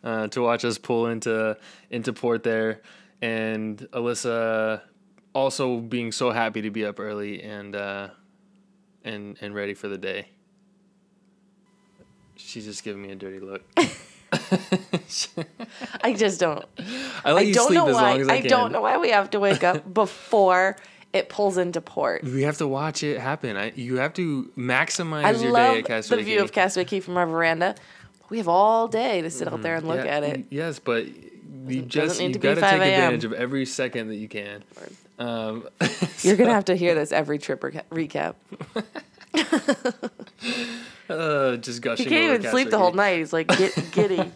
uh, 0.03 0.27
to 0.27 0.41
watch 0.41 0.65
us 0.65 0.77
pull 0.77 1.07
into 1.07 1.57
into 1.89 2.13
port 2.13 2.43
there, 2.43 2.81
and 3.21 3.77
Alyssa 3.93 4.81
also 5.33 5.79
being 5.79 6.11
so 6.11 6.31
happy 6.31 6.61
to 6.63 6.71
be 6.71 6.85
up 6.85 6.99
early 6.99 7.43
and 7.43 7.75
uh, 7.75 8.09
and 9.03 9.37
and 9.41 9.53
ready 9.53 9.73
for 9.73 9.87
the 9.87 9.97
day. 9.97 10.29
She's 12.35 12.65
just 12.65 12.83
giving 12.83 13.01
me 13.01 13.11
a 13.11 13.15
dirty 13.15 13.39
look. 13.39 13.63
I 16.03 16.13
just 16.13 16.39
don't. 16.39 16.65
I 17.23 17.31
I 17.31 17.51
don't 17.51 17.67
sleep 17.67 17.77
know 17.77 17.87
as 17.87 17.95
why. 17.95 18.19
as 18.19 18.27
I, 18.27 18.35
I 18.35 18.41
don't 18.41 18.71
know 18.71 18.81
why 18.81 18.97
we 18.97 19.09
have 19.09 19.29
to 19.31 19.39
wake 19.39 19.63
up 19.63 19.93
before 19.93 20.75
it 21.17 21.29
pulls 21.29 21.57
into 21.57 21.81
port. 21.81 22.23
We 22.23 22.43
have 22.43 22.57
to 22.59 22.67
watch 22.67 23.03
it 23.03 23.19
happen. 23.19 23.57
I, 23.57 23.71
you 23.75 23.95
have 23.97 24.13
to 24.13 24.51
maximize 24.57 25.23
I 25.23 25.31
your 25.31 25.51
love 25.51 25.73
day 25.73 25.77
at 25.79 25.83
the 25.83 25.87
Castaway 25.89 26.23
view 26.23 26.37
Key. 26.37 26.43
of 26.43 26.51
Castaway 26.51 26.85
Cay 26.85 26.99
from 26.99 27.17
our 27.17 27.25
veranda. 27.27 27.75
We 28.29 28.37
have 28.39 28.47
all 28.47 28.87
day 28.87 29.21
to 29.21 29.29
sit 29.29 29.47
out 29.47 29.61
there 29.61 29.75
and 29.75 29.87
look 29.87 30.03
Yeah, 30.05 30.17
at 30.17 30.23
it. 30.23 30.45
Yes, 30.49 30.79
but 30.79 31.05
you 31.07 31.81
Doesn't- 31.83 31.89
just 31.89 32.19
need 32.19 32.27
you 32.27 32.33
to 32.33 32.39
be 32.39 32.47
got 32.49 32.55
to 32.55 32.61
5 32.61 32.69
take 32.71 32.81
advantage 32.81 33.23
of 33.25 33.33
every 33.33 33.65
second 33.65 34.07
that 34.09 34.15
you 34.15 34.27
can. 34.27 34.63
Um, 35.19 35.67
You're 36.21 36.35
gonna 36.35 36.53
have 36.53 36.65
to 36.65 36.75
hear 36.75 36.93
this 36.93 37.11
every 37.11 37.39
trip 37.39 37.61
reca- 37.61 37.83
recap. 37.91 38.35
uh, 41.09 41.57
just 41.57 41.81
gushing. 41.81 42.05
He 42.05 42.09
can't 42.09 42.23
even 42.25 42.41
sleep 42.51 42.65
Castaway 42.67 42.71
the 42.71 42.77
whole 42.77 42.91
night. 42.93 43.17
He's 43.19 43.33
like 43.33 43.47
get, 43.47 43.73
giddy. 43.91 44.21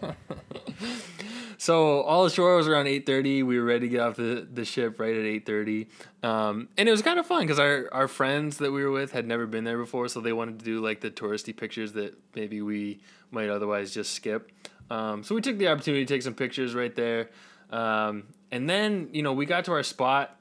So 1.61 2.01
all 2.01 2.25
ashore 2.25 2.55
was 2.57 2.67
around 2.67 2.87
eight 2.87 3.05
thirty. 3.05 3.43
We 3.43 3.59
were 3.59 3.63
ready 3.63 3.81
to 3.81 3.87
get 3.87 3.99
off 3.99 4.15
the, 4.15 4.47
the 4.51 4.65
ship 4.65 4.99
right 4.99 5.15
at 5.15 5.23
eight 5.23 5.45
thirty, 5.45 5.89
um, 6.23 6.69
and 6.75 6.89
it 6.89 6.91
was 6.91 7.03
kind 7.03 7.19
of 7.19 7.27
fun 7.27 7.41
because 7.41 7.59
our, 7.59 7.87
our 7.91 8.07
friends 8.07 8.57
that 8.57 8.71
we 8.71 8.83
were 8.83 8.89
with 8.89 9.11
had 9.11 9.27
never 9.27 9.45
been 9.45 9.63
there 9.63 9.77
before, 9.77 10.07
so 10.07 10.21
they 10.21 10.33
wanted 10.33 10.57
to 10.57 10.65
do 10.65 10.81
like 10.81 11.01
the 11.01 11.11
touristy 11.11 11.55
pictures 11.55 11.93
that 11.93 12.15
maybe 12.33 12.63
we 12.63 12.99
might 13.29 13.47
otherwise 13.47 13.93
just 13.93 14.13
skip. 14.13 14.51
Um, 14.89 15.23
so 15.23 15.35
we 15.35 15.41
took 15.41 15.59
the 15.59 15.67
opportunity 15.67 16.03
to 16.03 16.11
take 16.11 16.23
some 16.23 16.33
pictures 16.33 16.73
right 16.73 16.95
there, 16.95 17.29
um, 17.69 18.23
and 18.49 18.67
then 18.67 19.09
you 19.11 19.21
know 19.21 19.33
we 19.33 19.45
got 19.45 19.65
to 19.65 19.73
our 19.73 19.83
spot. 19.83 20.35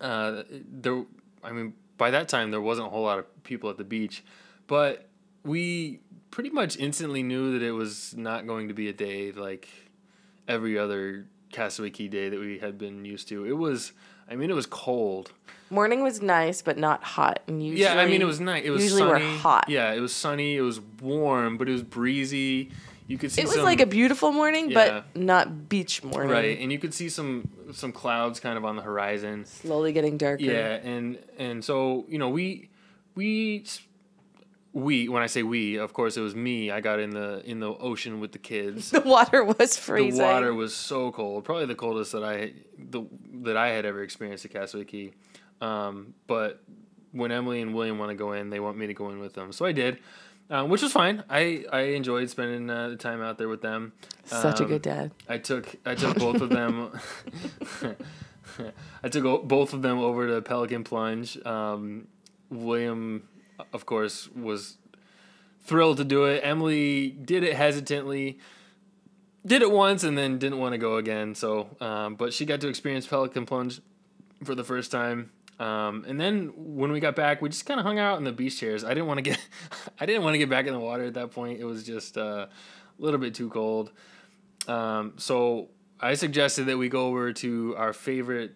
Uh, 0.00 0.44
there, 0.50 1.04
I 1.42 1.50
mean, 1.50 1.74
by 1.96 2.12
that 2.12 2.28
time 2.28 2.52
there 2.52 2.60
wasn't 2.60 2.86
a 2.86 2.90
whole 2.90 3.02
lot 3.02 3.18
of 3.18 3.42
people 3.42 3.70
at 3.70 3.76
the 3.76 3.82
beach, 3.82 4.22
but 4.68 5.08
we 5.42 5.98
pretty 6.30 6.50
much 6.50 6.76
instantly 6.76 7.24
knew 7.24 7.58
that 7.58 7.66
it 7.66 7.72
was 7.72 8.14
not 8.16 8.46
going 8.46 8.68
to 8.68 8.74
be 8.74 8.88
a 8.88 8.92
day 8.92 9.32
like 9.32 9.68
every 10.48 10.78
other 10.78 11.26
Castaway 11.52 11.90
Cay 11.90 12.08
day 12.08 12.28
that 12.30 12.40
we 12.40 12.58
had 12.58 12.78
been 12.78 13.04
used 13.04 13.28
to. 13.28 13.44
It 13.44 13.52
was, 13.52 13.92
I 14.28 14.34
mean, 14.34 14.50
it 14.50 14.54
was 14.54 14.66
cold. 14.66 15.32
Morning 15.70 16.02
was 16.02 16.22
nice, 16.22 16.62
but 16.62 16.78
not 16.78 17.04
hot. 17.04 17.40
And 17.46 17.62
usually, 17.62 17.82
yeah, 17.82 18.00
I 18.00 18.06
mean, 18.06 18.22
it 18.22 18.26
was 18.26 18.40
nice. 18.40 18.64
It 18.64 18.70
was 18.70 18.82
usually 18.82 19.02
sunny. 19.02 19.24
we're 19.26 19.36
hot. 19.38 19.66
Yeah, 19.68 19.92
it 19.92 20.00
was 20.00 20.14
sunny. 20.14 20.56
It 20.56 20.62
was 20.62 20.80
warm, 21.02 21.58
but 21.58 21.68
it 21.68 21.72
was 21.72 21.82
breezy. 21.82 22.70
you 23.06 23.18
could 23.18 23.30
see 23.30 23.42
It 23.42 23.46
was 23.46 23.56
some, 23.56 23.64
like 23.64 23.80
a 23.80 23.86
beautiful 23.86 24.32
morning, 24.32 24.70
Yeah. 24.70 25.02
but 25.12 25.16
not 25.20 25.68
beach 25.68 26.02
morning. 26.02 26.30
right, 26.30 26.58
and 26.58 26.72
you 26.72 26.78
could 26.78 26.94
see 26.94 27.08
some 27.10 27.48
some 27.72 27.92
clouds 27.92 28.40
kind 28.40 28.56
of 28.56 28.64
on 28.64 28.76
the 28.76 28.82
horizon. 28.82 29.44
Slowly 29.44 29.92
getting 29.92 30.16
darker. 30.16 30.42
Yeah, 30.42 30.76
and 30.82 31.18
and 31.38 31.62
so 31.62 32.06
you 32.08 32.18
know 32.18 32.30
we 32.30 32.70
we 33.14 33.64
we 34.78 35.08
when 35.08 35.22
I 35.22 35.26
say 35.26 35.42
we, 35.42 35.76
of 35.76 35.92
course 35.92 36.16
it 36.16 36.20
was 36.20 36.34
me. 36.34 36.70
I 36.70 36.80
got 36.80 36.98
in 37.00 37.10
the 37.10 37.42
in 37.44 37.60
the 37.60 37.70
ocean 37.72 38.20
with 38.20 38.32
the 38.32 38.38
kids. 38.38 38.90
The 38.98 39.00
water 39.00 39.44
was 39.44 39.76
freezing. 39.76 40.18
the 40.18 40.24
water 40.24 40.54
was 40.54 40.74
so 40.74 41.10
cold, 41.12 41.44
probably 41.44 41.66
the 41.66 41.74
coldest 41.74 42.12
that 42.12 42.24
I 42.24 42.52
the 42.78 43.02
that 43.44 43.56
I 43.56 43.68
had 43.68 43.84
ever 43.84 44.02
experienced 44.02 44.44
at 44.44 44.52
Castaway 44.52 44.84
Cay. 44.84 45.12
Um, 45.60 46.14
but 46.26 46.62
when 47.12 47.32
Emily 47.32 47.60
and 47.62 47.74
William 47.74 47.98
want 47.98 48.10
to 48.10 48.14
go 48.14 48.32
in, 48.32 48.50
they 48.50 48.60
want 48.60 48.76
me 48.78 48.86
to 48.86 48.94
go 48.94 49.10
in 49.10 49.18
with 49.18 49.32
them, 49.34 49.50
so 49.52 49.64
I 49.66 49.72
did, 49.72 49.98
um, 50.50 50.68
which 50.70 50.82
was 50.82 50.92
fine. 50.92 51.24
I 51.28 51.64
I 51.72 51.80
enjoyed 51.98 52.28
spending 52.30 52.68
uh, 52.70 52.88
the 52.90 52.96
time 52.96 53.20
out 53.22 53.38
there 53.38 53.48
with 53.48 53.62
them. 53.62 53.92
Such 54.24 54.60
a 54.60 54.64
Um, 54.64 54.68
good 54.68 54.82
dad. 54.82 55.10
I 55.28 55.38
took 55.38 55.74
I 55.86 55.94
took 55.94 56.16
both 56.18 56.40
of 56.40 56.50
them. 56.50 56.90
I 59.02 59.08
took 59.08 59.24
o- 59.24 59.42
both 59.42 59.72
of 59.72 59.82
them 59.82 59.98
over 59.98 60.26
to 60.28 60.42
Pelican 60.42 60.84
Plunge. 60.84 61.38
Um, 61.46 62.08
William, 62.50 63.28
of 63.72 63.86
course, 63.86 64.28
was 64.34 64.78
thrilled 65.62 65.98
to 65.98 66.04
do 66.04 66.24
it. 66.24 66.40
Emily 66.42 67.10
did 67.10 67.42
it 67.42 67.54
hesitantly, 67.54 68.38
did 69.44 69.62
it 69.62 69.70
once, 69.70 70.04
and 70.04 70.16
then 70.16 70.38
didn't 70.38 70.58
want 70.58 70.72
to 70.72 70.78
go 70.78 70.96
again. 70.96 71.34
So, 71.34 71.68
um, 71.80 72.14
but 72.14 72.32
she 72.32 72.44
got 72.44 72.60
to 72.62 72.68
experience 72.68 73.06
Pelican 73.06 73.46
Plunge 73.46 73.80
for 74.44 74.54
the 74.54 74.64
first 74.64 74.90
time. 74.90 75.30
Um, 75.58 76.04
and 76.06 76.20
then 76.20 76.52
when 76.56 76.92
we 76.92 77.00
got 77.00 77.16
back, 77.16 77.42
we 77.42 77.48
just 77.48 77.66
kind 77.66 77.80
of 77.80 77.86
hung 77.86 77.98
out 77.98 78.18
in 78.18 78.24
the 78.24 78.32
beach 78.32 78.60
chairs. 78.60 78.84
I 78.84 78.90
didn't 78.90 79.06
want 79.06 79.18
to 79.18 79.22
get, 79.22 79.38
I 80.00 80.06
didn't 80.06 80.22
want 80.22 80.34
to 80.34 80.38
get 80.38 80.48
back 80.48 80.66
in 80.66 80.72
the 80.72 80.80
water 80.80 81.04
at 81.04 81.14
that 81.14 81.32
point. 81.32 81.60
It 81.60 81.64
was 81.64 81.84
just 81.84 82.16
uh, 82.16 82.46
a 82.46 83.02
little 83.02 83.18
bit 83.18 83.34
too 83.34 83.50
cold. 83.50 83.90
Um, 84.68 85.14
so 85.16 85.70
I 86.00 86.14
suggested 86.14 86.66
that 86.66 86.78
we 86.78 86.88
go 86.88 87.06
over 87.06 87.32
to 87.32 87.74
our 87.76 87.92
favorite 87.92 88.54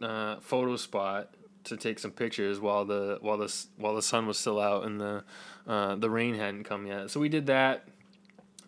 uh, 0.00 0.36
photo 0.40 0.76
spot 0.76 1.34
to 1.64 1.76
take 1.76 1.98
some 1.98 2.10
pictures 2.10 2.60
while 2.60 2.84
the 2.84 3.18
while 3.20 3.38
the 3.38 3.52
while 3.76 3.94
the 3.94 4.02
sun 4.02 4.26
was 4.26 4.38
still 4.38 4.60
out 4.60 4.84
and 4.84 5.00
the 5.00 5.24
uh, 5.66 5.94
the 5.96 6.10
rain 6.10 6.34
hadn't 6.34 6.64
come 6.64 6.86
yet. 6.86 7.10
So 7.10 7.20
we 7.20 7.28
did 7.28 7.46
that. 7.46 7.86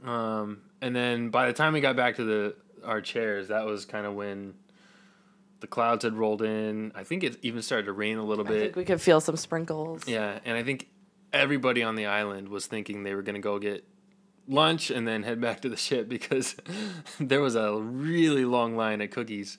Um, 0.05 0.63
and 0.81 0.95
then 0.95 1.31
by 1.31 1.47
the 1.47 1.53
time 1.53 1.73
we 1.73 1.81
got 1.81 1.97
back 1.97 2.17
to 2.17 2.25
the 2.25 2.55
our 2.85 3.01
chairs, 3.01 3.49
that 3.49 3.65
was 3.67 3.85
kind 3.85 4.07
of 4.07 4.15
when 4.15 4.55
the 5.61 5.67
clouds 5.67 6.05
had 6.05 6.15
rolled 6.15 6.43
in. 6.43 6.93
I 6.95 7.03
think 7.05 7.25
it 7.25 7.37
even 7.43 7.63
started 7.63 7.87
to 7.87 7.93
rain 7.93 8.19
a 8.19 8.25
little 8.25 8.47
I 8.47 8.49
bit. 8.51 8.61
think 8.61 8.77
we 8.77 8.85
could 8.85 9.01
feel 9.01 9.21
some 9.21 9.37
sprinkles. 9.37 10.07
Yeah, 10.07 10.39
and 10.45 10.57
I 10.57 10.63
think 10.63 10.89
everybody 11.33 11.83
on 11.83 11.97
the 11.97 12.07
island 12.07 12.49
was 12.49 12.67
thinking 12.67 13.03
they 13.03 13.15
were 13.15 13.23
going 13.23 13.35
to 13.35 13.41
go 13.41 13.59
get 13.59 13.85
lunch 14.49 14.91
and 14.91 15.09
then 15.09 15.23
head 15.25 15.41
back 15.41 15.61
to 15.63 15.69
the 15.69 15.77
ship 15.77 16.09
because 16.17 16.55
there 17.19 17.41
was 17.41 17.57
a 17.57 17.75
really 17.75 18.45
long 18.45 18.77
line 18.77 19.01
of 19.01 19.11
cookies 19.11 19.59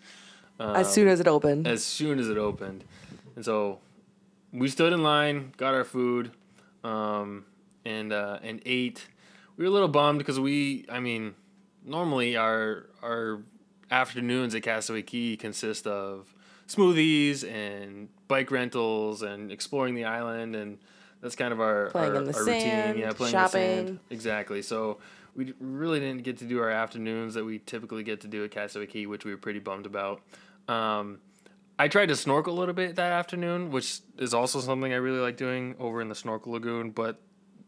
as 0.59 0.91
soon 0.91 1.07
as 1.07 1.19
it 1.19 1.27
opened. 1.27 1.67
as 1.67 1.83
soon 1.83 2.19
as 2.19 2.29
it 2.29 2.37
opened. 2.37 2.83
And 3.37 3.45
so 3.45 3.77
we 4.51 4.67
stood 4.67 4.93
in 4.93 5.03
line, 5.03 5.53
got 5.57 5.75
our 5.75 5.83
food, 5.83 6.31
um, 6.83 7.45
and 7.85 8.11
uh, 8.11 8.39
and 8.41 8.63
ate. 8.65 9.07
We 9.57 9.63
were 9.63 9.69
a 9.69 9.73
little 9.73 9.87
bummed 9.87 10.17
because 10.17 10.39
we, 10.39 10.85
I 10.89 10.99
mean, 10.99 11.35
normally 11.85 12.35
our 12.35 12.87
our 13.03 13.43
afternoons 13.91 14.55
at 14.55 14.63
Castaway 14.63 15.03
Cay 15.03 15.37
consist 15.37 15.85
of 15.85 16.33
smoothies 16.67 17.47
and 17.47 18.09
bike 18.27 18.49
rentals 18.49 19.21
and 19.21 19.51
exploring 19.51 19.93
the 19.93 20.03
island 20.03 20.55
and 20.55 20.79
that's 21.21 21.35
kind 21.35 21.53
of 21.53 21.61
our 21.61 21.91
Playing 21.91 22.11
our, 22.11 22.17
in 22.17 22.23
the 22.25 22.35
our 22.35 22.43
sand, 22.43 22.87
routine. 22.89 23.01
Yeah, 23.01 23.13
playing 23.13 23.35
in 23.35 23.41
the 23.41 23.47
sand. 23.47 23.99
Exactly. 24.09 24.63
So 24.63 24.97
we 25.35 25.53
really 25.59 25.99
didn't 25.99 26.23
get 26.23 26.37
to 26.39 26.45
do 26.45 26.59
our 26.59 26.71
afternoons 26.71 27.35
that 27.35 27.45
we 27.45 27.59
typically 27.59 28.03
get 28.03 28.21
to 28.21 28.27
do 28.27 28.43
at 28.43 28.51
Castaway 28.51 28.87
Cay, 28.87 29.05
which 29.05 29.25
we 29.25 29.31
were 29.31 29.37
pretty 29.37 29.59
bummed 29.59 29.85
about. 29.85 30.21
Um, 30.67 31.19
I 31.79 31.87
tried 31.87 32.07
to 32.07 32.15
snorkel 32.15 32.57
a 32.57 32.59
little 32.59 32.73
bit 32.73 32.95
that 32.95 33.11
afternoon, 33.11 33.71
which 33.71 33.99
is 34.17 34.33
also 34.33 34.59
something 34.59 34.91
I 34.91 34.97
really 34.97 35.19
like 35.19 35.37
doing 35.37 35.75
over 35.79 36.01
in 36.01 36.09
the 36.09 36.15
snorkel 36.15 36.53
lagoon, 36.53 36.91
but 36.91 37.19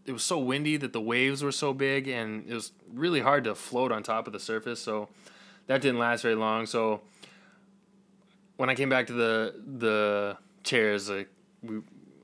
it 0.05 0.12
was 0.12 0.24
so 0.24 0.39
windy 0.39 0.78
that 0.78 0.93
the 0.93 1.01
waves 1.01 1.43
were 1.43 1.51
so 1.51 1.74
big 1.74 2.07
and 2.07 2.49
it 2.49 2.53
was 2.53 2.72
really 2.91 3.20
hard 3.20 3.43
to 3.43 3.53
float 3.53 3.91
on 3.91 4.01
top 4.01 4.26
of 4.26 4.34
the 4.34 4.39
surface. 4.39 4.82
So 4.82 5.10
that 5.68 5.82
didn't 5.82 5.99
last 5.99 6.24
very 6.24 6.34
long. 6.36 6.66
So 6.66 7.01
when 8.57 8.70
I 8.70 8.76
came 8.76 8.89
back 8.89 9.07
to 9.07 9.14
the 9.14 9.53
the 9.78 10.38
chairs, 10.64 11.10
like 11.10 11.30
we, 11.62 11.82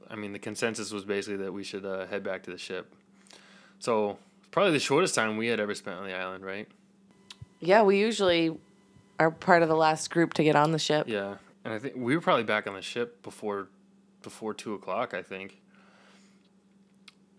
I 0.10 0.16
mean, 0.16 0.34
the 0.34 0.40
consensus 0.40 0.92
was 0.92 1.06
basically 1.06 1.38
that 1.44 1.54
we 1.54 1.64
should 1.64 1.86
uh, 1.86 2.08
head 2.08 2.24
back 2.24 2.44
to 2.44 2.52
the 2.52 2.58
ship. 2.58 2.92
So 3.78 4.18
probably 4.50 4.72
the 4.72 4.80
shortest 4.80 5.14
time 5.14 5.38
we 5.38 5.48
had 5.48 5.60
ever 5.60 5.76
spent 5.76 6.00
on 6.00 6.08
the 6.08 6.16
island, 6.16 6.44
right? 6.44 6.68
Yeah, 7.60 7.84
we 7.84 8.00
usually 8.00 8.58
are 9.20 9.30
part 9.30 9.62
of 9.62 9.70
the 9.70 9.76
last 9.76 10.10
group 10.10 10.34
to 10.34 10.44
get 10.44 10.56
on 10.56 10.72
the 10.72 10.80
ship. 10.80 11.08
Yeah, 11.08 11.36
and 11.66 11.74
I 11.74 11.80
think 11.80 11.96
we 11.98 12.16
were 12.16 12.22
probably 12.22 12.44
back 12.44 12.68
on 12.68 12.76
the 12.76 12.82
ship 12.82 13.22
before 13.24 13.68
before 14.22 14.54
two 14.54 14.74
o'clock. 14.76 15.14
I 15.14 15.22
think. 15.22 15.58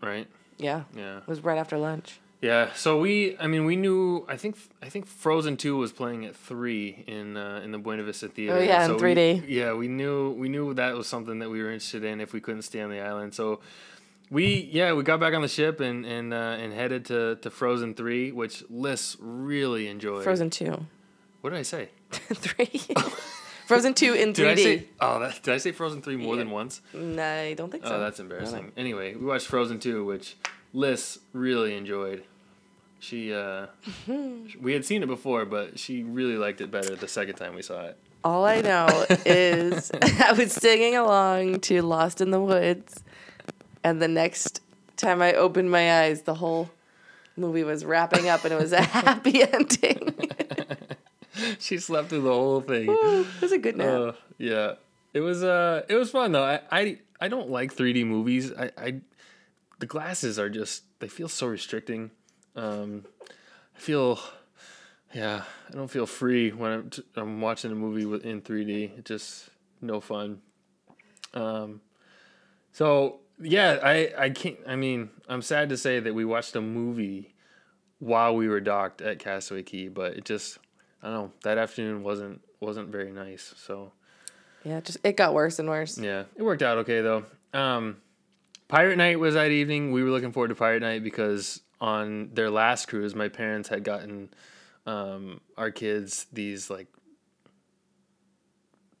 Right. 0.01 0.27
Yeah. 0.57 0.83
Yeah. 0.95 1.17
It 1.17 1.27
was 1.27 1.43
right 1.43 1.57
after 1.57 1.77
lunch. 1.77 2.19
Yeah. 2.41 2.71
So 2.73 2.99
we, 2.99 3.35
I 3.39 3.47
mean, 3.47 3.65
we 3.65 3.75
knew. 3.75 4.25
I 4.27 4.37
think 4.37 4.57
I 4.81 4.89
think 4.89 5.07
Frozen 5.07 5.57
Two 5.57 5.77
was 5.77 5.91
playing 5.91 6.25
at 6.25 6.35
three 6.35 7.03
in 7.07 7.35
uh, 7.35 7.61
in 7.63 7.71
the 7.71 7.79
Buena 7.79 8.03
Vista 8.03 8.27
Theater. 8.27 8.57
Oh, 8.57 8.61
yeah, 8.61 8.85
in 8.85 8.91
3D. 8.91 9.47
We, 9.47 9.55
yeah, 9.55 9.73
we 9.73 9.87
knew 9.87 10.31
we 10.31 10.49
knew 10.49 10.73
that 10.75 10.95
was 10.95 11.07
something 11.07 11.39
that 11.39 11.49
we 11.49 11.63
were 11.63 11.71
interested 11.71 12.03
in 12.03 12.21
if 12.21 12.33
we 12.33 12.41
couldn't 12.41 12.61
stay 12.61 12.81
on 12.81 12.91
the 12.91 12.99
island. 12.99 13.33
So 13.33 13.61
we 14.29 14.69
yeah 14.71 14.93
we 14.93 15.03
got 15.03 15.19
back 15.19 15.33
on 15.33 15.41
the 15.41 15.47
ship 15.47 15.79
and 15.79 16.05
and 16.05 16.33
uh, 16.33 16.57
and 16.59 16.73
headed 16.73 17.05
to 17.05 17.37
to 17.37 17.49
Frozen 17.49 17.95
Three, 17.95 18.31
which 18.31 18.63
Liz 18.69 19.17
really 19.19 19.87
enjoyed. 19.87 20.23
Frozen 20.23 20.49
2. 20.51 20.85
What 21.41 21.51
did 21.51 21.59
I 21.59 21.63
say? 21.63 21.89
3. 22.11 22.81
Frozen 23.67 23.93
2 23.95 24.13
in 24.13 24.29
3D. 24.29 24.33
Did 24.35 24.47
I 24.47 24.55
say? 24.55 24.85
Oh, 25.01 25.19
that, 25.19 25.43
did 25.43 25.53
I 25.53 25.57
say 25.57 25.71
Frozen 25.71 26.01
Three 26.01 26.15
more 26.15 26.35
Yeah. 26.35 26.39
than 26.39 26.51
once? 26.51 26.81
No, 26.93 27.23
I 27.23 27.53
don't 27.53 27.69
think 27.71 27.85
so. 27.85 27.95
Oh, 27.95 27.99
that's 27.99 28.19
embarrassing. 28.19 28.71
Anyway, 28.77 29.13
we 29.15 29.25
watched 29.25 29.47
Frozen 29.47 29.79
2, 29.79 30.05
which 30.05 30.35
Liz 30.73 31.19
really 31.33 31.75
enjoyed. 31.75 32.23
She, 32.99 33.33
uh, 33.33 33.67
we 34.61 34.73
had 34.73 34.85
seen 34.85 35.03
it 35.03 35.07
before, 35.07 35.45
but 35.45 35.77
she 35.77 36.03
really 36.03 36.37
liked 36.37 36.61
it 36.61 36.71
better 36.71 36.95
the 36.95 37.07
second 37.07 37.35
time 37.35 37.55
we 37.55 37.61
saw 37.61 37.85
it. 37.87 37.97
All 38.23 38.45
I 38.45 38.61
know 38.61 38.87
is 39.25 39.91
I 40.01 40.31
was 40.33 40.51
singing 40.53 40.95
along 40.95 41.59
to 41.61 41.81
Lost 41.81 42.21
in 42.21 42.31
the 42.31 42.41
Woods, 42.41 43.03
and 43.83 44.01
the 44.01 44.07
next 44.07 44.61
time 44.95 45.21
I 45.21 45.33
opened 45.33 45.69
my 45.69 46.01
eyes, 46.03 46.23
the 46.23 46.33
whole 46.35 46.71
movie 47.35 47.63
was 47.63 47.85
wrapping 47.85 48.27
up 48.27 48.43
and 48.45 48.53
it 48.53 48.59
was 48.59 48.71
a 48.73 48.81
happy 48.81 49.43
ending. 49.43 50.31
she 51.59 51.77
slept 51.77 52.09
through 52.09 52.21
the 52.21 52.31
whole 52.31 52.61
thing. 52.61 52.87
it 52.89 53.41
was 53.41 53.51
a 53.51 53.57
good 53.57 53.77
nap. 53.77 53.87
Uh, 53.87 54.11
yeah, 54.37 54.73
it 55.13 55.21
was. 55.21 55.43
Uh, 55.43 55.83
it 55.89 55.95
was 55.95 56.11
fun 56.11 56.31
though. 56.31 56.43
I, 56.43 56.61
I, 56.71 56.99
I 57.19 57.27
don't 57.27 57.49
like 57.49 57.75
3D 57.75 58.05
movies. 58.05 58.51
I, 58.53 58.71
I, 58.77 59.01
the 59.79 59.85
glasses 59.85 60.39
are 60.39 60.49
just 60.49 60.83
they 60.99 61.07
feel 61.07 61.29
so 61.29 61.47
restricting. 61.47 62.11
Um, 62.55 63.05
I 63.75 63.79
feel, 63.79 64.19
yeah, 65.13 65.43
I 65.69 65.71
don't 65.71 65.89
feel 65.91 66.07
free 66.07 66.51
when 66.51 66.71
I'm, 66.71 66.89
t- 66.89 67.03
I'm 67.15 67.41
watching 67.41 67.71
a 67.71 67.75
movie 67.75 68.05
with, 68.05 68.25
in 68.25 68.41
3D. 68.41 68.97
It's 68.97 69.07
just 69.07 69.49
no 69.81 70.01
fun. 70.01 70.41
Um, 71.33 71.81
so 72.71 73.19
yeah, 73.39 73.79
I, 73.83 74.11
I 74.17 74.29
can't. 74.31 74.57
I 74.67 74.75
mean, 74.75 75.09
I'm 75.29 75.41
sad 75.41 75.69
to 75.69 75.77
say 75.77 75.99
that 75.99 76.13
we 76.13 76.25
watched 76.25 76.55
a 76.55 76.61
movie 76.61 77.35
while 77.99 78.35
we 78.35 78.47
were 78.47 78.59
docked 78.59 79.01
at 79.01 79.19
Castaway 79.19 79.63
Cay, 79.63 79.87
but 79.87 80.13
it 80.13 80.25
just, 80.25 80.59
I 81.01 81.07
don't 81.07 81.13
know, 81.13 81.31
that 81.43 81.57
afternoon 81.57 82.03
wasn't 82.03 82.41
wasn't 82.59 82.89
very 82.89 83.11
nice. 83.11 83.53
So 83.57 83.91
yeah, 84.63 84.79
just 84.81 84.97
it 85.03 85.15
got 85.15 85.33
worse 85.33 85.59
and 85.59 85.69
worse. 85.69 85.97
yeah, 85.97 86.23
it 86.35 86.43
worked 86.43 86.61
out 86.63 86.79
okay 86.79 87.01
though. 87.01 87.23
Um, 87.53 87.97
Pirate 88.67 88.97
Night 88.97 89.19
was 89.19 89.35
that 89.35 89.51
evening. 89.51 89.91
We 89.91 90.03
were 90.03 90.09
looking 90.09 90.31
forward 90.31 90.49
to 90.49 90.55
Pirate 90.55 90.81
Night 90.81 91.03
because 91.03 91.61
on 91.79 92.31
their 92.33 92.49
last 92.49 92.87
cruise, 92.87 93.15
my 93.15 93.29
parents 93.29 93.69
had 93.69 93.83
gotten 93.83 94.29
um, 94.85 95.41
our 95.57 95.71
kids 95.71 96.25
these 96.33 96.69
like 96.69 96.87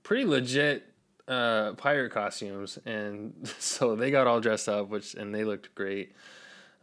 pretty 0.03 0.25
legit 0.25 0.85
uh, 1.27 1.73
pirate 1.73 2.11
costumes, 2.11 2.79
and 2.85 3.33
so 3.59 3.95
they 3.95 4.11
got 4.11 4.27
all 4.27 4.39
dressed 4.39 4.69
up, 4.69 4.89
which 4.89 5.15
and 5.15 5.33
they 5.33 5.43
looked 5.43 5.75
great. 5.75 6.13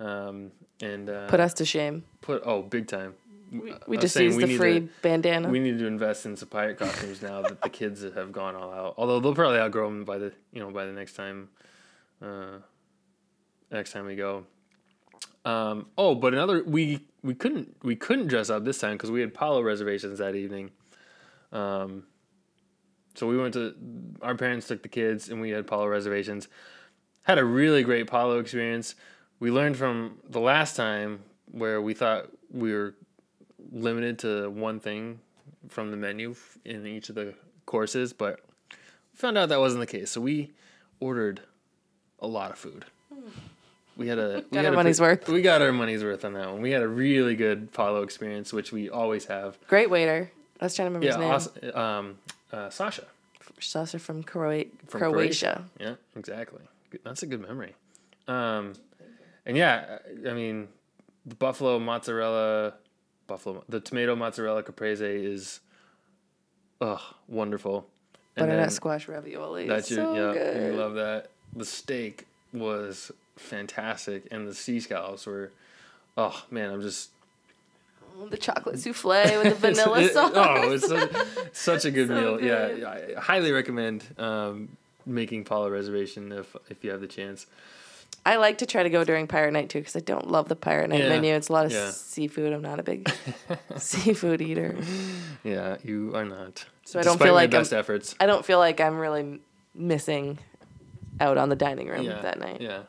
Um, 0.00 0.50
and 0.80 1.08
uh, 1.08 1.28
Put 1.28 1.40
us 1.40 1.54
to 1.54 1.64
shame. 1.64 2.04
put 2.20 2.42
oh 2.44 2.62
big 2.62 2.88
time. 2.88 3.14
We, 3.52 3.72
we 3.86 3.96
just 3.98 4.16
we 4.16 4.28
the 4.30 4.56
free 4.56 4.80
to- 4.80 4.88
bandana. 5.02 5.48
we 5.48 5.60
need 5.60 5.78
to 5.78 5.86
invest 5.86 6.26
in 6.26 6.36
some 6.36 6.48
pirate 6.48 6.78
costumes 6.78 7.22
now 7.22 7.42
that 7.42 7.62
the 7.62 7.68
kids 7.68 8.02
have 8.02 8.32
gone 8.32 8.56
all 8.56 8.72
out. 8.72 8.94
Although 8.96 9.20
they'll 9.20 9.34
probably 9.34 9.58
outgrow 9.60 9.86
them 9.88 10.04
by 10.04 10.18
the 10.18 10.32
you 10.52 10.60
know 10.60 10.70
by 10.70 10.86
the 10.86 10.92
next 10.92 11.14
time, 11.14 11.48
uh, 12.20 12.58
next 13.70 13.92
time 13.92 14.06
we 14.06 14.16
go. 14.16 14.44
Um, 15.44 15.86
oh, 15.96 16.14
but 16.16 16.32
another 16.32 16.64
we 16.64 17.06
we 17.22 17.34
couldn't 17.34 17.76
we 17.84 17.94
couldn't 17.94 18.26
dress 18.26 18.50
up 18.50 18.64
this 18.64 18.78
time 18.78 18.94
because 18.94 19.10
we 19.12 19.20
had 19.20 19.32
Palo 19.32 19.62
reservations 19.62 20.18
that 20.18 20.34
evening. 20.34 20.70
Um, 21.52 22.04
so 23.14 23.28
we 23.28 23.38
went 23.38 23.54
to 23.54 23.74
our 24.22 24.34
parents 24.34 24.66
took 24.66 24.82
the 24.82 24.88
kids 24.88 25.28
and 25.28 25.40
we 25.40 25.50
had 25.50 25.66
Palo 25.68 25.86
reservations. 25.86 26.48
Had 27.22 27.38
a 27.38 27.44
really 27.44 27.84
great 27.84 28.08
Palo 28.08 28.40
experience. 28.40 28.96
We 29.40 29.50
learned 29.50 29.76
from 29.76 30.18
the 30.28 30.40
last 30.40 30.76
time 30.76 31.20
where 31.50 31.80
we 31.80 31.94
thought 31.94 32.26
we 32.52 32.72
were 32.72 32.94
limited 33.72 34.18
to 34.20 34.48
one 34.50 34.80
thing 34.80 35.20
from 35.68 35.90
the 35.90 35.96
menu 35.96 36.34
in 36.64 36.86
each 36.86 37.08
of 37.08 37.14
the 37.14 37.34
courses, 37.66 38.12
but 38.12 38.40
we 38.70 38.76
found 39.16 39.36
out 39.38 39.48
that 39.50 39.60
wasn't 39.60 39.80
the 39.80 39.86
case. 39.86 40.10
So 40.10 40.20
we 40.20 40.52
ordered 41.00 41.40
a 42.20 42.26
lot 42.26 42.50
of 42.50 42.58
food. 42.58 42.84
We 43.96 44.08
had 44.08 44.18
a 44.18 44.44
we 44.50 44.56
Got 44.56 44.56
had 44.56 44.66
our 44.66 44.72
a 44.72 44.76
money's 44.76 45.00
worth. 45.00 45.28
We 45.28 45.42
got 45.42 45.62
our 45.62 45.72
money's 45.72 46.02
worth 46.02 46.24
on 46.24 46.32
that 46.34 46.50
one. 46.50 46.62
We 46.62 46.70
had 46.70 46.82
a 46.82 46.88
really 46.88 47.34
good 47.36 47.72
Palo 47.72 48.02
experience, 48.02 48.52
which 48.52 48.72
we 48.72 48.88
always 48.90 49.26
have. 49.26 49.56
Great 49.68 49.90
waiter. 49.90 50.30
I 50.60 50.64
was 50.66 50.74
trying 50.74 50.86
to 50.92 50.98
remember 50.98 51.06
Yeah, 51.06 51.34
his 51.34 51.52
name. 51.62 51.72
awesome. 51.72 51.76
um, 51.76 52.18
uh, 52.52 52.70
Sasha. 52.70 53.04
Sasha 53.60 53.98
from 53.98 54.22
Croatia. 54.22 54.70
from 54.86 55.00
Croatia. 55.00 55.64
Yeah, 55.78 55.94
exactly. 56.16 56.62
That's 57.04 57.22
a 57.22 57.26
good 57.26 57.40
memory. 57.40 57.74
Um, 58.28 58.74
and 59.46 59.56
yeah, 59.56 59.98
I 60.28 60.32
mean, 60.32 60.68
the 61.26 61.34
buffalo 61.34 61.78
mozzarella, 61.78 62.74
buffalo, 63.26 63.64
the 63.68 63.80
tomato 63.80 64.14
mozzarella 64.16 64.62
caprese 64.62 65.02
is, 65.24 65.60
ugh, 66.80 67.00
wonderful. 67.28 67.86
And 68.36 68.48
Butternut 68.48 68.72
squash 68.72 69.06
ravioli. 69.08 69.68
That's 69.68 69.90
your, 69.90 70.04
so 70.04 70.14
yeah, 70.14 70.32
good. 70.32 70.72
you 70.72 70.78
love 70.78 70.94
that. 70.94 71.28
The 71.54 71.64
steak 71.64 72.26
was 72.52 73.12
fantastic, 73.36 74.26
and 74.30 74.46
the 74.48 74.54
sea 74.54 74.80
scallops 74.80 75.26
were, 75.26 75.52
oh 76.16 76.44
man, 76.50 76.70
I'm 76.70 76.82
just 76.82 77.10
The 78.30 78.36
chocolate 78.36 78.78
souffle 78.80 79.10
with 79.42 79.44
the 79.44 79.54
vanilla 79.72 80.00
it- 80.00 80.12
sauce. 80.12 80.32
Oh, 80.34 80.72
it's 80.72 80.86
such, 80.88 81.10
such 81.52 81.84
a 81.84 81.90
good 81.92 82.08
So 82.08 82.14
meal. 82.14 82.38
good. 82.38 82.78
Yeah, 82.80 82.88
I 83.16 83.20
highly 83.20 83.52
recommend 83.52 84.04
um, 84.18 84.76
making 85.06 85.44
Palo 85.44 85.70
reservation 85.70 86.32
if 86.32 86.56
if 86.68 86.82
you 86.82 86.90
have 86.90 87.00
the 87.00 87.06
chance. 87.06 87.46
I 88.26 88.36
like 88.36 88.58
to 88.58 88.66
try 88.66 88.82
to 88.82 88.90
go 88.90 89.04
during 89.04 89.26
pirate 89.26 89.52
night 89.52 89.68
too 89.68 89.80
because 89.80 89.96
I 89.96 90.00
don't 90.00 90.30
love 90.30 90.48
the 90.48 90.56
pirate 90.56 90.88
night 90.90 91.00
Yeah. 91.00 91.08
menu. 91.10 91.34
It's 91.34 91.48
a 91.48 91.52
lot 91.52 91.66
of 91.66 91.72
Yeah. 91.72 91.90
seafood. 91.90 92.52
I'm 92.52 92.62
not 92.62 92.80
a 92.80 92.82
big 92.82 93.10
seafood 93.76 94.40
eater, 94.40 94.76
Yeah, 95.42 95.76
you 95.82 96.14
are 96.14 96.24
not. 96.24 96.64
so 96.84 96.98
I 96.98 97.02
don't 97.02 97.20
feel 97.20 97.34
like 97.34 97.52
I'm, 97.54 97.60
best 97.60 97.72
efforts. 97.72 98.14
I 98.20 98.26
don't 98.26 98.44
feel 98.44 98.58
like 98.58 98.80
I'm 98.80 98.98
really 98.98 99.40
missing 99.74 100.38
out 101.20 101.36
on 101.38 101.48
the 101.48 101.56
dining 101.56 101.88
room 101.88 102.02
Yeah, 102.04 102.20
that 102.22 102.38
night. 102.40 102.60
Yeah. 102.60 102.82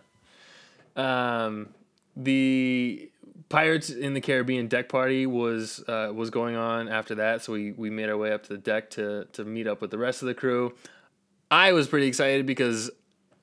Um, 0.95 1.69
the 2.15 3.09
Pirates 3.49 3.89
in 3.89 4.13
the 4.13 4.21
Caribbean 4.21 4.67
deck 4.67 4.89
party 4.89 5.25
was 5.25 5.83
uh, 5.87 6.11
was 6.13 6.29
going 6.29 6.55
on 6.55 6.87
after 6.87 7.15
that, 7.15 7.43
so 7.43 7.53
we, 7.53 7.71
we 7.73 7.89
made 7.89 8.09
our 8.09 8.17
way 8.17 8.31
up 8.31 8.43
to 8.43 8.49
the 8.49 8.57
deck 8.57 8.89
to 8.91 9.25
to 9.33 9.43
meet 9.43 9.67
up 9.67 9.81
with 9.81 9.91
the 9.91 9.97
rest 9.97 10.21
of 10.21 10.27
the 10.27 10.33
crew. 10.33 10.73
I 11.51 11.73
was 11.73 11.87
pretty 11.87 12.07
excited 12.07 12.45
because 12.45 12.89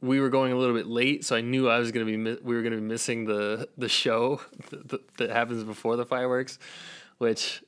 we 0.03 0.21
were 0.21 0.29
going 0.29 0.53
a 0.53 0.57
little 0.57 0.75
bit 0.75 0.87
late, 0.89 1.25
so 1.25 1.37
I 1.37 1.41
knew 1.41 1.69
I 1.69 1.79
was 1.79 1.93
gonna 1.93 2.05
be 2.05 2.17
mi- 2.17 2.39
we 2.43 2.55
were 2.55 2.63
gonna 2.63 2.77
be 2.77 2.83
missing 2.83 3.25
the 3.25 3.69
the 3.79 3.89
show 3.89 4.41
that, 4.71 5.17
that 5.17 5.31
happens 5.31 5.65
before 5.65 5.97
the 5.97 6.05
fireworks, 6.05 6.59
which 7.19 7.63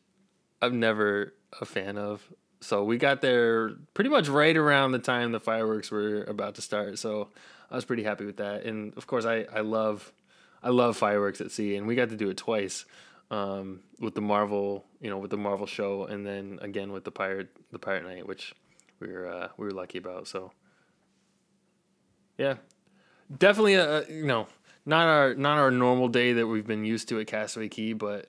I'm 0.61 0.81
never 0.81 1.33
a 1.61 1.65
fan 1.65 1.97
of. 1.97 2.23
So 2.61 2.83
we 2.83 2.97
got 2.97 3.21
there 3.21 3.71
pretty 3.93 4.11
much 4.11 4.29
right 4.29 4.57
around 4.57 4.93
the 4.93 4.99
time 4.99 5.33
the 5.33 5.41
fireworks 5.41 5.91
were 5.91 6.25
about 6.25 6.57
to 6.57 6.63
start. 6.63 6.99
So 6.99 7.29
I 7.71 7.77
was 7.77 7.85
pretty 7.85 8.03
happy 8.03 8.25
with 8.25 8.39
that. 8.39 8.65
And 8.65 8.97
of 8.97 9.07
course, 9.07 9.25
I, 9.25 9.47
I 9.53 9.61
love 9.61 10.13
I 10.63 10.71
love 10.71 10.97
fireworks 10.97 11.41
at 11.41 11.51
sea, 11.53 11.77
and 11.77 11.87
we 11.87 11.95
got 11.95 12.09
to 12.09 12.17
do 12.17 12.31
it 12.31 12.37
twice 12.37 12.85
um, 13.31 13.81
with 14.01 14.15
the 14.15 14.23
Marvel, 14.23 14.87
you 15.01 15.11
know, 15.11 15.19
with 15.19 15.31
the 15.31 15.37
Marvel 15.37 15.67
show, 15.67 16.05
and 16.05 16.27
then 16.27 16.59
again 16.63 16.91
with 16.91 17.05
the 17.05 17.11
pirate 17.11 17.51
the 17.71 17.79
pirate 17.79 18.05
night, 18.05 18.27
which 18.27 18.55
we 18.99 19.13
were 19.13 19.29
uh, 19.29 19.49
we 19.57 19.67
were 19.67 19.73
lucky 19.73 19.99
about. 19.99 20.27
So 20.27 20.51
yeah, 22.39 22.55
definitely 23.37 23.75
a, 23.75 24.07
you 24.09 24.27
know 24.27 24.47
not 24.87 25.07
our 25.07 25.35
not 25.35 25.59
our 25.59 25.71
normal 25.71 26.09
day 26.09 26.33
that 26.35 26.47
we've 26.47 26.67
been 26.67 26.85
used 26.85 27.09
to 27.09 27.21
at 27.21 27.27
Castaway 27.27 27.69
Cay, 27.69 27.93
but 27.93 28.29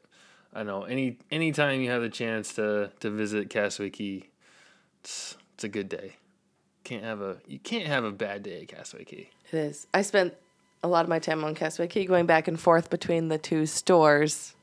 I 0.54 0.64
know 0.64 0.84
any 0.84 1.18
anytime 1.32 1.82
you 1.82 1.90
have 1.92 2.02
the 2.02 2.10
chance 2.10 2.54
to 2.56 2.92
to 3.02 3.10
visit 3.10 3.50
Castaway 3.50 3.90
Cay, 3.90 4.30
it's 5.02 5.38
it's 5.54 5.64
a 5.64 5.70
good 5.70 5.90
day. 5.90 6.16
Can't 6.84 7.04
have 7.04 7.22
a 7.22 7.38
you 7.48 7.60
can't 7.60 7.88
have 7.88 8.04
a 8.04 8.12
bad 8.12 8.44
day 8.44 8.62
at 8.62 8.68
Castaway 8.68 9.04
Cay. 9.04 9.30
It 9.52 9.58
is. 9.58 9.88
I 9.94 10.02
spent 10.02 10.34
a 10.84 10.88
lot 10.88 11.04
of 11.04 11.10
my 11.10 11.20
time 11.20 11.44
on 11.44 11.56
Castaway 11.56 11.88
Cay 11.88 12.06
going 12.06 12.26
back 12.26 12.48
and 12.48 12.60
forth 12.60 12.90
between 12.90 13.28
the 13.28 13.38
two 13.38 13.66
stores 13.66 14.56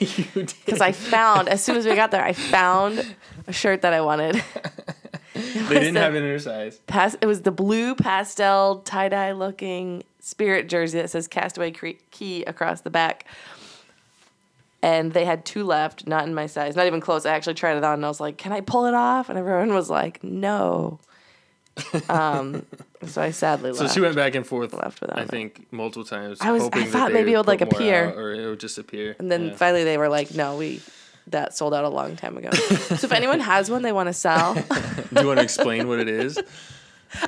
you 0.00 0.24
did. 0.34 0.54
because 0.64 0.80
I 0.80 0.92
found 0.92 1.48
as 1.48 1.62
soon 1.62 1.76
as 1.76 1.86
we 1.86 1.94
got 1.94 2.10
there, 2.10 2.24
I 2.24 2.32
found 2.32 3.14
a 3.46 3.52
shirt 3.52 3.82
that 3.82 3.92
I 3.92 4.00
wanted. 4.00 4.42
they 5.68 5.74
didn't 5.78 5.94
the- 5.94 6.00
have 6.00 6.14
it 6.14 6.18
in 6.22 6.30
her 6.30 6.38
size. 6.38 6.78
Pas- 6.86 7.16
it 7.20 7.26
was 7.26 7.42
the 7.42 7.50
blue 7.52 7.94
pastel 7.94 8.80
tie 8.80 9.08
dye 9.08 9.32
looking 9.32 10.02
spirit 10.20 10.68
jersey 10.68 10.98
that 11.00 11.10
says 11.10 11.28
Castaway 11.28 11.70
Cay 12.10 12.42
across 12.44 12.80
the 12.82 12.90
back. 12.90 13.26
And 14.82 15.12
they 15.12 15.24
had 15.24 15.44
two 15.44 15.64
left, 15.64 16.06
not 16.06 16.26
in 16.26 16.34
my 16.34 16.46
size, 16.46 16.76
not 16.76 16.86
even 16.86 17.00
close. 17.00 17.26
I 17.26 17.34
actually 17.34 17.54
tried 17.54 17.76
it 17.76 17.82
on 17.84 17.94
and 17.94 18.04
I 18.04 18.08
was 18.08 18.20
like, 18.20 18.36
"Can 18.36 18.52
I 18.52 18.60
pull 18.60 18.86
it 18.86 18.94
off?" 18.94 19.28
And 19.28 19.38
everyone 19.38 19.72
was 19.74 19.88
like, 19.90 20.22
"No." 20.22 21.00
um, 22.08 22.64
so 23.06 23.20
I 23.20 23.30
sadly 23.30 23.70
left. 23.72 23.78
So 23.78 23.92
she 23.92 24.00
went 24.00 24.14
back 24.14 24.34
and 24.34 24.46
forth. 24.46 24.72
Left 24.74 25.00
without 25.00 25.18
I 25.18 25.22
it. 25.22 25.28
think 25.28 25.66
multiple 25.72 26.04
times. 26.04 26.38
I 26.40 26.52
was- 26.52 26.68
I 26.72 26.84
thought 26.84 27.12
maybe 27.12 27.32
it 27.32 27.36
would, 27.36 27.46
like, 27.46 27.60
appear. 27.62 28.10
or 28.10 28.32
it 28.34 28.46
would 28.46 28.60
just 28.60 28.78
appear. 28.78 29.16
And 29.18 29.30
then 29.30 29.46
Yeah. 29.48 29.56
finally 29.56 29.84
they 29.84 29.98
were 29.98 30.08
like, 30.08 30.34
"No, 30.34 30.56
we 30.56 30.80
that 31.28 31.56
sold 31.56 31.74
out 31.74 31.84
a 31.84 31.88
long 31.88 32.16
time 32.16 32.36
ago." 32.36 32.50
so 32.50 33.06
if 33.06 33.12
anyone 33.12 33.40
has 33.40 33.70
one 33.70 33.82
they 33.82 33.92
want 33.92 34.08
to 34.08 34.12
sell, 34.12 34.54
do 35.14 35.20
you 35.20 35.26
want 35.26 35.38
to 35.38 35.44
explain 35.44 35.88
what 35.88 35.98
it 36.00 36.08
is? 36.08 36.38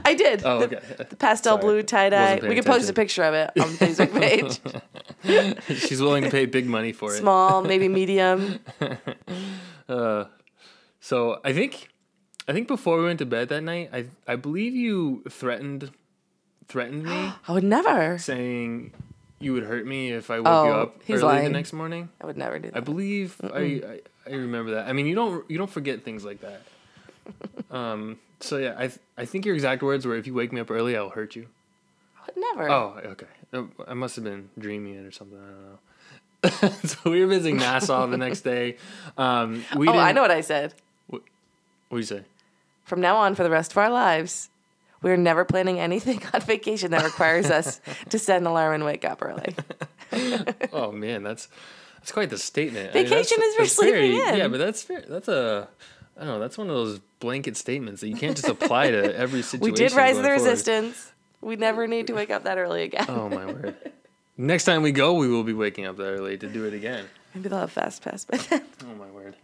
I 0.05 0.14
did. 0.14 0.42
Oh, 0.44 0.62
okay. 0.64 0.80
The 0.99 1.16
pastel 1.16 1.53
Sorry. 1.55 1.62
blue 1.62 1.82
tie 1.82 2.11
dye. 2.11 2.40
We 2.42 2.55
can 2.57 2.64
post 2.64 2.90
a 2.90 2.92
picture 2.92 3.22
of 3.22 3.32
it 3.34 3.51
on 3.61 3.70
the 3.70 3.86
Facebook 3.86 4.12
page. 4.12 5.78
She's 5.88 6.01
willing 6.03 6.24
to 6.24 6.30
pay 6.30 6.46
big 6.46 6.66
money 6.66 6.92
for 6.92 7.14
it. 7.14 7.18
Small, 7.18 7.62
maybe 7.62 7.88
medium. 7.88 8.59
Uh, 9.88 10.24
So 11.01 11.40
I 11.44 11.53
think, 11.55 11.88
I 12.46 12.53
think 12.53 12.68
before 12.68 12.99
we 12.99 13.05
went 13.05 13.18
to 13.20 13.26
bed 13.26 13.49
that 13.49 13.62
night, 13.62 13.88
I 13.92 14.07
I 14.26 14.36
believe 14.36 14.74
you 14.74 15.22
threatened, 15.30 15.90
threatened 16.66 17.05
me, 17.05 17.32
I 17.49 17.53
would 17.53 17.64
never. 17.64 18.18
saying 18.18 18.92
you 19.41 19.53
would 19.53 19.64
hurt 19.64 19.86
me 19.86 20.12
if 20.12 20.30
I 20.30 20.41
woke 20.41 20.66
you 20.66 20.72
Oh, 20.72 20.80
up 20.82 21.03
he's 21.05 21.22
early 21.22 21.43
the 21.43 21.51
next 21.51 21.72
morning. 21.72 22.09
I 22.20 22.26
would 22.26 22.36
never 22.36 22.59
do 22.59 22.68
I 22.68 22.70
that. 22.72 22.84
believe 22.84 23.36
I, 23.43 23.59
I 23.59 24.01
I 24.26 24.34
remember 24.34 24.72
that. 24.72 24.89
I 24.89 24.93
mean, 24.93 25.07
you 25.07 25.14
don't 25.14 25.49
you 25.51 25.59
don't 25.59 25.70
forget 25.70 26.03
things 26.05 26.24
like 26.24 26.41
that. 26.41 26.62
um. 27.70 28.18
So 28.41 28.57
yeah, 28.59 28.74
I 28.76 28.86
th- 28.89 29.01
I 29.16 29.24
think 29.24 29.45
your 29.47 29.55
exact 29.55 29.82
words 29.82 30.07
were, 30.07 30.16
"If 30.16 30.26
you 30.26 30.34
wake 30.34 30.53
me 30.53 30.61
up 30.61 30.70
early, 30.70 30.97
I'll 30.97 31.09
hurt 31.11 31.34
you." 31.36 31.47
I 32.20 32.26
would 32.26 32.36
never. 32.36 32.70
Oh, 32.70 33.01
okay. 33.05 33.26
Uh, 33.53 33.64
I 33.86 33.95
must 33.95 34.14
have 34.16 34.24
been 34.24 34.51
dreaming 34.59 34.95
it 34.95 35.05
or 35.07 35.11
something. 35.12 35.39
I 35.39 35.47
don't 35.51 36.62
know. 36.62 36.78
so 36.84 37.11
we 37.11 37.20
were 37.20 37.26
visiting 37.26 37.57
Nassau 37.57 38.07
the 38.07 38.16
next 38.16 38.43
day. 38.43 38.76
Um, 39.16 39.64
we 39.76 39.89
oh, 39.89 39.93
I 39.93 40.12
know 40.12 40.22
what 40.22 40.30
I 40.30 40.41
said. 40.41 40.74
What 41.09 41.22
do 41.91 41.97
you 41.97 42.03
say? 42.03 42.22
From 42.84 43.01
now 43.01 43.16
on, 43.16 43.34
for 43.34 43.43
the 43.43 43.51
rest 43.51 43.72
of 43.72 43.78
our 43.78 43.91
lives, 43.91 44.51
we're 45.03 45.16
never 45.16 45.44
planning 45.44 45.78
anything 45.80 46.22
on 46.34 46.40
vacation 46.40 46.90
that 46.92 47.05
requires 47.05 47.51
us 47.51 47.80
to 48.11 48.18
set 48.18 48.40
an 48.40 48.46
alarm 48.46 48.74
and 48.74 48.84
wake 48.84 49.05
up 49.05 49.22
early. 49.22 49.55
Oh 50.72 50.90
man, 50.90 51.22
that's 51.22 51.49
that's 51.99 52.12
quite 52.12 52.30
the 52.30 52.38
statement. 52.38 52.92
Vacation 52.92 53.38
is 53.42 53.55
for 53.55 53.62
that's 53.62 53.78
very- 53.82 54.11
sleeping 54.12 54.28
in. 54.28 54.36
Yeah, 54.38 54.49
but 54.49 54.59
that's 54.59 54.82
fair. 54.82 55.05
That's 55.07 55.28
a 55.28 55.68
I 56.16 56.20
don't 56.20 56.28
know. 56.28 56.40
That's 56.40 56.57
one 56.59 56.68
of 56.68 56.74
those 56.74 56.99
blanket 57.20 57.57
statements 57.57 58.01
that 58.01 58.09
you 58.09 58.16
can't 58.16 58.34
just 58.36 58.49
apply 58.49 58.90
to 58.90 59.14
every 59.16 59.42
situation. 59.42 59.61
We 59.72 59.76
did 59.76 59.92
rise 59.92 60.16
the 60.16 60.22
forward. 60.22 60.36
resistance. 60.38 61.12
We 61.40 61.57
never 61.57 61.86
need 61.86 62.07
to 62.09 62.14
wake 62.14 62.30
up 62.30 62.44
that 62.44 62.59
early 62.59 62.82
again. 62.84 63.05
Oh 63.09 63.28
my 63.28 63.46
word! 63.46 63.76
Next 64.36 64.64
time 64.64 64.82
we 64.82 64.92
go, 64.92 65.12
we 65.14 65.28
will 65.28 65.44
be 65.44 65.53
waking 65.53 65.84
up 65.86 65.96
that 65.99 66.05
early 66.11 66.36
to 66.38 66.49
do 66.49 66.64
it 66.64 66.72
again. 66.74 67.05
Maybe 67.34 67.49
they'll 67.51 67.61
have 67.61 67.70
fast 67.72 68.03
pass 68.03 68.24
by 68.24 68.38
then. 68.38 68.62
Oh 68.84 68.94
my 68.99 69.07
word! 69.11 69.36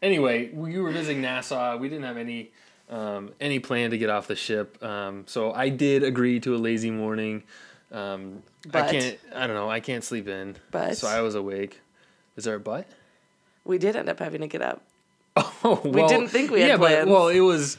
Anyway, 0.00 0.50
we 0.54 0.78
were 0.78 0.92
visiting 0.92 1.20
Nassau. 1.20 1.76
We 1.78 1.88
didn't 1.88 2.04
have 2.04 2.16
any 2.16 2.50
um, 2.92 3.30
any 3.40 3.58
plan 3.58 3.90
to 3.90 3.98
get 3.98 4.10
off 4.10 4.26
the 4.26 4.36
ship, 4.36 4.82
um, 4.84 5.24
so 5.26 5.52
I 5.52 5.70
did 5.70 6.02
agree 6.02 6.38
to 6.40 6.54
a 6.54 6.58
lazy 6.58 6.90
morning. 6.90 7.42
Um, 7.90 8.42
I 8.72 8.90
can't. 8.90 9.18
I 9.34 9.46
don't 9.46 9.56
know. 9.56 9.70
I 9.70 9.80
can't 9.80 10.04
sleep 10.04 10.28
in. 10.28 10.56
But- 10.70 10.96
so 10.96 11.08
I 11.08 11.20
was 11.22 11.34
awake. 11.34 11.80
Is 12.36 12.44
there 12.44 12.54
a 12.54 12.60
but? 12.60 12.86
We 13.64 13.78
did 13.78 13.94
end 13.96 14.08
up 14.08 14.18
having 14.18 14.40
to 14.40 14.46
get 14.46 14.62
up. 14.62 14.82
Oh, 15.64 15.80
well, 15.84 16.08
didn't 16.08 16.26
think 16.28 16.50
we 16.50 16.60
had 16.60 16.70
yeah, 16.70 16.76
plans. 16.76 17.04
but 17.06 17.12
well, 17.12 17.28
it 17.28 17.38
was 17.40 17.78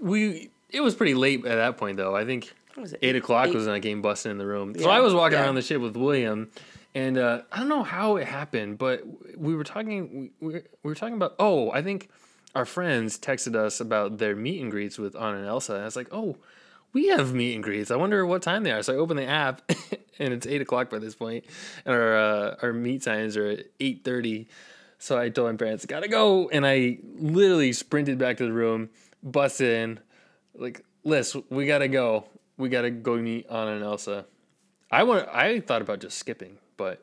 we. 0.00 0.50
It 0.70 0.80
was 0.80 0.94
pretty 0.94 1.14
late 1.14 1.46
at 1.46 1.54
that 1.56 1.78
point, 1.78 1.96
though. 1.96 2.14
I 2.14 2.26
think 2.26 2.52
it? 2.76 2.98
eight 3.00 3.16
o'clock 3.16 3.48
Eight- 3.48 3.54
was 3.54 3.66
when 3.66 3.74
I 3.74 3.80
came 3.80 4.02
busting 4.02 4.30
in 4.30 4.38
the 4.38 4.46
room. 4.46 4.78
So 4.78 4.90
I 4.90 5.00
was 5.00 5.14
walking 5.14 5.38
yeah. 5.38 5.44
around 5.44 5.54
the 5.54 5.62
ship 5.62 5.80
with 5.80 5.96
William, 5.96 6.50
and 6.94 7.16
uh, 7.16 7.42
I 7.50 7.60
don't 7.60 7.70
know 7.70 7.82
how 7.82 8.16
it 8.16 8.26
happened, 8.26 8.76
but 8.76 9.02
we 9.36 9.54
were 9.54 9.64
talking. 9.64 10.30
We, 10.40 10.46
we, 10.46 10.54
we 10.54 10.62
were 10.90 10.94
talking 10.94 11.14
about. 11.14 11.34
Oh, 11.38 11.70
I 11.70 11.80
think 11.82 12.10
our 12.54 12.64
friends 12.64 13.18
texted 13.18 13.54
us 13.56 13.80
about 13.80 14.18
their 14.18 14.36
meet 14.36 14.60
and 14.60 14.70
greets 14.70 14.98
with 14.98 15.16
Anna 15.16 15.38
and 15.38 15.46
Elsa. 15.46 15.74
And 15.74 15.82
I 15.82 15.84
was 15.86 15.96
like, 15.96 16.08
oh, 16.12 16.36
we 16.92 17.08
have 17.08 17.32
meet 17.32 17.54
and 17.54 17.64
greets. 17.64 17.90
I 17.90 17.96
wonder 17.96 18.24
what 18.26 18.42
time 18.42 18.62
they 18.64 18.70
are. 18.72 18.82
So 18.82 18.92
I 18.92 18.96
open 18.96 19.16
the 19.16 19.24
app, 19.24 19.62
and 20.18 20.34
it's 20.34 20.46
eight 20.46 20.60
o'clock 20.60 20.90
by 20.90 20.98
this 20.98 21.14
point, 21.14 21.44
and 21.86 21.94
our 21.94 22.16
uh, 22.16 22.56
our 22.62 22.72
meet 22.72 23.02
times 23.02 23.36
are 23.36 23.46
at 23.46 23.66
eight 23.80 24.04
thirty. 24.04 24.48
So 24.98 25.18
I 25.18 25.30
told 25.30 25.50
my 25.50 25.56
parents, 25.56 25.84
gotta 25.86 26.06
go. 26.08 26.48
And 26.50 26.64
I 26.66 26.98
literally 27.16 27.72
sprinted 27.72 28.18
back 28.18 28.36
to 28.36 28.44
the 28.44 28.52
room, 28.52 28.90
busted 29.22 29.68
in, 29.74 30.00
like, 30.54 30.84
Liz, 31.02 31.34
we 31.50 31.66
gotta 31.66 31.88
go. 31.88 32.26
We 32.56 32.68
gotta 32.68 32.90
go 32.90 33.16
meet 33.16 33.46
Anna 33.50 33.72
and 33.72 33.82
Elsa. 33.82 34.26
I 34.90 35.02
want. 35.04 35.28
I 35.32 35.60
thought 35.60 35.80
about 35.82 36.00
just 36.00 36.18
skipping, 36.18 36.58
but 36.76 37.02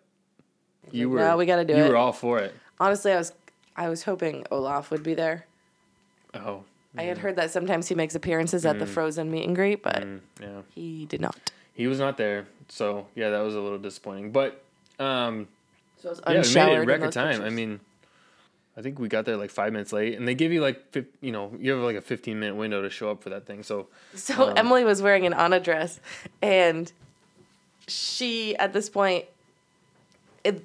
You 0.92 1.10
were 1.10 1.20
"No, 1.20 1.36
we 1.36 1.46
gotta 1.48 1.66
do 1.66 1.76
You 1.76 1.86
it." 1.86 1.90
were 1.90 1.98
all 1.98 2.14
for 2.14 2.38
it. 2.40 2.54
Honestly, 2.80 3.12
I 3.12 3.18
was 3.18 3.34
I 3.80 3.88
was 3.88 4.04
hoping 4.04 4.46
Olaf 4.52 4.92
would 4.92 5.04
be 5.04 5.14
there. 5.14 5.46
Oh, 6.34 6.66
I 6.98 7.04
had 7.04 7.20
heard 7.20 7.38
that 7.38 7.50
sometimes 7.50 7.88
he 7.88 7.96
makes 7.96 8.14
appearances 8.14 8.66
at 8.66 8.78
the 8.78 8.86
Frozen 8.86 9.32
meet 9.32 9.46
and 9.46 9.56
greet, 9.56 9.82
but 9.82 10.04
mm, 10.04 10.20
yeah. 10.42 10.62
he 10.76 11.06
did 11.06 11.22
not. 11.22 11.52
He 11.74 11.88
was 11.88 11.98
not 11.98 12.18
there, 12.18 12.46
so 12.68 13.08
yeah, 13.16 13.30
that 13.30 13.40
was 13.40 13.56
a 13.56 13.60
little 13.62 13.78
disappointing. 13.78 14.32
But 14.32 14.62
um, 15.00 15.48
So 16.02 16.14
yeah, 16.28 16.42
we 16.42 16.54
made 16.54 16.82
it 16.82 16.86
record 16.86 17.14
time. 17.14 17.42
I 17.42 17.50
mean, 17.50 17.80
I 18.76 18.82
think 18.82 19.00
we 19.00 19.08
got 19.08 19.24
there 19.24 19.38
like 19.38 19.50
five 19.50 19.72
minutes 19.72 19.94
late, 19.94 20.18
and 20.18 20.28
they 20.28 20.36
give 20.36 20.52
you 20.52 20.62
like, 20.62 20.94
you 21.22 21.32
know, 21.32 21.54
you 21.58 21.72
have 21.72 21.80
like 21.80 21.96
a 21.96 22.02
fifteen 22.02 22.38
minute 22.38 22.56
window 22.56 22.82
to 22.82 22.90
show 22.90 23.10
up 23.10 23.24
for 23.24 23.30
that 23.30 23.46
thing. 23.46 23.64
So 23.64 23.88
So 24.14 24.50
Um, 24.50 24.58
Emily 24.58 24.84
was 24.84 25.02
wearing 25.02 25.26
an 25.26 25.34
Anna 25.34 25.62
dress, 25.62 26.02
and 26.42 26.92
she 27.88 28.58
at 28.58 28.74
this 28.74 28.90
point, 28.90 29.24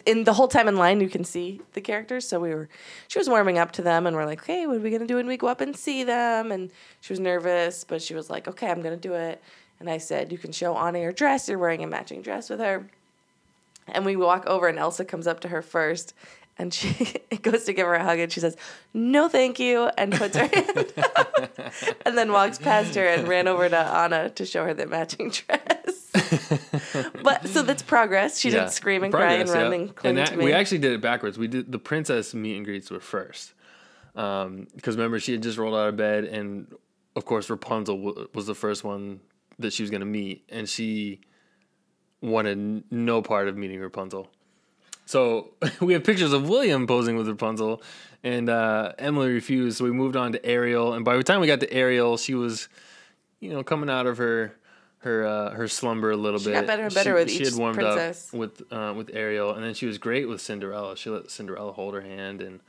in, 0.06 0.24
the 0.24 0.32
whole 0.32 0.48
time 0.48 0.68
in 0.68 0.76
line, 0.76 1.00
you 1.00 1.08
can 1.08 1.24
see 1.24 1.60
the 1.72 1.80
characters. 1.80 2.26
So 2.28 2.40
we 2.40 2.54
were, 2.54 2.68
she 3.08 3.18
was 3.18 3.28
warming 3.28 3.58
up 3.58 3.72
to 3.72 3.82
them, 3.82 4.06
and 4.06 4.16
we're 4.16 4.26
like, 4.26 4.42
"Okay, 4.42 4.66
what 4.66 4.76
are 4.76 4.80
we 4.80 4.90
gonna 4.90 5.06
do 5.06 5.16
when 5.16 5.26
we 5.26 5.36
go 5.36 5.46
up 5.46 5.60
and 5.60 5.76
see 5.76 6.04
them?" 6.04 6.52
And 6.52 6.70
she 7.00 7.12
was 7.12 7.20
nervous, 7.20 7.84
but 7.84 8.02
she 8.02 8.14
was 8.14 8.30
like, 8.30 8.48
"Okay, 8.48 8.70
I'm 8.70 8.82
gonna 8.82 8.96
do 8.96 9.14
it." 9.14 9.42
And 9.80 9.90
I 9.90 9.98
said, 9.98 10.32
"You 10.32 10.38
can 10.38 10.52
show 10.52 10.76
Anna 10.76 11.00
your 11.00 11.12
dress. 11.12 11.48
You're 11.48 11.58
wearing 11.58 11.82
a 11.82 11.86
matching 11.86 12.22
dress 12.22 12.50
with 12.50 12.60
her." 12.60 12.88
And 13.88 14.04
we 14.04 14.16
walk 14.16 14.46
over, 14.46 14.68
and 14.68 14.78
Elsa 14.78 15.04
comes 15.04 15.26
up 15.26 15.40
to 15.40 15.48
her 15.48 15.62
first. 15.62 16.14
And 16.56 16.72
she 16.72 17.18
goes 17.42 17.64
to 17.64 17.72
give 17.72 17.86
her 17.86 17.94
a 17.94 18.04
hug, 18.04 18.18
and 18.18 18.32
she 18.32 18.40
says, 18.40 18.56
"No, 18.92 19.28
thank 19.28 19.58
you," 19.58 19.90
and 19.98 20.12
puts 20.12 20.36
her 20.36 20.46
hand 20.52 20.92
and 22.06 22.16
then 22.16 22.32
walks 22.32 22.58
past 22.58 22.94
her 22.94 23.06
and 23.06 23.26
ran 23.28 23.48
over 23.48 23.68
to 23.68 23.76
Anna 23.76 24.30
to 24.30 24.46
show 24.46 24.64
her 24.64 24.74
the 24.74 24.86
matching 24.86 25.30
dress. 25.48 25.73
but 27.22 27.46
so 27.48 27.62
that's 27.62 27.82
progress. 27.82 28.38
She 28.38 28.48
yeah, 28.48 28.60
didn't 28.60 28.70
scream 28.70 29.02
and 29.02 29.12
cry 29.12 29.32
and 29.32 29.48
progress, 29.48 29.62
run 29.62 29.72
yeah. 29.72 29.78
and 29.78 29.96
cling 29.96 30.14
that- 30.16 30.28
to 30.28 30.36
me. 30.36 30.44
We 30.44 30.52
actually 30.52 30.78
did 30.78 30.92
it 30.92 31.00
backwards. 31.00 31.38
We 31.38 31.48
did 31.48 31.72
the 31.72 31.78
princess 31.78 32.34
meet 32.34 32.56
and 32.56 32.64
greets 32.64 32.90
were 32.90 33.00
first, 33.00 33.52
because 34.14 34.96
remember 34.96 35.18
she 35.18 35.32
had 35.32 35.42
just 35.42 35.58
rolled 35.58 35.74
out 35.74 35.88
of 35.88 35.96
bed, 35.96 36.24
and 36.24 36.72
of 37.16 37.24
course 37.24 37.50
Rapunzel 37.50 37.96
w- 37.96 38.28
was 38.32 38.46
the 38.46 38.54
first 38.54 38.84
one 38.84 39.20
that 39.58 39.72
she 39.72 39.82
was 39.82 39.90
going 39.90 40.00
to 40.00 40.06
meet, 40.06 40.44
and 40.48 40.68
she 40.68 41.20
wanted 42.20 42.84
no 42.90 43.20
part 43.20 43.48
of 43.48 43.56
meeting 43.56 43.80
Rapunzel. 43.80 44.28
So 45.06 45.54
we 45.80 45.92
have 45.94 46.04
pictures 46.04 46.32
of 46.32 46.48
William 46.48 46.86
posing 46.86 47.16
with 47.16 47.28
Rapunzel, 47.28 47.82
and 48.22 48.48
uh, 48.48 48.92
Emily 48.98 49.32
refused. 49.32 49.78
So 49.78 49.84
we 49.84 49.90
moved 49.90 50.16
on 50.16 50.32
to 50.32 50.46
Ariel, 50.46 50.94
and 50.94 51.04
by 51.04 51.16
the 51.16 51.24
time 51.24 51.40
we 51.40 51.46
got 51.46 51.60
to 51.60 51.72
Ariel, 51.72 52.16
she 52.16 52.34
was, 52.34 52.68
you 53.40 53.50
know, 53.50 53.62
coming 53.62 53.90
out 53.90 54.06
of 54.06 54.18
her 54.18 54.54
her 55.04 55.26
uh, 55.26 55.50
her 55.50 55.68
slumber 55.68 56.10
a 56.10 56.16
little 56.16 56.40
bit. 56.40 56.44
She 56.44 56.50
bit. 56.50 56.54
got 56.54 56.66
better 56.66 56.84
and 56.84 56.94
better 56.94 57.14
with 57.14 57.30
she 57.30 57.40
each 57.40 57.50
had 57.50 57.58
warmed 57.58 57.76
princess. 57.76 58.28
up 58.32 58.38
with 58.38 58.72
uh, 58.72 58.92
with 58.96 59.10
Ariel, 59.12 59.54
and 59.54 59.62
then 59.62 59.74
she 59.74 59.86
was 59.86 59.98
great 59.98 60.28
with 60.28 60.40
Cinderella. 60.40 60.96
She 60.96 61.10
let 61.10 61.30
Cinderella 61.30 61.72
hold 61.72 61.94
her 61.94 62.00
hand 62.00 62.42
and 62.42 62.60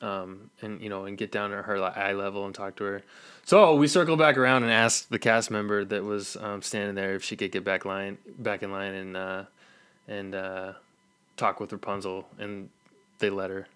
um, 0.00 0.50
and 0.60 0.80
you 0.80 0.88
know 0.88 1.04
and 1.04 1.16
get 1.16 1.32
down 1.32 1.50
to 1.50 1.62
her 1.62 1.82
eye 1.82 2.12
level 2.12 2.44
and 2.46 2.54
talk 2.54 2.76
to 2.76 2.84
her. 2.84 3.02
So 3.44 3.74
we 3.74 3.88
circled 3.88 4.18
back 4.18 4.36
around 4.36 4.62
and 4.62 4.72
asked 4.72 5.10
the 5.10 5.18
cast 5.18 5.50
member 5.50 5.84
that 5.84 6.02
was 6.02 6.36
um, 6.36 6.62
standing 6.62 6.94
there 6.94 7.14
if 7.14 7.22
she 7.22 7.36
could 7.36 7.52
get 7.52 7.64
back 7.64 7.84
line 7.84 8.18
back 8.38 8.62
in 8.62 8.72
line 8.72 8.94
and 8.94 9.16
uh, 9.16 9.44
and 10.08 10.34
uh, 10.34 10.72
talk 11.36 11.60
with 11.60 11.72
Rapunzel, 11.72 12.26
and 12.38 12.70
they 13.18 13.30
let 13.30 13.50
her, 13.50 13.66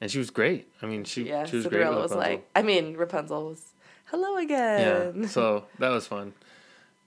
and 0.00 0.10
she 0.10 0.18
was 0.18 0.30
great. 0.30 0.68
I 0.80 0.86
mean, 0.86 1.04
she 1.04 1.24
yeah, 1.28 1.44
she 1.44 1.56
was 1.56 1.64
Cinderella 1.64 1.96
great. 1.96 2.02
was 2.02 2.14
like, 2.14 2.48
I 2.54 2.62
mean, 2.62 2.96
Rapunzel 2.96 3.48
was, 3.48 3.72
hello 4.06 4.36
again. 4.36 5.22
Yeah. 5.22 5.26
So 5.28 5.64
that 5.78 5.90
was 5.90 6.06
fun. 6.06 6.34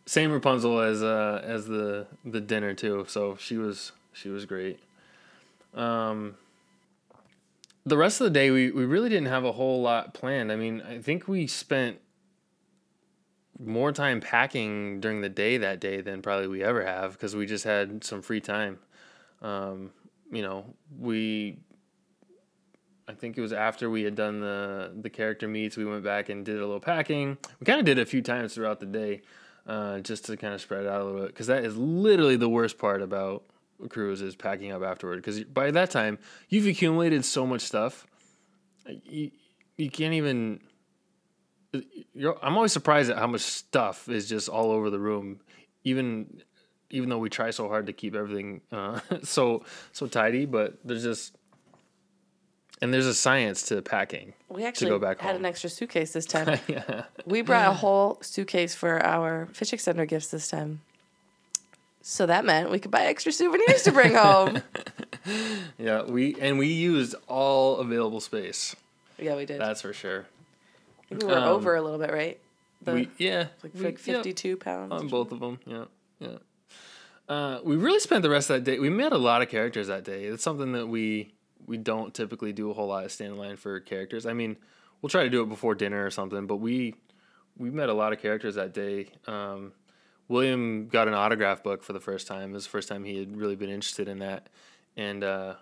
Same 0.08 0.32
Rapunzel 0.32 0.80
as 0.80 1.04
uh 1.04 1.42
as 1.44 1.68
the 1.68 2.08
the 2.26 2.42
dinner 2.42 2.74
too. 2.74 3.06
So 3.08 3.36
she 3.36 3.58
was 3.58 3.92
she 4.14 4.30
was 4.30 4.46
great. 4.46 4.80
Um 5.76 6.36
the 7.86 7.98
rest 7.98 8.20
of 8.20 8.26
the 8.26 8.32
day 8.32 8.52
we, 8.52 8.72
we 8.72 8.84
really 8.84 9.10
didn't 9.10 9.28
have 9.28 9.46
a 9.46 9.52
whole 9.54 9.82
lot 9.82 10.14
planned. 10.14 10.52
I 10.52 10.58
mean, 10.58 10.82
I 10.82 11.00
think 11.00 11.28
we 11.28 11.48
spent 11.48 12.00
more 13.64 13.92
time 13.92 14.20
packing 14.20 15.00
during 15.00 15.22
the 15.22 15.30
day 15.30 15.58
that 15.58 15.80
day 15.80 16.02
than 16.02 16.22
probably 16.22 16.48
we 16.48 16.64
ever 16.64 16.86
have 16.86 17.14
because 17.14 17.36
we 17.36 17.46
just 17.46 17.64
had 17.64 18.04
some 18.04 18.22
free 18.22 18.42
time. 18.42 18.80
Um, 19.42 19.92
you 20.32 20.42
know, 20.42 20.66
we 21.00 21.60
I 23.10 23.14
think 23.14 23.38
it 23.38 23.42
was 23.42 23.54
after 23.54 23.90
we 23.90 24.04
had 24.04 24.16
done 24.16 24.40
the 24.40 24.94
the 25.02 25.10
character 25.10 25.48
meets, 25.48 25.76
we 25.76 25.86
went 25.86 26.04
back 26.04 26.30
and 26.30 26.46
did 26.46 26.58
a 26.58 26.66
little 26.66 26.80
packing. 26.80 27.38
We 27.60 27.66
kind 27.66 27.80
of 27.80 27.86
did 27.86 28.00
a 28.00 28.06
few 28.06 28.22
times 28.22 28.54
throughout 28.54 28.80
the 28.80 28.86
day, 28.86 29.22
uh, 29.68 30.00
just 30.00 30.26
to 30.26 30.38
kind 30.38 30.54
of 30.54 30.62
spread 30.62 30.86
it 30.86 30.90
out 30.90 31.02
a 31.02 31.04
little 31.04 31.22
bit, 31.22 31.28
because 31.28 31.48
that 31.48 31.66
is 31.66 31.76
literally 31.78 32.38
the 32.38 32.50
worst 32.50 32.78
part 32.78 33.02
about 33.02 33.44
a 33.84 33.88
cruise 33.88 34.22
is 34.22 34.36
packing 34.36 34.72
up 34.72 34.82
afterward. 34.82 35.18
Because 35.18 35.44
by 35.44 35.72
that 35.72 35.92
time, 35.92 36.18
you've 36.50 36.66
accumulated 36.66 37.26
so 37.26 37.46
much 37.46 37.62
stuff, 37.62 38.08
you 39.06 39.32
you 39.78 39.90
can't 39.90 40.14
even. 40.14 40.62
I'm 41.74 42.56
always 42.56 42.72
surprised 42.72 43.12
at 43.12 43.18
how 43.18 43.28
much 43.28 43.42
stuff 43.42 44.10
is 44.10 44.28
just 44.28 44.50
all 44.50 44.72
over 44.72 44.90
the 44.90 45.00
room, 45.00 45.42
even 45.84 46.42
even 46.90 47.10
though 47.10 47.18
we 47.18 47.30
try 47.30 47.52
so 47.52 47.68
hard 47.68 47.88
to 47.88 47.94
keep 47.94 48.16
everything 48.16 48.62
uh, 48.72 49.00
so 49.24 49.66
so 49.92 50.08
tidy. 50.08 50.46
But 50.46 50.78
there's 50.84 51.04
just 51.04 51.36
and 52.82 52.94
there's 52.94 53.06
a 53.06 53.14
science 53.14 53.64
to 53.64 53.82
packing. 53.82 54.34
we 54.50 54.64
actually 54.64 54.90
go 54.90 55.00
back 55.00 55.20
had 55.20 55.32
home. 55.32 55.38
an 55.38 55.46
extra 55.46 55.70
suitcase 55.70 56.14
this 56.14 56.26
time. 56.26 56.60
yeah. 56.68 57.04
we 57.26 57.42
brought 57.42 57.70
a 57.70 57.74
whole 57.84 58.18
suitcase 58.22 58.76
for 58.76 59.04
our 59.06 59.48
fish 59.54 59.72
extender 59.72 60.08
gifts 60.08 60.28
this 60.28 60.48
time. 60.48 60.82
So 62.02 62.26
that 62.26 62.46
meant 62.46 62.70
we 62.72 62.80
could 62.80 62.92
buy 62.92 63.02
extra 63.06 63.32
souvenirs 63.34 63.84
to 63.84 63.92
bring 63.92 64.14
home. 64.16 64.62
Yeah, 65.78 66.04
we 66.04 66.36
and 66.40 66.58
we 66.58 66.68
used 66.68 67.14
all 67.28 67.78
available 67.80 68.22
space. 68.22 68.78
yeah, 69.20 69.36
we 69.36 69.46
did. 69.46 69.60
That's 69.60 69.82
for 69.82 69.92
sure. 69.92 70.26
We 71.10 71.18
were 71.18 71.38
um, 71.38 71.44
over 71.44 71.76
a 71.76 71.82
little 71.82 72.00
bit, 72.00 72.14
right? 72.14 72.40
The, 72.82 72.94
we 72.94 73.10
yeah, 73.18 73.48
like, 73.62 73.74
we- 73.74 73.82
like 73.82 74.08
yeah, 74.08 74.16
52 74.16 74.56
pounds. 74.56 74.94
on 74.94 75.10
both 75.10 75.34
of 75.34 75.42
them. 75.42 75.60
Yeah, 75.66 75.84
yeah. 76.20 76.38
Uh, 77.28 77.60
we 77.62 77.76
really 77.76 78.00
spent 78.00 78.22
the 78.22 78.30
rest 78.30 78.50
of 78.50 78.56
that 78.64 78.72
day. 78.72 78.80
We 78.80 78.90
met 78.90 79.12
a 79.12 79.18
lot 79.18 79.42
of 79.42 79.50
characters 79.50 79.88
that 79.88 80.06
day. 80.06 80.24
It's 80.24 80.44
something 80.44 80.72
that 80.72 80.88
we 80.88 81.34
we 81.66 81.78
don't 81.78 82.14
typically 82.14 82.54
do 82.54 82.70
a 82.70 82.74
whole 82.74 82.88
lot 82.88 83.06
of 83.06 83.12
stand 83.12 83.34
in 83.34 83.38
line 83.38 83.58
for 83.58 83.80
characters. 83.80 84.26
I 84.26 84.34
mean, 84.34 84.58
we'll 85.02 85.10
try 85.10 85.24
to 85.24 85.30
do 85.30 85.42
it 85.42 85.50
before 85.50 85.76
dinner 85.76 86.06
or 86.06 86.12
something, 86.12 86.48
but 86.48 86.58
we 86.58 86.96
we 87.58 87.72
met 87.72 87.90
a 87.90 87.94
lot 87.94 88.14
of 88.14 88.22
characters 88.22 88.56
that 88.56 88.74
day. 88.74 89.08
Um, 89.26 89.74
William 90.28 90.88
got 90.88 91.08
an 91.08 91.14
autograph 91.14 91.64
book 91.64 91.84
for 91.84 91.94
the 91.94 92.00
first 92.00 92.28
time. 92.28 92.52
It 92.52 92.54
was 92.54 92.66
the 92.66 92.70
first 92.70 92.90
time 92.90 93.04
he 93.04 93.18
had 93.18 93.36
really 93.36 93.56
been 93.56 93.70
interested 93.70 94.08
in 94.08 94.20
that, 94.20 94.50
and 94.96 95.24
uh, 95.24 95.56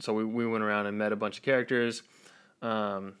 so 0.00 0.12
we 0.12 0.24
we 0.24 0.46
went 0.46 0.64
around 0.64 0.86
and 0.86 0.96
met 0.96 1.12
a 1.12 1.16
bunch 1.16 1.38
of 1.38 1.42
characters. 1.42 2.02
Um, 2.62 3.14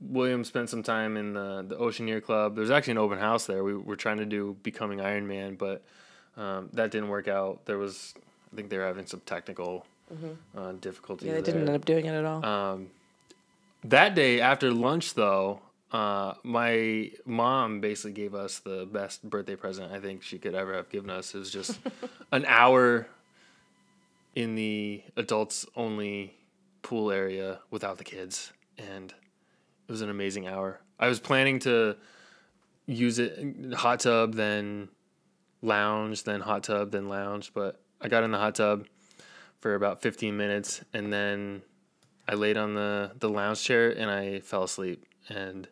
William 0.00 0.44
spent 0.44 0.68
some 0.68 0.82
time 0.82 1.16
in 1.16 1.32
the 1.34 1.64
the 1.66 1.76
Oceaneer 1.76 2.20
Club. 2.22 2.56
There's 2.56 2.70
actually 2.70 2.92
an 2.92 2.98
open 2.98 3.18
house 3.18 3.46
there. 3.46 3.64
We 3.64 3.74
were 3.74 3.96
trying 3.96 4.18
to 4.18 4.26
do 4.26 4.56
Becoming 4.62 5.00
Iron 5.00 5.26
Man, 5.26 5.56
but 5.56 5.84
um, 6.36 6.70
that 6.74 6.90
didn't 6.90 7.08
work 7.08 7.28
out. 7.28 7.64
There 7.64 7.78
was, 7.78 8.14
I 8.52 8.56
think 8.56 8.68
they 8.68 8.78
were 8.78 8.84
having 8.84 9.06
some 9.06 9.20
technical 9.20 9.86
uh, 10.56 10.72
difficulties. 10.72 11.26
Mm-hmm. 11.26 11.36
Yeah, 11.36 11.40
they 11.40 11.52
didn't 11.52 11.68
end 11.68 11.76
up 11.76 11.84
doing 11.84 12.06
it 12.06 12.14
at 12.14 12.24
all. 12.24 12.44
Um, 12.44 12.90
that 13.84 14.14
day 14.14 14.40
after 14.40 14.70
lunch, 14.72 15.14
though, 15.14 15.60
uh, 15.92 16.34
my 16.42 17.10
mom 17.24 17.80
basically 17.80 18.12
gave 18.12 18.34
us 18.34 18.58
the 18.58 18.86
best 18.90 19.28
birthday 19.28 19.56
present 19.56 19.92
I 19.92 20.00
think 20.00 20.22
she 20.22 20.38
could 20.38 20.54
ever 20.54 20.74
have 20.74 20.88
given 20.90 21.10
us. 21.10 21.34
It 21.34 21.38
was 21.38 21.50
just 21.50 21.78
an 22.32 22.44
hour 22.46 23.06
in 24.34 24.54
the 24.54 25.02
adults 25.16 25.66
only 25.76 26.34
pool 26.82 27.10
area 27.10 27.60
without 27.70 27.98
the 27.98 28.04
kids, 28.04 28.52
and 28.78 29.10
it 29.10 29.92
was 29.92 30.02
an 30.02 30.10
amazing 30.10 30.46
hour. 30.46 30.80
I 30.98 31.08
was 31.08 31.20
planning 31.20 31.58
to 31.60 31.96
use 32.86 33.18
it 33.18 33.74
hot 33.74 34.00
tub, 34.00 34.34
then 34.34 34.88
lounge, 35.62 36.24
then 36.24 36.40
hot 36.40 36.64
tub, 36.64 36.90
then 36.90 37.08
lounge, 37.08 37.52
but 37.54 37.80
I 38.00 38.08
got 38.08 38.22
in 38.24 38.30
the 38.30 38.38
hot 38.38 38.56
tub 38.56 38.86
for 39.60 39.74
about 39.74 40.02
15 40.02 40.36
minutes 40.36 40.82
and 40.92 41.12
then 41.12 41.62
I 42.28 42.34
laid 42.34 42.56
on 42.56 42.74
the, 42.74 43.12
the 43.18 43.28
lounge 43.28 43.62
chair 43.62 43.90
and 43.90 44.10
I 44.10 44.40
fell 44.40 44.64
asleep 44.64 45.04
and 45.28 45.68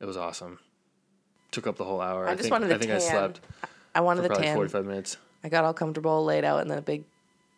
it 0.00 0.04
was 0.04 0.16
awesome. 0.16 0.58
Took 1.50 1.66
up 1.66 1.76
the 1.76 1.84
whole 1.84 2.00
hour. 2.00 2.26
I 2.26 2.32
just 2.32 2.42
think, 2.42 2.52
wanted 2.52 2.68
to 2.68 2.74
I 2.74 2.78
think 2.78 2.90
tan. 2.90 2.96
I 2.96 2.98
slept 3.00 3.40
I 3.94 4.00
wanted 4.00 4.18
for 4.18 4.22
the 4.22 4.28
probably 4.28 4.46
tan. 4.46 4.56
45 4.56 4.86
minutes. 4.86 5.16
I 5.44 5.48
got 5.48 5.64
all 5.64 5.74
comfortable, 5.74 6.24
laid 6.24 6.44
out, 6.44 6.60
and 6.60 6.70
then 6.70 6.78
a 6.78 6.82
big 6.82 7.04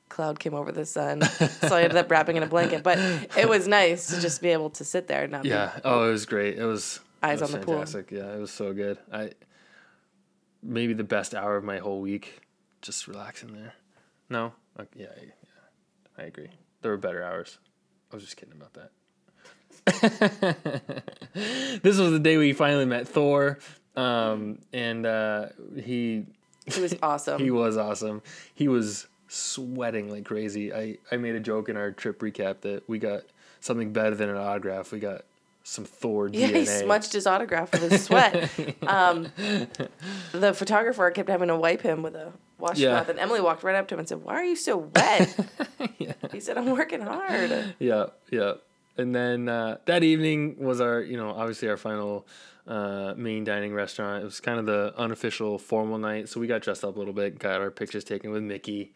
cloud 0.08 0.38
came 0.38 0.54
over 0.54 0.72
the 0.72 0.86
sun. 0.86 1.22
so 1.22 1.76
I 1.76 1.82
ended 1.82 1.96
up 1.96 2.10
wrapping 2.10 2.36
in 2.36 2.42
a 2.42 2.46
blanket. 2.46 2.82
But 2.82 2.98
it 3.36 3.48
was 3.48 3.68
nice 3.68 4.08
to 4.08 4.20
just 4.20 4.40
be 4.40 4.48
able 4.48 4.70
to 4.70 4.84
sit 4.84 5.06
there 5.06 5.24
and 5.24 5.32
not 5.32 5.44
Yeah. 5.44 5.78
Oh, 5.84 6.08
it 6.08 6.12
was 6.12 6.26
great. 6.26 6.58
It 6.58 6.64
was 6.64 7.00
Eyes 7.22 7.40
it 7.40 7.44
was 7.44 7.54
on 7.54 7.60
the 7.60 7.66
pool. 7.66 7.74
fantastic. 7.74 8.10
Yeah, 8.10 8.34
it 8.34 8.40
was 8.40 8.50
so 8.50 8.72
good. 8.72 8.98
I 9.12 9.32
maybe 10.62 10.94
the 10.94 11.04
best 11.04 11.34
hour 11.34 11.56
of 11.56 11.64
my 11.64 11.78
whole 11.78 12.00
week 12.00 12.40
just 12.82 13.06
relaxing 13.06 13.52
there. 13.52 13.74
No? 14.28 14.52
Okay, 14.78 14.88
yeah, 15.00 15.06
yeah. 15.22 15.30
I 16.18 16.22
agree. 16.22 16.48
There 16.82 16.90
were 16.90 16.96
better 16.96 17.22
hours. 17.22 17.58
I 18.12 18.16
was 18.16 18.24
just 18.24 18.36
kidding 18.36 18.54
about 18.54 18.74
that. 18.74 18.90
this 21.82 21.98
was 21.98 22.10
the 22.12 22.18
day 22.18 22.36
we 22.36 22.52
finally 22.52 22.84
met 22.84 23.08
Thor. 23.08 23.58
Um, 23.96 24.58
and 24.72 25.06
uh, 25.06 25.48
he. 25.76 26.26
It 26.66 26.78
was 26.78 26.94
awesome. 27.02 27.40
he 27.42 27.50
was 27.50 27.76
awesome. 27.76 28.22
He 28.54 28.68
was 28.68 29.06
sweating 29.28 30.10
like 30.10 30.24
crazy. 30.24 30.72
I, 30.72 30.98
I 31.10 31.16
made 31.16 31.34
a 31.34 31.40
joke 31.40 31.68
in 31.68 31.76
our 31.76 31.90
trip 31.90 32.20
recap 32.20 32.60
that 32.62 32.88
we 32.88 32.98
got 32.98 33.22
something 33.60 33.92
better 33.92 34.14
than 34.14 34.28
an 34.30 34.36
autograph. 34.36 34.92
We 34.92 35.00
got 35.00 35.22
some 35.62 35.84
Thor 35.84 36.28
Yeah, 36.28 36.48
DNA. 36.48 36.54
he 36.56 36.66
smudged 36.66 37.12
his 37.12 37.26
autograph 37.26 37.72
with 37.72 37.90
his 37.90 38.04
sweat. 38.04 38.50
um, 38.86 39.28
the 40.32 40.54
photographer 40.54 41.10
kept 41.10 41.28
having 41.28 41.48
to 41.48 41.56
wipe 41.56 41.82
him 41.82 42.02
with 42.02 42.14
a 42.14 42.32
washcloth, 42.64 42.78
Yeah. 43.06 43.10
and 43.10 43.18
Emily 43.18 43.40
walked 43.40 43.62
right 43.62 43.76
up 43.76 43.86
to 43.88 43.94
him 43.94 44.00
and 44.00 44.08
said, 44.08 44.22
"Why 44.22 44.34
are 44.34 44.44
you 44.44 44.56
so 44.56 44.76
wet?" 44.94 45.36
yeah. 45.98 46.12
He 46.32 46.40
said, 46.40 46.58
"I'm 46.58 46.70
working 46.70 47.00
hard." 47.02 47.74
yeah, 47.78 48.06
yeah. 48.30 48.54
And 48.96 49.14
then 49.14 49.48
uh, 49.48 49.78
that 49.86 50.02
evening 50.04 50.56
was 50.58 50.80
our, 50.80 51.00
you 51.00 51.16
know, 51.16 51.30
obviously 51.30 51.68
our 51.68 51.76
final 51.76 52.26
uh, 52.66 53.12
main 53.16 53.42
dining 53.44 53.74
restaurant. 53.74 54.22
It 54.22 54.24
was 54.26 54.40
kind 54.40 54.58
of 54.58 54.66
the 54.66 54.94
unofficial 54.96 55.58
formal 55.58 55.98
night, 55.98 56.28
so 56.28 56.40
we 56.40 56.46
got 56.46 56.62
dressed 56.62 56.84
up 56.84 56.94
a 56.96 56.98
little 56.98 57.12
bit, 57.14 57.38
got 57.38 57.60
our 57.60 57.70
pictures 57.72 58.04
taken 58.04 58.30
with 58.30 58.42
Mickey, 58.44 58.92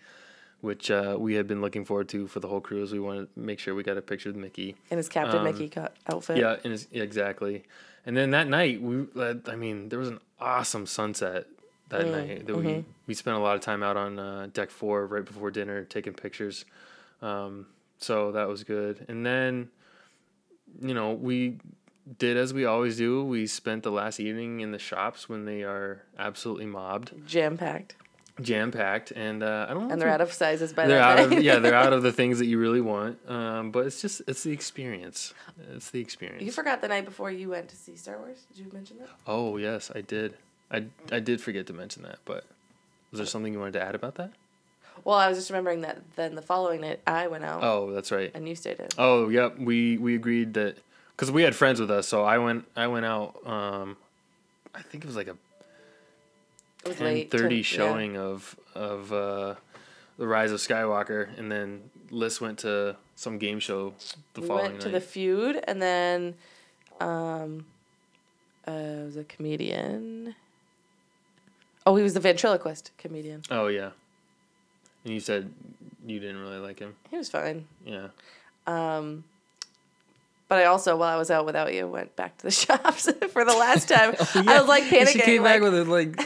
which 0.60 0.90
uh, 0.90 1.16
we 1.18 1.34
had 1.34 1.46
been 1.48 1.60
looking 1.60 1.84
forward 1.84 2.08
to 2.10 2.26
for 2.28 2.38
the 2.40 2.46
whole 2.48 2.60
cruise. 2.60 2.92
We 2.92 3.00
wanted 3.00 3.34
to 3.34 3.40
make 3.40 3.58
sure 3.58 3.74
we 3.74 3.82
got 3.82 3.96
a 3.96 4.02
picture 4.02 4.28
with 4.30 4.36
Mickey. 4.36 4.76
In 4.90 4.96
his 4.98 5.08
Captain 5.08 5.38
Um, 5.40 5.44
Mickey 5.44 5.70
outfit. 6.08 6.36
Yeah, 6.36 6.56
and 6.64 6.72
it's, 6.72 6.86
yeah, 6.92 7.02
exactly. 7.02 7.64
And 8.06 8.16
then 8.16 8.30
that 8.30 8.46
night, 8.48 8.80
we, 8.80 9.04
uh, 9.20 9.34
I 9.48 9.56
mean, 9.56 9.88
there 9.90 9.98
was 9.98 10.08
an 10.08 10.20
awesome 10.40 10.86
sunset 10.86 11.46
that 11.88 12.06
night. 12.06 12.46
That 12.46 12.56
we 12.56 12.84
we 13.06 13.14
spent 13.14 13.36
a 13.36 13.40
lot 13.40 13.56
of 13.56 13.62
time 13.62 13.82
out 13.82 13.96
on 13.96 14.18
uh, 14.18 14.48
deck 14.52 14.70
four 14.70 15.06
right 15.06 15.24
before 15.24 15.50
dinner 15.50 15.84
taking 15.84 16.12
pictures. 16.12 16.64
Um, 17.22 17.66
so 17.98 18.32
that 18.32 18.48
was 18.48 18.64
good. 18.64 19.04
And 19.08 19.26
then, 19.26 19.70
you 20.80 20.94
know, 20.94 21.12
we 21.12 21.58
did 22.18 22.36
as 22.36 22.54
we 22.54 22.64
always 22.64 22.96
do. 22.96 23.24
We 23.24 23.46
spent 23.46 23.82
the 23.82 23.90
last 23.90 24.20
evening 24.20 24.60
in 24.60 24.70
the 24.72 24.78
shops 24.78 25.28
when 25.28 25.44
they 25.44 25.62
are 25.62 26.02
absolutely 26.18 26.66
mobbed, 26.66 27.12
Jam 27.26 27.58
packed, 27.58 27.96
jam 28.40 28.70
packed, 28.70 29.10
and 29.10 29.42
uh, 29.42 29.66
I 29.68 29.74
don't 29.74 29.90
and 29.90 30.00
they're 30.00 30.08
out 30.08 30.20
of 30.20 30.32
sizes 30.32 30.72
by 30.72 30.86
they're 30.86 31.02
out 31.02 31.18
of 31.18 31.32
yeah 31.42 31.58
they're 31.58 31.74
out 31.74 31.92
of 31.92 32.02
the 32.02 32.12
things 32.20 32.38
that 32.38 32.46
you 32.46 32.58
really 32.58 32.80
want. 32.80 33.18
Um, 33.28 33.70
but 33.70 33.86
it's 33.86 34.00
just 34.00 34.22
it's 34.26 34.42
the 34.42 34.52
experience. 34.52 35.34
It's 35.74 35.90
the 35.90 36.00
experience. 36.00 36.42
You 36.44 36.52
forgot 36.52 36.80
the 36.80 36.88
night 36.88 37.04
before 37.04 37.30
you 37.30 37.50
went 37.50 37.68
to 37.68 37.76
see 37.76 37.96
Star 37.96 38.18
Wars. 38.18 38.38
Did 38.54 38.64
you 38.64 38.72
mention 38.72 38.98
that? 38.98 39.08
Oh 39.26 39.56
yes, 39.56 39.90
I 39.94 40.00
did. 40.00 40.34
I 40.70 40.84
I 41.10 41.20
did 41.20 41.40
forget 41.40 41.66
to 41.68 41.72
mention 41.72 42.02
that, 42.02 42.18
but 42.24 42.44
was 43.10 43.18
there 43.18 43.26
something 43.26 43.52
you 43.52 43.58
wanted 43.58 43.72
to 43.74 43.82
add 43.82 43.94
about 43.94 44.16
that? 44.16 44.32
Well, 45.04 45.16
I 45.16 45.28
was 45.28 45.38
just 45.38 45.48
remembering 45.50 45.82
that. 45.82 45.98
Then 46.16 46.34
the 46.34 46.42
following 46.42 46.80
night, 46.80 47.00
I 47.06 47.28
went 47.28 47.44
out, 47.44 47.62
Oh, 47.62 47.92
that's 47.92 48.10
right. 48.10 48.30
and 48.34 48.48
you 48.48 48.54
stayed 48.56 48.80
in. 48.80 48.88
Oh, 48.98 49.28
yep. 49.28 49.58
We 49.58 49.96
we 49.96 50.14
agreed 50.14 50.54
that 50.54 50.76
because 51.16 51.30
we 51.30 51.42
had 51.42 51.54
friends 51.54 51.80
with 51.80 51.90
us, 51.90 52.06
so 52.08 52.24
I 52.24 52.38
went 52.38 52.64
I 52.76 52.86
went 52.88 53.06
out. 53.06 53.36
Um, 53.46 53.96
I 54.74 54.82
think 54.82 55.04
it 55.04 55.06
was 55.06 55.16
like 55.16 55.28
a 55.28 55.36
It 56.84 56.88
was 56.88 56.96
ten 56.96 57.06
late. 57.06 57.30
thirty 57.30 57.48
to- 57.48 57.54
yeah. 57.56 57.62
showing 57.62 58.16
of 58.16 58.56
of 58.74 59.12
uh, 59.12 59.54
the 60.18 60.26
Rise 60.26 60.50
of 60.52 60.58
Skywalker, 60.58 61.28
and 61.38 61.50
then 61.50 61.90
Liz 62.10 62.40
went 62.40 62.58
to 62.60 62.96
some 63.14 63.38
game 63.38 63.60
show 63.60 63.94
the 64.34 64.40
we 64.42 64.46
following 64.48 64.70
went 64.72 64.80
to 64.82 64.88
night. 64.88 64.94
the 64.94 65.00
feud, 65.00 65.62
and 65.66 65.80
then, 65.82 66.34
um, 67.00 67.66
uh, 68.66 68.70
it 68.72 69.04
was 69.06 69.16
a 69.16 69.24
comedian. 69.24 70.34
Oh, 71.88 71.96
he 71.96 72.02
was 72.02 72.12
the 72.12 72.20
ventriloquist 72.20 72.90
comedian. 72.98 73.42
oh 73.50 73.68
yeah, 73.68 73.90
and 75.04 75.14
you 75.14 75.20
said 75.20 75.50
you 76.06 76.20
didn't 76.20 76.38
really 76.38 76.58
like 76.58 76.78
him. 76.78 76.94
He 77.10 77.16
was 77.16 77.30
fine. 77.30 77.66
Yeah. 77.86 78.08
Um, 78.66 79.24
but 80.48 80.58
I 80.58 80.64
also, 80.64 80.98
while 80.98 81.14
I 81.14 81.16
was 81.16 81.30
out 81.30 81.46
without 81.46 81.72
you, 81.72 81.88
went 81.88 82.14
back 82.14 82.36
to 82.38 82.44
the 82.44 82.50
shops 82.50 83.10
for 83.30 83.44
the 83.44 83.54
last 83.54 83.88
time. 83.88 84.14
I 84.34 84.58
was 84.58 84.68
like 84.68 84.84
panicking. 84.84 85.12
She 85.12 85.20
came 85.20 85.42
like, 85.42 85.62
back 85.62 85.72
with 85.72 85.88
like 85.88 86.20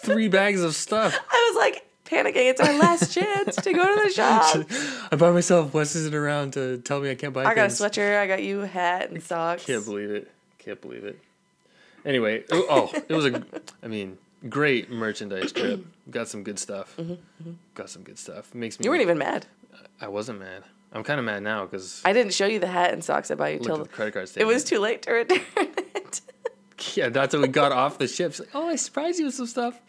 three 0.00 0.28
bags 0.28 0.62
of 0.62 0.74
stuff. 0.74 1.14
I 1.30 1.52
was 1.52 1.58
like 1.62 1.86
panicking. 2.06 2.48
It's 2.50 2.60
our 2.62 2.78
last 2.78 3.12
chance 3.12 3.56
to 3.56 3.72
go 3.74 3.96
to 3.96 4.02
the 4.02 4.10
shop. 4.14 4.66
I 5.12 5.16
by 5.16 5.30
myself. 5.30 5.74
Wes 5.74 5.94
isn't 5.94 6.14
around 6.14 6.54
to 6.54 6.78
tell 6.78 7.00
me 7.00 7.10
I 7.10 7.14
can't 7.16 7.34
buy 7.34 7.44
I 7.44 7.54
got 7.54 7.66
a 7.66 7.68
sweatshirt. 7.68 8.18
I 8.18 8.26
got 8.26 8.42
you 8.42 8.62
a 8.62 8.66
hat 8.66 9.10
and 9.10 9.22
socks. 9.22 9.66
Can't 9.66 9.84
believe 9.84 10.10
it. 10.10 10.30
Can't 10.58 10.80
believe 10.80 11.04
it. 11.04 11.18
Anyway, 12.06 12.44
oh, 12.52 12.66
oh, 12.70 13.02
it 13.08 13.12
was 13.12 13.26
a, 13.26 13.44
I 13.82 13.88
mean, 13.88 14.16
great 14.50 14.90
merchandise 14.90 15.52
trip. 15.52 15.84
Got 16.10 16.28
some 16.28 16.42
good 16.42 16.58
stuff. 16.58 16.98
Got 17.74 17.90
some 17.90 18.02
good 18.02 18.18
stuff. 18.18 18.54
Makes 18.54 18.78
me. 18.78 18.82
Mm-hmm, 18.82 18.84
You 18.84 18.90
weren't 18.90 19.02
even 19.02 19.18
mad. 19.18 19.46
I 20.00 20.08
wasn't 20.08 20.40
mad. 20.40 20.62
I'm 20.92 21.02
kind 21.02 21.18
of 21.18 21.26
mad 21.26 21.42
now 21.42 21.64
because 21.66 22.00
I 22.04 22.12
didn't 22.12 22.32
show 22.32 22.46
you 22.46 22.58
the 22.58 22.66
hat 22.68 22.92
and 22.92 23.02
socks 23.04 23.30
I 23.30 23.34
bought 23.34 23.52
you 23.52 23.58
till 23.58 23.78
the 23.78 23.88
credit 23.88 24.14
card 24.14 24.30
it 24.36 24.44
was 24.46 24.64
too 24.64 24.78
late 24.78 25.02
to 25.02 25.12
return 25.12 25.40
it. 25.56 26.20
Yeah, 26.94 27.08
that's 27.08 27.32
when 27.34 27.40
we 27.42 27.48
got 27.48 27.72
off 27.72 27.98
the 27.98 28.06
ship. 28.06 28.32
She's 28.32 28.40
like, 28.40 28.50
oh, 28.54 28.68
I 28.68 28.76
surprised 28.76 29.18
you 29.18 29.24
with 29.26 29.34
some 29.34 29.46
stuff. 29.46 29.80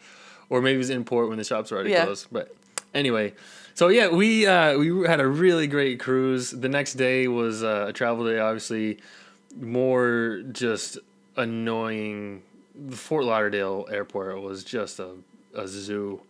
Or 0.48 0.60
maybe 0.62 0.76
it 0.76 0.78
was 0.78 0.90
in 0.90 1.04
port 1.04 1.28
when 1.28 1.36
the 1.38 1.44
shops 1.44 1.70
were 1.70 1.76
already 1.76 1.90
Yeah. 1.92 2.04
closed. 2.06 2.26
But 2.32 2.54
anyway, 2.94 3.34
so 3.74 3.88
yeah, 3.88 4.08
we 4.08 4.46
uh, 4.46 4.76
we 4.78 5.06
had 5.06 5.20
a 5.20 5.26
really 5.26 5.66
great 5.66 6.00
cruise. 6.00 6.50
The 6.50 6.68
next 6.68 6.94
day 6.94 7.28
was 7.28 7.62
uh, 7.62 7.86
a 7.88 7.92
travel 7.92 8.24
day, 8.24 8.38
obviously 8.38 8.98
more 9.54 10.42
just 10.52 10.98
annoying. 11.36 12.42
The 12.78 12.96
Fort 12.96 13.24
Lauderdale 13.24 13.86
airport 13.90 14.40
was 14.40 14.62
just 14.64 15.00
a, 15.00 15.10
a 15.54 15.66
zoo. 15.66 16.20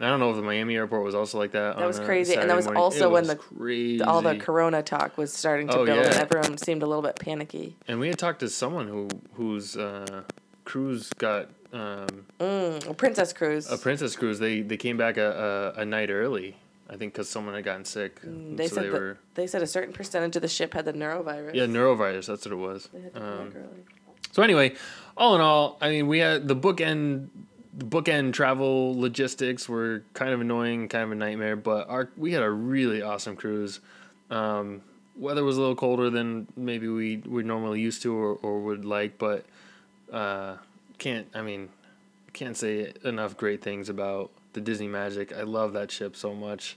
I 0.00 0.08
don't 0.08 0.18
know 0.18 0.30
if 0.30 0.36
the 0.36 0.42
Miami 0.42 0.74
airport 0.74 1.04
was 1.04 1.14
also 1.14 1.38
like 1.38 1.52
that. 1.52 1.78
That 1.78 1.86
was 1.86 2.00
crazy, 2.00 2.34
and 2.34 2.50
that 2.50 2.56
was 2.56 2.64
morning. 2.64 2.82
also 2.82 3.10
It 3.10 3.12
when 3.12 3.26
the- 3.28 3.36
crazy. 3.36 4.02
All 4.02 4.22
the 4.22 4.36
Corona 4.36 4.82
talk 4.82 5.16
was 5.16 5.32
starting 5.32 5.68
to 5.68 5.78
Oh, 5.78 5.84
build, 5.86 6.04
and 6.04 6.14
everyone 6.16 6.58
seemed 6.58 6.82
a 6.82 6.86
little 6.86 7.02
bit 7.02 7.16
panicky. 7.20 7.76
and 7.86 8.00
we 8.00 8.08
had 8.08 8.18
talked 8.18 8.40
to 8.40 8.48
someone 8.48 8.88
who 8.88 9.08
whose 9.34 9.76
uh, 9.76 10.22
cruise 10.64 11.12
got 11.12 11.48
um, 11.72 12.26
Mm, 12.40 12.88
a 12.88 12.94
Princess 12.94 13.32
Cruise. 13.32 13.70
a 13.70 13.76
princess 13.78 14.16
cruise 14.16 14.38
they 14.40 14.62
they 14.62 14.76
came 14.76 14.96
back 14.96 15.16
a, 15.16 15.72
a, 15.76 15.80
a 15.82 15.84
night 15.84 16.08
early 16.10 16.56
i 16.88 16.96
think 16.96 17.12
because 17.12 17.28
someone 17.28 17.52
had 17.54 17.64
gotten 17.64 17.84
sick 17.84 18.20
Mm, 18.22 18.56
they 18.56 18.68
so 18.68 18.76
said 18.76 18.84
they 18.84 18.90
were 18.90 19.18
they 19.34 19.46
said 19.48 19.60
a 19.62 19.66
certain 19.66 19.92
percentage 19.92 20.36
of 20.36 20.42
the 20.42 20.48
ship 20.48 20.72
had 20.74 20.84
the 20.84 20.92
norovirus. 20.92 21.52
yeah 21.54 21.64
norovirus 21.66 22.26
that's 22.26 22.44
what 22.46 22.52
it 22.52 22.56
was 22.56 22.88
They 22.92 23.00
had 23.00 23.14
to 23.14 23.20
come 23.20 23.28
um, 23.28 23.46
back 23.48 23.56
early. 23.56 23.82
so 24.32 24.42
anyway 24.42 24.74
all 25.16 25.34
in 25.34 25.40
all 25.40 25.76
i 25.80 25.88
mean 25.88 26.06
we 26.06 26.18
had 26.18 26.48
the 26.48 26.56
bookend 26.56 27.28
the 27.76 27.84
bookend 27.84 28.32
travel 28.32 28.98
logistics 28.98 29.68
were 29.68 30.02
kind 30.12 30.32
of 30.32 30.40
annoying 30.40 30.88
kind 30.88 31.04
of 31.04 31.12
a 31.12 31.14
nightmare 31.14 31.56
but 31.56 31.88
our 31.88 32.08
we 32.16 32.32
had 32.32 32.42
a 32.42 32.50
really 32.50 33.02
awesome 33.02 33.36
cruise 33.36 33.80
um, 34.30 34.80
weather 35.16 35.44
was 35.44 35.56
a 35.56 35.60
little 35.60 35.76
colder 35.76 36.10
than 36.10 36.46
maybe 36.56 36.88
we 36.88 37.18
we're 37.18 37.44
normally 37.44 37.80
used 37.80 38.02
to 38.02 38.14
or, 38.14 38.38
or 38.42 38.60
would 38.60 38.84
like 38.84 39.18
but 39.18 39.44
uh, 40.12 40.56
can't 40.98 41.26
i 41.34 41.42
mean 41.42 41.68
can't 42.34 42.56
say 42.56 42.92
enough 43.04 43.36
great 43.36 43.62
things 43.62 43.88
about 43.88 44.30
the 44.52 44.60
Disney 44.60 44.88
Magic. 44.88 45.32
I 45.32 45.42
love 45.42 45.72
that 45.74 45.90
ship 45.90 46.16
so 46.16 46.34
much. 46.34 46.76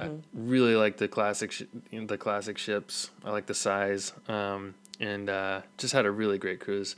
I 0.00 0.10
really 0.32 0.74
like 0.74 0.96
the 0.96 1.06
classic, 1.06 1.52
sh- 1.52 1.62
you 1.90 2.00
know, 2.00 2.06
the 2.06 2.18
classic 2.18 2.58
ships. 2.58 3.10
I 3.24 3.30
like 3.30 3.46
the 3.46 3.54
size, 3.54 4.12
um, 4.28 4.74
and 4.98 5.30
uh, 5.30 5.60
just 5.78 5.92
had 5.92 6.04
a 6.04 6.10
really 6.10 6.36
great 6.36 6.58
cruise. 6.58 6.96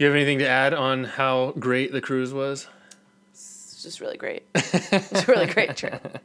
You 0.00 0.06
have 0.06 0.14
anything 0.14 0.38
to 0.38 0.48
add 0.48 0.72
on 0.72 1.04
how 1.04 1.52
great 1.58 1.92
the 1.92 2.00
cruise 2.00 2.32
was? 2.32 2.66
It's 3.32 3.82
just 3.82 4.00
really 4.00 4.16
great. 4.16 4.44
it's 4.54 5.22
a 5.22 5.26
really 5.26 5.46
great 5.46 5.76
trip. 5.76 6.18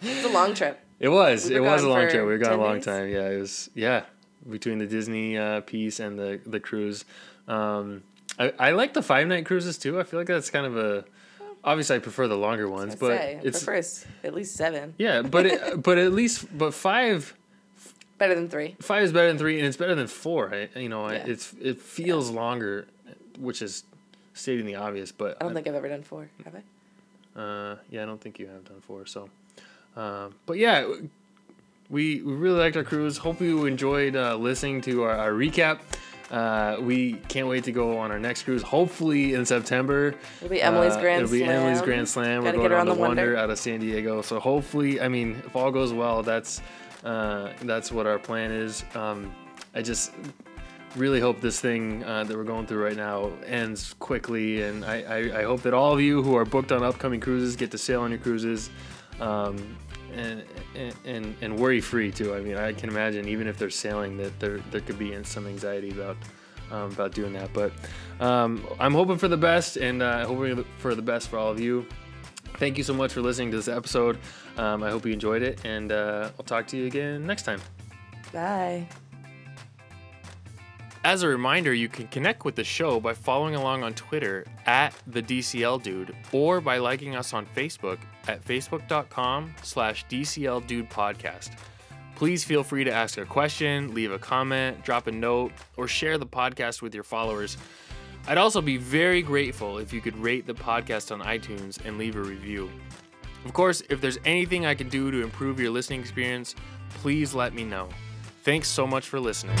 It's 0.00 0.24
a 0.24 0.28
long 0.32 0.54
trip. 0.54 0.78
It 1.00 1.08
was. 1.08 1.48
We 1.48 1.56
it 1.56 1.60
was 1.60 1.82
a 1.82 1.88
long 1.88 2.02
trip. 2.08 2.22
We 2.22 2.28
were 2.28 2.38
gone 2.38 2.52
a 2.52 2.62
long 2.62 2.76
days? 2.76 2.84
time. 2.84 3.08
Yeah, 3.08 3.28
it 3.30 3.40
was. 3.40 3.70
Yeah, 3.74 4.04
between 4.48 4.78
the 4.78 4.86
Disney 4.86 5.36
uh, 5.36 5.62
piece 5.62 5.98
and 5.98 6.16
the 6.16 6.38
the 6.46 6.60
cruise. 6.60 7.04
Um, 7.48 8.04
I 8.38 8.52
I 8.56 8.70
like 8.70 8.94
the 8.94 9.02
five 9.02 9.26
night 9.26 9.46
cruises 9.46 9.78
too. 9.78 9.98
I 9.98 10.04
feel 10.04 10.20
like 10.20 10.28
that's 10.28 10.50
kind 10.50 10.66
of 10.66 10.76
a. 10.76 11.04
Obviously, 11.64 11.96
I 11.96 11.98
prefer 11.98 12.28
the 12.28 12.36
longer 12.36 12.68
ones, 12.70 12.94
but 12.94 13.18
say, 13.18 13.40
it's 13.42 13.66
s- 13.66 14.06
at 14.22 14.32
least 14.32 14.54
seven. 14.54 14.94
yeah, 14.96 15.22
but 15.22 15.44
it, 15.44 15.82
but 15.82 15.98
at 15.98 16.12
least 16.12 16.46
but 16.56 16.72
five 16.72 17.34
Better 18.16 18.36
than 18.36 18.48
three. 18.48 18.76
five 18.80 19.02
is 19.02 19.12
better 19.12 19.26
than 19.28 19.38
three, 19.38 19.58
and 19.58 19.66
it's 19.66 19.76
better 19.76 19.96
than 19.96 20.06
four. 20.06 20.54
I, 20.54 20.78
you 20.78 20.88
know, 20.88 21.10
Yeah. 21.10 21.24
it's 21.26 21.52
it 21.60 21.80
feels 21.80 22.30
longer, 22.30 22.86
which 23.40 23.62
is 23.62 23.84
stating 24.34 24.66
the 24.66 24.74
obvious. 24.76 25.12
But 25.12 25.36
I 25.40 25.44
don't 25.44 25.54
think 25.54 25.66
I've 25.66 25.74
ever 25.74 25.88
done 25.88 26.02
four. 26.02 26.28
Have 26.44 26.54
I? 26.54 27.40
Uh, 27.40 27.76
yeah, 27.90 28.02
I 28.02 28.06
don't 28.06 28.20
think 28.20 28.38
you 28.38 28.46
have 28.48 28.64
done 28.64 28.80
four. 28.80 29.06
So, 29.06 29.28
um, 29.96 30.34
but 30.46 30.58
yeah, 30.58 30.86
we 31.90 32.20
we 32.22 32.32
really 32.32 32.58
liked 32.58 32.76
our 32.76 32.84
cruise. 32.84 33.16
Hope 33.18 33.40
you 33.40 33.66
enjoyed 33.66 34.16
uh, 34.16 34.36
listening 34.36 34.80
to 34.82 35.02
our, 35.04 35.16
our 35.16 35.32
recap. 35.32 35.80
Uh, 36.30 36.76
we 36.80 37.14
can't 37.28 37.48
wait 37.48 37.64
to 37.64 37.72
go 37.72 37.96
on 37.96 38.10
our 38.10 38.18
next 38.18 38.42
cruise. 38.42 38.60
Hopefully 38.60 39.32
in 39.32 39.46
September. 39.46 40.14
It'll 40.38 40.50
be 40.50 40.60
Emily's 40.60 40.92
Uh, 40.92 41.00
Grand 41.00 41.22
It'll 41.22 41.32
be 41.32 41.38
Slam. 41.38 41.50
Emily's 41.62 41.80
Grand 41.80 42.06
Slam. 42.06 42.44
Gotta 42.44 42.58
We're 42.58 42.68
going 42.68 42.80
on 42.80 42.86
the 42.86 42.92
Wonder 42.92 43.22
Wonder. 43.24 43.36
out 43.38 43.48
of 43.48 43.58
San 43.58 43.80
Diego. 43.80 44.20
So 44.20 44.38
hopefully, 44.38 45.00
I 45.00 45.08
mean, 45.08 45.42
if 45.46 45.56
all 45.56 45.70
goes 45.70 45.94
well, 45.94 46.22
that's 46.22 46.60
uh, 47.04 47.52
that's 47.62 47.90
what 47.90 48.06
our 48.06 48.18
plan 48.18 48.50
is. 48.50 48.84
Um, 48.94 49.32
I 49.74 49.80
just 49.80 50.12
really 50.96 51.20
hope 51.20 51.40
this 51.40 51.60
thing 51.60 52.04
uh, 52.04 52.24
that 52.24 52.36
we're 52.36 52.44
going 52.44 52.66
through 52.66 52.84
right 52.84 52.96
now 52.96 53.30
ends 53.46 53.94
quickly, 53.94 54.62
and 54.62 54.84
I, 54.84 55.02
I, 55.02 55.40
I 55.40 55.42
hope 55.44 55.62
that 55.62 55.74
all 55.74 55.92
of 55.92 56.00
you 56.00 56.22
who 56.22 56.36
are 56.36 56.44
booked 56.44 56.72
on 56.72 56.82
upcoming 56.82 57.20
cruises 57.20 57.56
get 57.56 57.70
to 57.72 57.78
sail 57.78 58.02
on 58.02 58.10
your 58.10 58.20
cruises. 58.20 58.70
Um, 59.20 59.76
and, 60.14 60.42
and 61.04 61.36
and 61.42 61.58
worry 61.58 61.80
free 61.80 62.10
too. 62.10 62.34
I 62.34 62.40
mean, 62.40 62.56
I 62.56 62.72
can 62.72 62.88
imagine 62.88 63.28
even 63.28 63.46
if 63.46 63.58
they're 63.58 63.70
sailing 63.70 64.16
that 64.16 64.38
there 64.40 64.58
there 64.70 64.80
could 64.80 64.98
be 64.98 65.22
some 65.24 65.46
anxiety 65.46 65.90
about 65.90 66.16
um, 66.70 66.90
about 66.92 67.12
doing 67.12 67.32
that. 67.34 67.52
But 67.52 67.72
um, 68.20 68.66
I'm 68.78 68.94
hoping 68.94 69.18
for 69.18 69.28
the 69.28 69.36
best, 69.36 69.76
and 69.76 70.02
uh, 70.02 70.26
hoping 70.26 70.64
for 70.78 70.94
the 70.94 71.02
best 71.02 71.28
for 71.28 71.38
all 71.38 71.50
of 71.50 71.60
you. 71.60 71.86
thank 72.54 72.78
you 72.78 72.84
so 72.84 72.94
much 72.94 73.12
for 73.12 73.20
listening 73.20 73.50
to 73.50 73.56
this 73.56 73.68
episode. 73.68 74.18
Um, 74.56 74.82
I 74.82 74.90
hope 74.90 75.06
you 75.06 75.12
enjoyed 75.12 75.42
it, 75.42 75.64
and 75.64 75.92
uh, 75.92 76.30
I'll 76.38 76.44
talk 76.44 76.66
to 76.68 76.76
you 76.76 76.86
again 76.86 77.26
next 77.26 77.42
time. 77.42 77.60
Bye. 78.32 78.88
As 81.08 81.22
a 81.22 81.28
reminder, 81.28 81.72
you 81.72 81.88
can 81.88 82.06
connect 82.08 82.44
with 82.44 82.54
the 82.54 82.62
show 82.62 83.00
by 83.00 83.14
following 83.14 83.54
along 83.54 83.82
on 83.82 83.94
Twitter 83.94 84.44
at 84.66 84.92
the 85.06 85.22
DCL 85.22 85.82
Dude 85.82 86.14
or 86.32 86.60
by 86.60 86.76
liking 86.76 87.16
us 87.16 87.32
on 87.32 87.46
Facebook 87.46 87.96
at 88.26 88.44
facebook.com 88.44 89.54
slash 89.62 90.04
DCL 90.08 90.66
Dude 90.66 90.90
Podcast. 90.90 91.56
Please 92.14 92.44
feel 92.44 92.62
free 92.62 92.84
to 92.84 92.92
ask 92.92 93.16
a 93.16 93.24
question, 93.24 93.94
leave 93.94 94.12
a 94.12 94.18
comment, 94.18 94.84
drop 94.84 95.06
a 95.06 95.10
note, 95.10 95.52
or 95.78 95.88
share 95.88 96.18
the 96.18 96.26
podcast 96.26 96.82
with 96.82 96.92
your 96.92 97.04
followers. 97.04 97.56
I'd 98.26 98.36
also 98.36 98.60
be 98.60 98.76
very 98.76 99.22
grateful 99.22 99.78
if 99.78 99.94
you 99.94 100.02
could 100.02 100.16
rate 100.18 100.46
the 100.46 100.52
podcast 100.52 101.10
on 101.10 101.22
iTunes 101.22 101.82
and 101.86 101.96
leave 101.96 102.16
a 102.16 102.20
review. 102.20 102.70
Of 103.46 103.54
course, 103.54 103.82
if 103.88 104.02
there's 104.02 104.18
anything 104.26 104.66
I 104.66 104.74
can 104.74 104.90
do 104.90 105.10
to 105.10 105.22
improve 105.22 105.58
your 105.58 105.70
listening 105.70 106.00
experience, 106.00 106.54
please 106.96 107.32
let 107.32 107.54
me 107.54 107.64
know. 107.64 107.88
Thanks 108.42 108.68
so 108.68 108.86
much 108.86 109.08
for 109.08 109.18
listening. 109.18 109.56